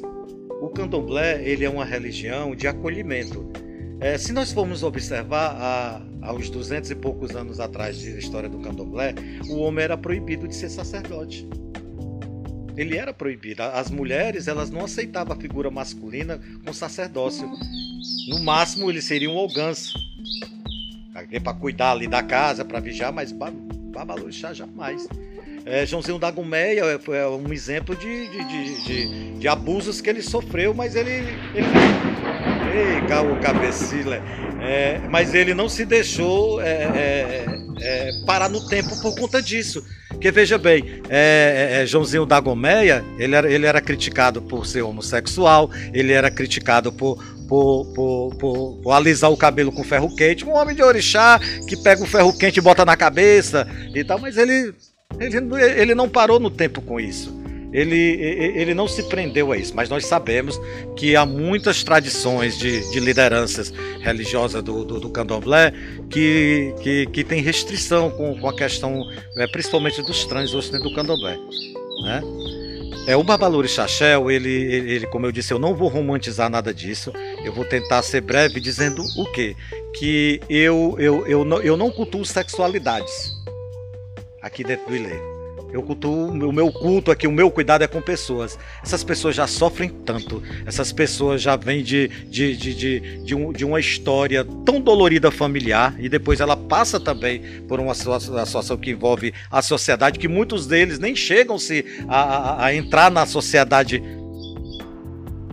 O 0.62 0.68
candomblé, 0.68 1.42
ele 1.42 1.64
é 1.64 1.68
uma 1.68 1.84
religião 1.84 2.54
de 2.54 2.66
acolhimento. 2.66 3.50
É, 4.00 4.16
se 4.16 4.32
nós 4.32 4.52
formos 4.52 4.82
observar, 4.82 5.56
há, 5.58 6.02
há 6.22 6.32
uns 6.32 6.48
200 6.48 6.90
e 6.92 6.94
poucos 6.94 7.36
anos 7.36 7.60
atrás 7.60 7.98
de 7.98 8.16
história 8.16 8.48
do 8.48 8.60
candomblé, 8.60 9.12
o 9.50 9.58
homem 9.58 9.84
era 9.84 9.98
proibido 9.98 10.48
de 10.48 10.54
ser 10.54 10.70
sacerdote 10.70 11.46
ele 12.76 12.96
era 12.96 13.12
proibido. 13.12 13.62
As 13.62 13.90
mulheres 13.90 14.48
elas 14.48 14.70
não 14.70 14.84
aceitavam 14.84 15.36
a 15.36 15.40
figura 15.40 15.70
masculina 15.70 16.40
com 16.64 16.72
sacerdócio. 16.72 17.50
No 18.28 18.40
máximo 18.40 18.90
eles 18.90 19.04
seriam 19.04 19.36
ogãs. 19.36 19.92
Alguém 21.14 21.40
para 21.40 21.54
cuidar 21.54 21.92
ali 21.92 22.06
da 22.06 22.22
casa, 22.22 22.64
para 22.64 22.80
vigiar, 22.80 23.12
mas 23.12 23.32
babalorixá 23.32 24.52
jamais. 24.52 25.06
É, 25.64 25.86
Joãozinho 25.86 26.18
da 26.18 26.30
Gomeia 26.30 26.98
foi 26.98 27.18
é 27.18 27.26
um 27.26 27.52
exemplo 27.52 27.94
de, 27.94 28.28
de, 28.28 28.44
de, 28.44 28.84
de, 28.84 29.38
de 29.38 29.48
abusos 29.48 30.00
que 30.00 30.10
ele 30.10 30.22
sofreu, 30.22 30.74
mas 30.74 30.96
ele. 30.96 31.10
ele... 31.10 31.66
Ei, 32.74 33.02
o 33.30 33.40
cabecilha. 33.40 34.22
É, 34.60 34.98
mas 35.10 35.34
ele 35.34 35.54
não 35.54 35.68
se 35.68 35.84
deixou 35.84 36.60
é, 36.60 36.66
é, 36.66 37.44
é, 37.80 38.10
parar 38.24 38.48
no 38.48 38.66
tempo 38.68 39.00
por 39.02 39.14
conta 39.14 39.42
disso. 39.42 39.84
Porque 40.22 40.30
veja 40.30 40.56
bem, 40.56 41.02
é, 41.08 41.78
é, 41.78 41.82
é, 41.82 41.86
Joãozinho 41.86 42.24
da 42.24 42.38
Gomeia, 42.38 43.04
ele 43.18 43.34
era, 43.34 43.52
ele 43.52 43.66
era 43.66 43.80
criticado 43.80 44.40
por 44.40 44.64
ser 44.64 44.82
homossexual, 44.82 45.68
ele 45.92 46.12
era 46.12 46.30
criticado 46.30 46.92
por, 46.92 47.16
por, 47.48 47.92
por, 47.92 48.36
por, 48.36 48.80
por, 48.84 48.92
alisar 48.92 49.32
o 49.32 49.36
cabelo 49.36 49.72
com 49.72 49.82
ferro 49.82 50.14
quente. 50.14 50.44
Um 50.44 50.54
homem 50.54 50.76
de 50.76 50.82
orixá 50.84 51.40
que 51.66 51.76
pega 51.76 52.04
o 52.04 52.06
ferro 52.06 52.32
quente 52.38 52.58
e 52.58 52.62
bota 52.62 52.84
na 52.84 52.96
cabeça 52.96 53.66
e 53.92 54.04
tal, 54.04 54.20
mas 54.20 54.36
ele, 54.36 54.72
ele, 55.18 55.38
ele 55.76 55.92
não 55.92 56.08
parou 56.08 56.38
no 56.38 56.52
tempo 56.52 56.80
com 56.80 57.00
isso 57.00 57.41
ele, 57.72 57.96
ele 57.96 58.74
não 58.74 58.86
se 58.86 59.02
prendeu 59.04 59.50
a 59.50 59.56
isso, 59.56 59.74
mas 59.74 59.88
nós 59.88 60.04
sabemos 60.04 60.60
que 60.96 61.16
há 61.16 61.24
muitas 61.24 61.82
tradições 61.82 62.58
de, 62.58 62.90
de 62.90 63.00
lideranças 63.00 63.72
religiosas 64.00 64.62
do, 64.62 64.84
do, 64.84 65.00
do 65.00 65.08
candomblé 65.10 65.72
que, 66.10 66.74
que, 66.82 67.06
que 67.06 67.24
tem 67.24 67.40
restrição 67.40 68.10
com, 68.10 68.38
com 68.38 68.48
a 68.48 68.54
questão, 68.54 69.02
é, 69.38 69.46
principalmente 69.46 70.02
dos 70.02 70.24
trans 70.26 70.54
hoje 70.54 70.70
do 70.70 70.94
candomblé. 70.94 71.38
Né? 72.04 72.22
É, 73.06 73.16
o 73.16 73.24
Babaluri 73.24 73.68
Chachel, 73.68 74.30
ele, 74.30 74.50
ele, 74.50 74.92
ele, 74.92 75.06
como 75.06 75.26
eu 75.26 75.32
disse, 75.32 75.52
eu 75.52 75.58
não 75.58 75.74
vou 75.74 75.88
romantizar 75.88 76.48
nada 76.48 76.72
disso, 76.72 77.12
eu 77.44 77.52
vou 77.52 77.64
tentar 77.64 78.02
ser 78.02 78.20
breve 78.20 78.60
dizendo 78.60 79.02
o 79.16 79.24
quê? 79.32 79.56
Que 79.94 80.40
eu, 80.48 80.94
eu, 80.98 81.26
eu, 81.26 81.44
não, 81.44 81.60
eu 81.60 81.76
não 81.76 81.90
cultuo 81.90 82.24
sexualidades 82.24 83.32
aqui 84.40 84.62
dentro 84.62 84.88
do 84.88 84.96
Ilê. 84.96 85.31
Eu 85.72 85.82
cultuo, 85.82 86.28
o 86.28 86.52
meu 86.52 86.70
culto 86.70 87.10
aqui, 87.10 87.26
o 87.26 87.32
meu 87.32 87.50
cuidado 87.50 87.82
é 87.82 87.86
com 87.86 88.02
pessoas. 88.02 88.58
Essas 88.82 89.02
pessoas 89.02 89.34
já 89.34 89.46
sofrem 89.46 89.88
tanto. 89.88 90.42
Essas 90.66 90.92
pessoas 90.92 91.40
já 91.40 91.56
vêm 91.56 91.82
de, 91.82 92.08
de, 92.28 92.54
de, 92.54 92.74
de, 92.74 93.24
de, 93.24 93.34
um, 93.34 93.52
de 93.52 93.64
uma 93.64 93.80
história 93.80 94.44
tão 94.66 94.78
dolorida 94.78 95.30
familiar 95.30 95.94
e 95.98 96.10
depois 96.10 96.40
ela 96.40 96.56
passa 96.56 97.00
também 97.00 97.40
por 97.66 97.80
uma 97.80 97.94
situação 97.94 98.76
que 98.76 98.90
envolve 98.90 99.32
a 99.50 99.62
sociedade, 99.62 100.18
que 100.18 100.28
muitos 100.28 100.66
deles 100.66 100.98
nem 100.98 101.16
chegam-se 101.16 101.86
a, 102.06 102.20
a, 102.20 102.66
a 102.66 102.74
entrar 102.74 103.10
na 103.10 103.24
sociedade 103.24 104.02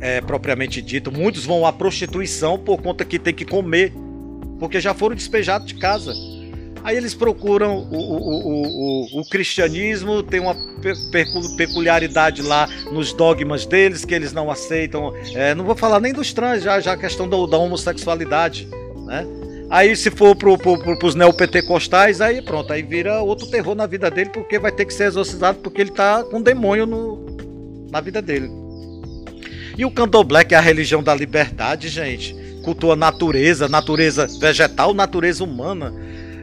é, 0.01 0.19
propriamente 0.19 0.81
dito. 0.81 1.11
Muitos 1.13 1.45
vão 1.45 1.65
à 1.65 1.71
prostituição 1.71 2.59
por 2.59 2.81
conta 2.81 3.05
que 3.05 3.17
tem 3.17 3.33
que 3.33 3.45
comer, 3.45 3.93
porque 4.59 4.81
já 4.81 4.93
foram 4.93 5.15
despejados 5.15 5.67
de 5.67 5.75
casa. 5.75 6.13
Aí 6.83 6.95
eles 6.95 7.13
procuram 7.13 7.87
o, 7.91 7.95
o, 7.95 9.17
o, 9.17 9.21
o 9.21 9.29
cristianismo, 9.29 10.23
tem 10.23 10.39
uma 10.39 10.55
peculiaridade 11.57 12.41
lá 12.41 12.67
nos 12.91 13.13
dogmas 13.13 13.65
deles 13.65 14.05
que 14.05 14.13
eles 14.13 14.31
não 14.33 14.49
aceitam. 14.49 15.13
É, 15.33 15.53
não 15.53 15.65
vou 15.65 15.75
falar 15.75 15.99
nem 15.99 16.13
dos 16.13 16.33
trans, 16.33 16.63
já, 16.63 16.79
já 16.79 16.93
a 16.93 16.97
questão 16.97 17.27
da, 17.27 17.37
da 17.45 17.57
homossexualidade. 17.57 18.67
Né? 19.05 19.25
Aí 19.69 19.95
se 19.95 20.09
for 20.09 20.35
pro, 20.35 20.57
pro, 20.57 20.79
pro, 20.79 20.97
pros 20.97 21.15
neopentecostais, 21.15 22.21
aí 22.21 22.41
pronto, 22.41 22.73
aí 22.73 22.81
vira 22.81 23.21
outro 23.21 23.47
terror 23.47 23.75
na 23.75 23.85
vida 23.85 24.09
dele, 24.09 24.31
porque 24.31 24.57
vai 24.57 24.71
ter 24.71 24.85
que 24.85 24.93
ser 24.93 25.05
exorcizado 25.05 25.59
porque 25.59 25.81
ele 25.81 25.91
tá 25.91 26.23
com 26.23 26.37
um 26.37 26.41
demônio 26.41 26.87
no, 26.87 27.37
na 27.91 28.01
vida 28.01 28.21
dele. 28.21 28.49
E 29.77 29.85
o 29.85 29.91
candomblé, 29.91 30.43
que 30.43 30.55
é 30.55 30.57
a 30.57 30.61
religião 30.61 31.03
da 31.03 31.13
liberdade, 31.13 31.87
gente, 31.87 32.35
cultua 32.63 32.95
natureza, 32.95 33.69
natureza 33.69 34.27
vegetal, 34.39 34.93
natureza 34.93 35.43
humana. 35.43 35.93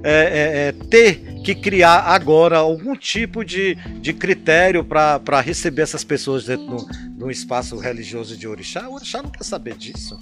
É, 0.08 0.12
é, 0.12 0.68
é, 0.68 0.72
ter 0.72 1.42
que 1.42 1.52
criar 1.52 1.98
agora 2.02 2.58
algum 2.58 2.94
tipo 2.94 3.44
de, 3.44 3.74
de 4.00 4.12
critério 4.12 4.84
para 4.84 5.40
receber 5.40 5.82
essas 5.82 6.04
pessoas 6.04 6.44
dentro 6.44 6.76
de 7.10 7.24
um 7.24 7.28
espaço 7.28 7.76
religioso 7.76 8.36
de 8.36 8.46
orixá. 8.46 8.88
O 8.88 8.94
orixá 8.94 9.20
não 9.20 9.30
quer 9.30 9.42
saber 9.42 9.76
disso. 9.76 10.16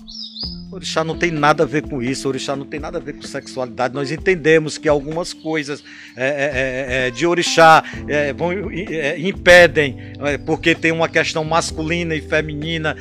Orixá 0.70 1.04
não 1.04 1.16
tem 1.16 1.30
nada 1.30 1.62
a 1.62 1.66
ver 1.66 1.82
com 1.82 2.02
isso, 2.02 2.26
Orixá 2.28 2.56
não 2.56 2.64
tem 2.64 2.80
nada 2.80 2.98
a 2.98 3.00
ver 3.00 3.14
com 3.14 3.22
sexualidade. 3.22 3.94
Nós 3.94 4.10
entendemos 4.10 4.76
que 4.76 4.88
algumas 4.88 5.32
coisas 5.32 5.84
é, 6.16 6.26
é, 6.26 7.04
é, 7.04 7.06
é 7.06 7.10
de 7.10 7.26
Orixá 7.26 7.82
é, 8.08 8.32
vão, 8.32 8.50
é, 8.70 9.18
impedem, 9.18 9.96
porque 10.44 10.74
tem 10.74 10.92
uma 10.92 11.08
questão 11.08 11.44
masculina 11.44 12.14
e 12.14 12.20
feminina 12.20 12.96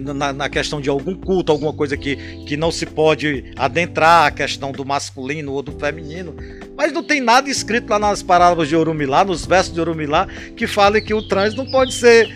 na, 0.00 0.32
na, 0.32 0.48
questão 0.48 0.80
de 0.80 0.88
algum 0.88 1.14
culto, 1.14 1.50
alguma 1.50 1.72
coisa 1.72 1.96
que, 1.96 2.16
que 2.44 2.56
não 2.56 2.70
se 2.70 2.86
pode 2.86 3.52
adentrar 3.56 4.26
a 4.26 4.30
questão 4.30 4.72
do 4.72 4.84
masculino 4.84 5.52
ou 5.52 5.62
do 5.62 5.72
feminino. 5.72 6.34
Mas 6.76 6.92
não 6.92 7.02
tem 7.02 7.20
nada 7.20 7.48
escrito 7.48 7.88
lá 7.88 7.98
nas 7.98 8.22
palavras 8.22 8.68
de 8.68 8.76
Orumilá, 8.76 9.24
nos 9.24 9.46
versos 9.46 9.72
de 9.72 9.80
Orumilá, 9.80 10.26
que 10.56 10.66
fale 10.66 11.00
que 11.00 11.14
o 11.14 11.22
trans 11.22 11.54
não 11.54 11.70
pode 11.70 11.94
ser 11.94 12.28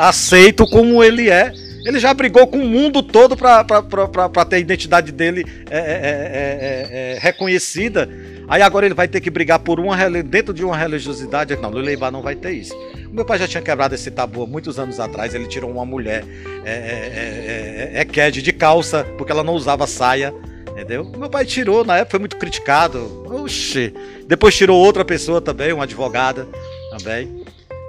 aceito 0.00 0.66
como 0.66 1.02
ele 1.02 1.30
é 1.30 1.52
ele 1.84 1.98
já 1.98 2.14
brigou 2.14 2.46
com 2.46 2.58
o 2.58 2.66
mundo 2.66 3.02
todo 3.02 3.36
para 3.36 4.44
ter 4.48 4.56
a 4.56 4.58
identidade 4.58 5.12
dele 5.12 5.44
é 5.70 5.78
é, 5.78 5.80
é, 5.80 7.12
é, 7.12 7.16
é, 7.16 7.18
reconhecida. 7.20 8.08
Aí 8.48 8.62
agora 8.62 8.86
ele 8.86 8.94
vai 8.94 9.06
ter 9.06 9.20
que 9.20 9.30
brigar 9.30 9.58
por 9.58 9.78
uma 9.78 9.96
dentro 10.22 10.54
de 10.54 10.64
uma 10.64 10.76
religiosidade. 10.76 11.56
Não, 11.56 11.70
Luleibá 11.70 12.10
não 12.10 12.22
vai 12.22 12.34
ter 12.34 12.52
isso. 12.52 12.74
O 13.06 13.14
meu 13.14 13.24
pai 13.24 13.38
já 13.38 13.46
tinha 13.46 13.62
quebrado 13.62 13.94
esse 13.94 14.10
tabu 14.10 14.42
há 14.42 14.46
muitos 14.46 14.78
anos 14.78 14.98
atrás. 14.98 15.34
Ele 15.34 15.46
tirou 15.46 15.70
uma 15.70 15.84
mulher 15.84 16.24
é, 16.64 17.92
é, 17.94 18.00
é, 18.00 18.30
de 18.30 18.52
calça 18.52 19.04
porque 19.16 19.32
ela 19.32 19.44
não 19.44 19.54
usava 19.54 19.86
saia. 19.86 20.34
Entendeu? 20.70 21.04
Meu 21.16 21.30
pai 21.30 21.44
tirou, 21.44 21.84
na 21.84 21.98
época 21.98 22.12
foi 22.12 22.20
muito 22.20 22.36
criticado. 22.36 23.24
Oxi. 23.30 23.94
Depois 24.26 24.56
tirou 24.56 24.78
outra 24.78 25.04
pessoa 25.04 25.40
também, 25.40 25.72
uma 25.72 25.84
advogada 25.84 26.48
também. 26.90 27.44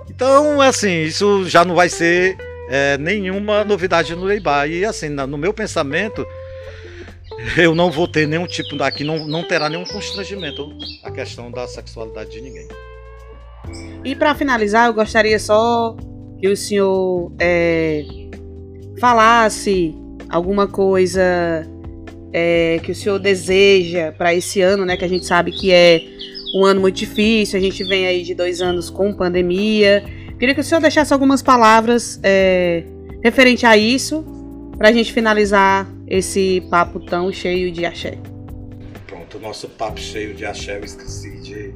Então, 0.09 0.61
assim, 0.61 1.03
isso 1.03 1.45
já 1.47 1.65
não 1.65 1.75
vai 1.75 1.89
ser 1.89 2.37
é, 2.69 2.97
nenhuma 2.97 3.63
novidade 3.63 4.15
no 4.15 4.23
Leibá. 4.23 4.67
E 4.67 4.85
assim, 4.85 5.09
no 5.09 5.37
meu 5.37 5.53
pensamento, 5.53 6.25
eu 7.57 7.75
não 7.75 7.91
vou 7.91 8.07
ter 8.07 8.27
nenhum 8.27 8.47
tipo. 8.47 8.81
Aqui 8.83 9.03
não, 9.03 9.27
não 9.27 9.43
terá 9.43 9.69
nenhum 9.69 9.85
constrangimento 9.85 10.69
a 11.03 11.11
questão 11.11 11.51
da 11.51 11.67
sexualidade 11.67 12.31
de 12.31 12.41
ninguém. 12.41 12.67
E 14.03 14.15
para 14.15 14.35
finalizar, 14.35 14.87
eu 14.87 14.93
gostaria 14.93 15.39
só 15.39 15.95
que 16.39 16.47
o 16.47 16.55
senhor 16.55 17.31
é, 17.39 18.05
falasse 18.99 19.95
alguma 20.29 20.67
coisa 20.67 21.21
é, 22.31 22.79
que 22.83 22.91
o 22.91 22.95
senhor 22.95 23.19
deseja 23.19 24.11
para 24.11 24.33
esse 24.33 24.61
ano, 24.61 24.85
né? 24.85 24.97
Que 24.97 25.05
a 25.05 25.07
gente 25.07 25.25
sabe 25.25 25.51
que 25.51 25.71
é 25.71 26.03
um 26.55 26.63
ano 26.63 26.81
muito 26.81 26.95
difícil, 26.95 27.57
a 27.57 27.61
gente 27.61 27.83
vem 27.83 28.07
aí 28.07 28.23
de 28.23 28.33
dois 28.33 28.61
anos 28.61 28.89
com 28.89 29.13
pandemia 29.13 30.03
Queria 30.37 30.53
que 30.53 30.61
o 30.61 30.63
senhor 30.63 30.81
deixasse 30.81 31.13
algumas 31.13 31.41
palavras 31.41 32.19
é, 32.21 32.83
referente 33.23 33.65
a 33.65 33.77
isso, 33.77 34.23
para 34.77 34.89
a 34.89 34.91
gente 34.91 35.13
finalizar 35.13 35.89
esse 36.07 36.61
papo 36.69 36.99
tão 36.99 37.31
cheio 37.31 37.71
de 37.71 37.85
axé. 37.85 38.17
Pronto, 39.07 39.37
o 39.37 39.39
nosso 39.39 39.69
papo 39.69 39.99
cheio 39.99 40.33
de 40.33 40.45
axé, 40.45 40.77
eu 40.77 40.83
esqueci 40.83 41.39
de, 41.39 41.71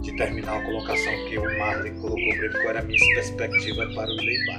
de 0.00 0.16
terminar 0.16 0.56
a 0.56 0.64
colocação 0.64 1.12
que 1.28 1.38
o 1.38 1.58
Marley 1.58 1.92
colocou 1.92 2.36
para 2.38 2.50
qual 2.50 2.70
era 2.70 2.80
a 2.80 2.82
minha 2.82 3.14
perspectiva 3.14 3.86
para 3.94 4.10
o 4.10 4.16
Leibá. 4.16 4.58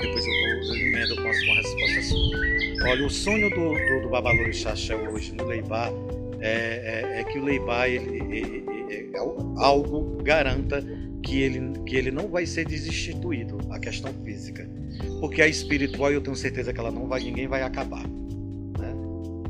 Depois 0.00 0.24
eu 0.24 0.66
vou 0.66 0.76
emendo 0.76 1.16
com 1.16 1.28
a 1.28 1.34
sua 1.34 1.54
resposta 1.54 2.02
sua. 2.02 2.90
Olha, 2.90 3.06
o 3.06 3.10
sonho 3.10 3.50
do, 3.50 3.74
do, 3.74 4.02
do 4.02 4.08
Babalô 4.08 4.50
Xaxé 4.52 4.96
hoje 4.96 5.34
no 5.34 5.44
Leibá 5.44 5.90
é, 6.40 7.14
é, 7.16 7.20
é, 7.20 7.24
que 7.24 7.38
o 7.38 7.44
Leibá 7.44 7.88
ele, 7.88 8.22
ele, 8.30 8.64
ele, 8.88 9.10
é 9.14 9.18
algo 9.58 10.22
garanta 10.22 10.82
que 11.26 11.40
ele, 11.40 11.82
que 11.84 11.96
ele 11.96 12.12
não 12.12 12.28
vai 12.28 12.46
ser 12.46 12.64
desinstituído, 12.64 13.58
a 13.70 13.80
questão 13.80 14.12
física. 14.24 14.68
Porque 15.20 15.42
a 15.42 15.48
espiritual 15.48 16.12
eu 16.12 16.20
tenho 16.20 16.36
certeza 16.36 16.72
que 16.72 16.78
ela 16.78 16.90
não 16.90 17.08
vai, 17.08 17.20
ninguém 17.20 17.48
vai 17.48 17.62
acabar. 17.62 18.06
Né? 18.06 18.94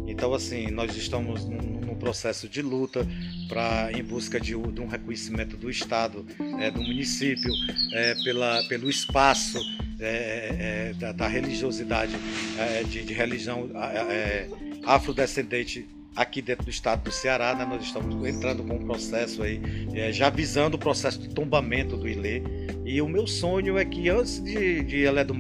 Então, 0.07 0.33
assim, 0.33 0.71
nós 0.71 0.97
estamos 0.97 1.45
num, 1.45 1.81
num 1.81 1.95
processo 1.95 2.49
de 2.49 2.63
luta 2.63 3.07
para 3.47 3.91
em 3.93 4.03
busca 4.03 4.41
de, 4.41 4.57
de, 4.57 4.81
um 4.81 4.87
reconhecimento 4.87 5.57
do 5.57 5.69
Estado, 5.69 6.27
é, 6.59 6.71
do 6.71 6.81
município, 6.81 7.53
é, 7.93 8.15
pela, 8.25 8.63
pelo 8.69 8.89
espaço 8.89 9.59
é, 10.01 10.89
é 10.91 10.95
da, 10.95 11.13
da, 11.13 11.29
religiosidade, 11.29 12.17
é, 12.59 12.85
de, 12.85 13.03
de, 13.03 13.13
religião 13.13 13.71
é, 14.11 14.49
afrodescendente 14.85 15.87
aqui 16.17 16.41
dentro 16.41 16.65
do 16.65 16.71
estado 16.71 17.05
do 17.05 17.13
Ceará, 17.13 17.55
né, 17.55 17.67
nós 17.67 17.85
estamos 17.85 18.27
entrando 18.27 18.65
com 18.65 18.77
um 18.77 18.85
processo 18.85 19.43
aí, 19.43 19.61
é, 19.93 20.11
já 20.11 20.31
visando 20.31 20.77
o 20.77 20.79
processo 20.79 21.21
de 21.21 21.29
tombamento 21.29 21.97
do 21.97 22.09
Ilê. 22.09 22.43
E 22.85 23.01
o 23.03 23.09
meu 23.09 23.27
sonho 23.27 23.77
é 23.77 23.85
que 23.85 24.09
antes 24.09 24.43
de, 24.43 24.83
de 24.83 25.03
Elé 25.03 25.23
do 25.25 25.37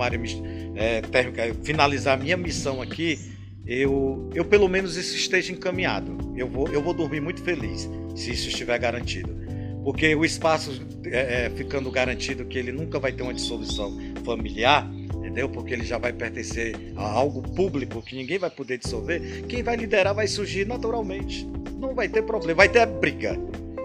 é, 0.76 0.98
é, 0.98 1.54
finalizar 1.64 2.18
a 2.18 2.22
minha 2.22 2.36
missão 2.36 2.82
aqui, 2.82 3.18
eu, 3.66 4.30
eu 4.34 4.44
pelo 4.44 4.68
menos 4.68 4.96
isso 4.96 5.16
esteja 5.16 5.52
encaminhado. 5.52 6.18
Eu 6.36 6.48
vou, 6.48 6.68
eu 6.68 6.82
vou 6.82 6.92
dormir 6.92 7.20
muito 7.20 7.42
feliz 7.42 7.88
se 8.14 8.32
isso 8.32 8.48
estiver 8.48 8.78
garantido. 8.78 9.34
Porque 9.82 10.14
o 10.14 10.24
espaço 10.24 10.84
é, 11.06 11.46
é 11.46 11.50
ficando 11.50 11.90
garantido 11.90 12.44
que 12.44 12.58
ele 12.58 12.72
nunca 12.72 12.98
vai 12.98 13.12
ter 13.12 13.22
uma 13.22 13.32
dissolução 13.32 13.96
familiar, 14.24 14.88
entendeu? 15.14 15.48
Porque 15.48 15.72
ele 15.72 15.84
já 15.84 15.98
vai 15.98 16.12
pertencer 16.12 16.74
a 16.96 17.02
algo 17.02 17.42
público 17.42 18.02
que 18.02 18.16
ninguém 18.16 18.38
vai 18.38 18.50
poder 18.50 18.78
dissolver. 18.78 19.44
Quem 19.46 19.62
vai 19.62 19.76
liderar 19.76 20.14
vai 20.14 20.26
surgir 20.26 20.66
naturalmente. 20.66 21.46
Não 21.78 21.94
vai 21.94 22.08
ter 22.08 22.22
problema, 22.22 22.56
vai 22.56 22.68
ter 22.68 22.86
briga. 22.86 23.38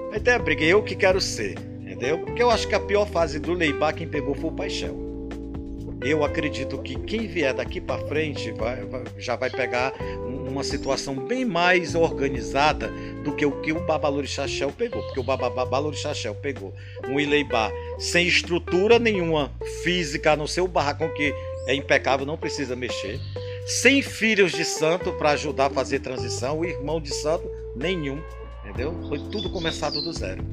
Vai 0.09 0.19
ter 0.19 0.41
briga. 0.41 0.63
Eu 0.63 0.84
que 0.84 0.95
quero 0.95 1.19
ser, 1.19 1.57
entendeu? 1.82 2.19
Porque 2.19 2.41
eu 2.41 2.49
acho 2.49 2.67
que 2.67 2.76
a 2.76 2.80
pior 2.80 3.05
fase 3.07 3.39
do 3.39 3.53
Leibá 3.53 3.91
quem 3.93 4.07
pegou 4.07 4.34
foi 4.36 4.49
o 4.49 4.53
Paixão. 4.53 5.11
Eu 6.04 6.24
acredito 6.26 6.80
que 6.80 6.95
quem 6.95 7.28
vier 7.28 7.54
daqui 7.54 7.80
para 7.80 8.06
frente 8.08 8.52
vai, 8.52 8.84
vai, 8.86 9.04
já 9.18 9.36
vai 9.36 9.49
pegar 9.49 9.93
uma 10.52 10.64
situação 10.64 11.16
bem 11.16 11.45
mais 11.45 11.93
organizada 11.93 12.89
do 13.24 13.34
que 13.36 13.45
o 13.45 13.62
que 13.62 13.72
o 13.72 13.86
Babalorixaxel 13.86 14.72
pegou. 14.72 15.02
Porque 15.04 15.20
o 15.20 15.24
Babalorixaxel 15.24 16.36
pegou 16.36 16.74
um 17.08 17.20
Ileibá 17.20 17.72
sem 17.99 18.28
estrutura 18.28 18.97
nenhuma 18.97 19.52
física, 19.84 20.32
a 20.32 20.36
não 20.36 20.47
ser 20.47 20.62
o 20.62 20.68
barracão 20.68 21.08
que 21.14 21.34
é 21.68 21.76
impecável, 21.76 22.26
não 22.26 22.38
precisa 22.38 22.76
mexer. 22.76 23.20
Sem 23.66 24.02
filhos 24.02 24.52
de 24.52 24.66
santo 24.66 25.14
para 25.14 25.32
ajudar 25.32 25.68
a 25.68 25.70
fazer 25.70 25.99
transição, 25.99 26.60
o 26.60 26.66
irmão 26.66 26.99
de 26.99 27.14
santo 27.14 27.47
nenhum, 27.76 28.20
entendeu? 28.64 28.93
Foi 29.08 29.20
tudo 29.30 29.52
começado 29.52 30.02
do 30.02 30.12
zero. 30.12 30.43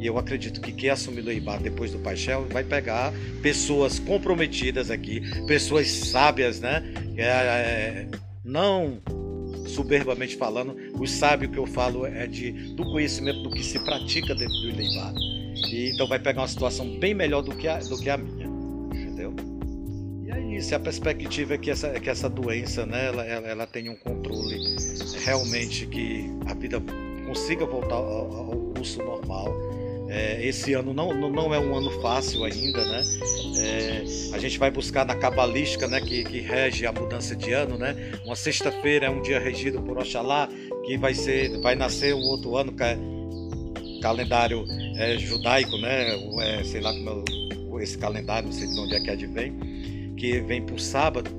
E 0.00 0.06
eu 0.06 0.16
acredito 0.16 0.60
que 0.60 0.72
quem 0.72 0.90
assumir 0.90 1.24
o 1.24 1.32
Ibar 1.32 1.60
depois 1.60 1.92
do 1.92 1.98
Paixão 1.98 2.46
vai 2.46 2.62
pegar 2.62 3.12
pessoas 3.42 3.98
comprometidas 3.98 4.90
aqui, 4.90 5.22
pessoas 5.46 5.88
sábias, 5.88 6.60
né? 6.60 6.84
É, 7.16 7.24
é, 7.24 8.08
não 8.44 9.00
soberbamente 9.66 10.36
falando, 10.36 10.76
o 10.98 11.06
sábio 11.06 11.50
que 11.50 11.58
eu 11.58 11.66
falo 11.66 12.06
é 12.06 12.26
de, 12.26 12.52
do 12.74 12.84
conhecimento 12.84 13.42
do 13.42 13.50
que 13.50 13.62
se 13.62 13.78
pratica 13.84 14.34
dentro 14.34 14.54
do 14.54 14.70
Ileibar. 14.70 15.12
E 15.70 15.90
então 15.92 16.08
vai 16.08 16.18
pegar 16.18 16.42
uma 16.42 16.48
situação 16.48 16.98
bem 16.98 17.12
melhor 17.12 17.42
do 17.42 17.54
que 17.54 17.68
a, 17.68 17.78
do 17.78 17.98
que 17.98 18.08
a 18.08 18.16
minha, 18.16 18.46
entendeu? 18.94 19.34
E 20.24 20.30
é 20.30 20.56
isso, 20.56 20.74
a 20.74 20.80
perspectiva 20.80 21.54
é 21.54 21.58
que 21.58 21.70
essa, 21.70 21.88
é 21.88 22.00
que 22.00 22.08
essa 22.08 22.28
doença, 22.28 22.86
né, 22.86 23.06
ela, 23.06 23.24
ela, 23.24 23.48
ela 23.48 23.66
tenha 23.66 23.90
um 23.92 23.96
controle 23.96 24.58
realmente 25.24 25.86
que 25.86 26.24
a 26.46 26.54
vida 26.54 26.80
consiga 27.26 27.66
voltar 27.66 27.96
ao, 27.96 28.34
ao 28.34 28.56
curso 28.74 29.02
normal 29.02 29.67
é, 30.08 30.44
esse 30.46 30.72
ano 30.72 30.94
não, 30.94 31.12
não 31.12 31.54
é 31.54 31.58
um 31.58 31.76
ano 31.76 31.90
fácil 32.00 32.44
ainda, 32.44 32.84
né? 32.84 33.02
É, 33.60 34.04
a 34.34 34.38
gente 34.38 34.58
vai 34.58 34.70
buscar 34.70 35.04
na 35.04 35.14
cabalística, 35.14 35.86
né, 35.86 36.00
que, 36.00 36.24
que 36.24 36.40
rege 36.40 36.86
a 36.86 36.92
mudança 36.92 37.36
de 37.36 37.52
ano, 37.52 37.76
né? 37.76 37.94
Uma 38.24 38.34
sexta-feira 38.34 39.06
é 39.06 39.10
um 39.10 39.20
dia 39.20 39.38
regido 39.38 39.82
por 39.82 39.98
Oxalá, 39.98 40.48
que 40.86 40.96
vai 40.96 41.14
ser, 41.14 41.60
vai 41.60 41.74
nascer 41.74 42.14
um 42.14 42.22
outro 42.22 42.56
ano 42.56 42.72
que 42.72 42.82
é 42.82 42.96
calendário 44.00 44.64
é, 44.96 45.18
judaico, 45.18 45.76
né? 45.76 46.14
É, 46.42 46.64
sei 46.64 46.80
lá 46.80 46.92
como 46.94 47.78
é 47.78 47.84
esse 47.84 47.98
calendário, 47.98 48.48
não 48.48 48.52
sei 48.52 48.66
de 48.66 48.80
onde 48.80 48.94
é 48.94 49.00
que 49.00 49.10
advém, 49.10 50.14
que 50.16 50.40
vem 50.40 50.62
por 50.64 50.80
sábado. 50.80 51.30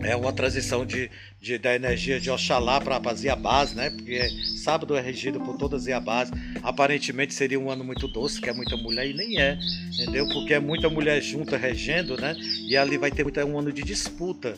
É 0.00 0.14
uma 0.14 0.32
transição 0.32 0.86
de, 0.86 1.10
de, 1.40 1.58
da 1.58 1.74
energia 1.74 2.20
de 2.20 2.30
Oxalá 2.30 2.80
para 2.80 3.00
as 3.10 3.22
Iabás, 3.22 3.72
né? 3.72 3.90
Porque 3.90 4.28
sábado 4.62 4.96
é 4.96 5.00
regido 5.00 5.40
por 5.40 5.56
todas 5.56 5.82
as 5.82 5.86
Iabás. 5.86 6.30
Aparentemente 6.62 7.32
seria 7.34 7.58
um 7.58 7.70
ano 7.70 7.84
muito 7.84 8.08
doce, 8.08 8.40
que 8.40 8.48
é 8.48 8.52
muita 8.52 8.76
mulher, 8.76 9.08
e 9.08 9.14
nem 9.14 9.40
é, 9.40 9.58
entendeu? 9.92 10.26
Porque 10.28 10.54
é 10.54 10.60
muita 10.60 10.88
mulher 10.88 11.22
junta 11.22 11.56
regendo, 11.56 12.16
né? 12.16 12.34
E 12.68 12.76
ali 12.76 12.98
vai 12.98 13.10
ter 13.10 13.22
muito, 13.22 13.38
é 13.38 13.44
um 13.44 13.58
ano 13.58 13.72
de 13.72 13.82
disputa, 13.82 14.56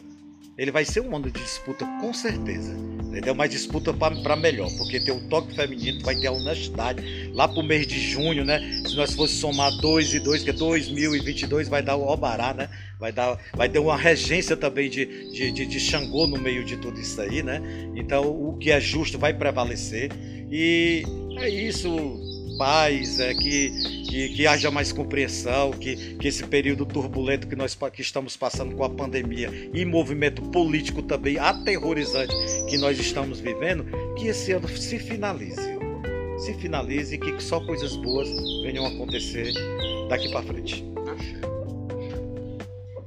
ele 0.57 0.71
vai 0.71 0.85
ser 0.85 1.01
um 1.01 1.15
ano 1.17 1.31
de 1.31 1.41
disputa 1.41 1.87
com 2.01 2.13
certeza. 2.13 2.75
Entendeu? 3.11 3.35
Mas 3.35 3.51
disputa 3.51 3.93
para 3.93 4.37
melhor, 4.37 4.71
porque 4.79 5.01
tem 5.01 5.13
o 5.13 5.21
toque 5.29 5.53
feminino, 5.53 6.01
vai 6.05 6.15
ter 6.15 6.29
a 6.29 6.33
honestidade 6.33 7.31
lá 7.35 7.49
pro 7.49 7.61
mês 7.61 7.85
de 7.85 7.99
junho, 7.99 8.45
né? 8.45 8.61
Se 8.87 8.95
nós 8.95 9.15
fosse 9.15 9.35
somar 9.35 9.73
2 9.81 10.15
e 10.15 10.21
2, 10.21 10.45
que 10.45 10.51
é 10.51 10.53
2022, 10.53 11.69
vai 11.69 11.83
dar 11.83 11.97
o 11.97 12.07
Obará, 12.07 12.55
né? 12.55 12.69
Vai, 13.01 13.11
dar, 13.11 13.37
vai 13.53 13.69
ter 13.69 13.81
uma 13.81 13.97
regência 13.97 14.57
também 14.57 14.89
de, 14.89 15.33
de, 15.33 15.51
de, 15.51 15.67
de 15.67 15.81
Xangô 15.81 16.29
no 16.29 16.39
meio 16.39 16.65
de 16.65 16.77
tudo 16.77 17.01
isso 17.01 17.21
aí, 17.21 17.43
né? 17.43 17.61
Então 17.97 18.31
o 18.31 18.57
que 18.57 18.71
é 18.71 18.81
justo 18.81 19.19
vai 19.19 19.35
prevalecer. 19.35 20.13
E 20.49 21.03
é 21.37 21.49
isso, 21.49 21.89
paz, 22.61 23.19
é 23.19 23.33
que, 23.33 23.71
que, 24.07 24.29
que, 24.29 24.47
haja 24.47 24.71
mais 24.71 24.93
compreensão, 24.93 25.71
que, 25.71 25.97
que 26.17 26.29
esse 26.29 26.45
período 26.45 26.85
turbulento 26.85 27.49
que 27.49 27.57
nós 27.57 27.75
que 27.91 28.03
estamos 28.03 28.37
passando 28.37 28.77
com 28.77 28.85
a 28.85 28.91
pandemia 28.91 29.51
e 29.73 29.83
movimento 29.87 30.43
político 30.43 31.01
também 31.01 31.39
aterrorizante 31.39 32.35
que 32.69 32.77
nós 32.77 32.99
estamos 32.99 33.41
vivendo, 33.41 33.87
que 34.15 34.29
esse 34.29 34.53
ano 34.53 34.69
se 34.69 34.99
finalize. 34.99 35.79
Se 36.37 36.53
finalize 36.53 37.15
e 37.15 37.19
que 37.19 37.43
só 37.43 37.61
coisas 37.61 37.97
boas 37.97 38.29
venham 38.63 38.85
a 38.85 38.89
acontecer 38.89 39.55
daqui 40.11 40.31
para 40.31 40.43
frente. 40.43 40.85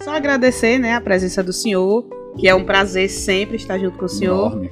Só 0.03 0.15
agradecer 0.15 0.79
né, 0.79 0.95
a 0.95 1.01
presença 1.01 1.43
do 1.43 1.53
senhor, 1.53 2.07
que 2.39 2.47
é 2.47 2.55
um 2.55 2.65
prazer 2.65 3.07
sempre 3.07 3.57
estar 3.57 3.77
junto 3.77 3.99
com 3.99 4.05
o 4.05 4.09
senhor. 4.09 4.51
Enorme. 4.51 4.71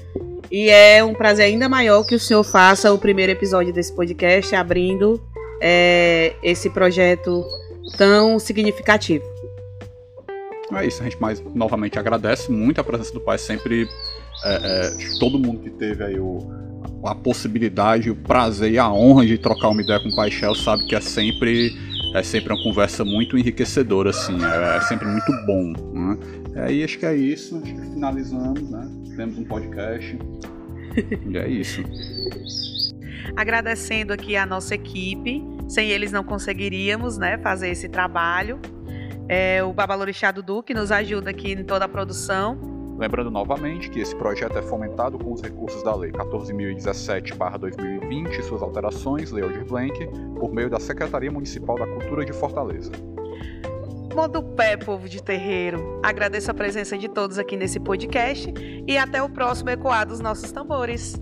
E 0.51 0.69
é 0.69 1.01
um 1.03 1.13
prazer 1.13 1.45
ainda 1.45 1.69
maior 1.69 2.03
que 2.03 2.13
o 2.13 2.19
senhor 2.19 2.43
faça 2.43 2.91
o 2.91 2.97
primeiro 2.97 3.31
episódio 3.31 3.71
desse 3.71 3.93
podcast, 3.93 4.53
abrindo 4.53 5.21
é, 5.61 6.33
esse 6.43 6.69
projeto 6.69 7.45
tão 7.97 8.37
significativo. 8.37 9.23
É 10.73 10.85
isso, 10.85 11.01
a 11.01 11.05
gente 11.05 11.21
mais 11.21 11.41
novamente 11.53 11.97
agradece 11.97 12.51
muito 12.51 12.79
a 12.81 12.83
presença 12.83 13.13
do 13.13 13.21
pai, 13.21 13.37
sempre 13.37 13.87
é, 14.43 14.53
é, 14.53 15.19
todo 15.19 15.39
mundo 15.39 15.59
que 15.59 15.69
teve 15.69 16.03
aí 16.03 16.19
o, 16.19 16.39
a 17.05 17.15
possibilidade, 17.15 18.09
o 18.09 18.15
prazer 18.15 18.71
e 18.71 18.77
a 18.77 18.91
honra 18.91 19.25
de 19.25 19.37
trocar 19.37 19.69
uma 19.69 19.81
ideia 19.81 19.99
com 19.99 20.09
o 20.09 20.15
Pai 20.15 20.31
Shell 20.31 20.55
sabe 20.55 20.85
que 20.85 20.95
é 20.95 21.01
sempre 21.01 21.71
é 22.13 22.23
sempre 22.23 22.51
uma 22.53 22.61
conversa 22.61 23.05
muito 23.05 23.37
enriquecedora, 23.37 24.09
assim, 24.09 24.37
é, 24.43 24.77
é 24.77 24.81
sempre 24.81 25.07
muito 25.07 25.31
bom. 25.45 25.73
Né? 25.93 26.17
É, 26.55 26.71
e 26.71 26.83
acho 26.83 26.99
que 26.99 27.05
é 27.05 27.15
isso, 27.15 27.57
acho 27.57 27.73
que 27.73 27.81
finalizamos, 27.81 28.69
né? 28.69 28.87
Temos 29.15 29.37
um 29.37 29.45
podcast. 29.45 30.19
e 31.29 31.37
é 31.37 31.47
isso. 31.47 31.81
Agradecendo 33.35 34.11
aqui 34.11 34.35
a 34.35 34.45
nossa 34.45 34.75
equipe, 34.75 35.41
sem 35.67 35.89
eles 35.89 36.11
não 36.11 36.23
conseguiríamos 36.23 37.17
né, 37.17 37.37
fazer 37.37 37.69
esse 37.69 37.87
trabalho. 37.87 38.59
É, 39.29 39.63
o 39.63 39.71
Babalorixá 39.71 40.31
Dudu, 40.31 40.61
que 40.61 40.73
nos 40.73 40.91
ajuda 40.91 41.29
aqui 41.29 41.53
em 41.53 41.63
toda 41.63 41.85
a 41.85 41.87
produção. 41.87 42.59
Lembrando 42.97 43.31
novamente 43.31 43.89
que 43.89 44.01
esse 44.01 44.13
projeto 44.15 44.57
é 44.57 44.61
fomentado 44.61 45.17
com 45.17 45.31
os 45.31 45.41
recursos 45.41 45.81
da 45.81 45.95
Lei 45.95 46.11
14.017-2020 46.11 48.39
e 48.39 48.43
suas 48.43 48.61
alterações, 48.61 49.31
Lei 49.31 49.43
Aldir 49.43 49.65
Blanc, 49.65 49.93
por 50.37 50.53
meio 50.53 50.69
da 50.69 50.79
Secretaria 50.79 51.31
Municipal 51.31 51.77
da 51.77 51.87
Cultura 51.87 52.25
de 52.25 52.33
Fortaleza. 52.33 52.91
Modo 54.15 54.43
pé, 54.43 54.75
povo 54.75 55.07
de 55.07 55.23
terreiro. 55.23 55.99
Agradeço 56.03 56.51
a 56.51 56.53
presença 56.53 56.97
de 56.97 57.07
todos 57.07 57.39
aqui 57.39 57.55
nesse 57.55 57.79
podcast 57.79 58.53
e 58.85 58.97
até 58.97 59.21
o 59.23 59.29
próximo 59.29 59.69
Ecoar 59.69 60.05
dos 60.05 60.19
Nossos 60.19 60.51
Tambores. 60.51 61.15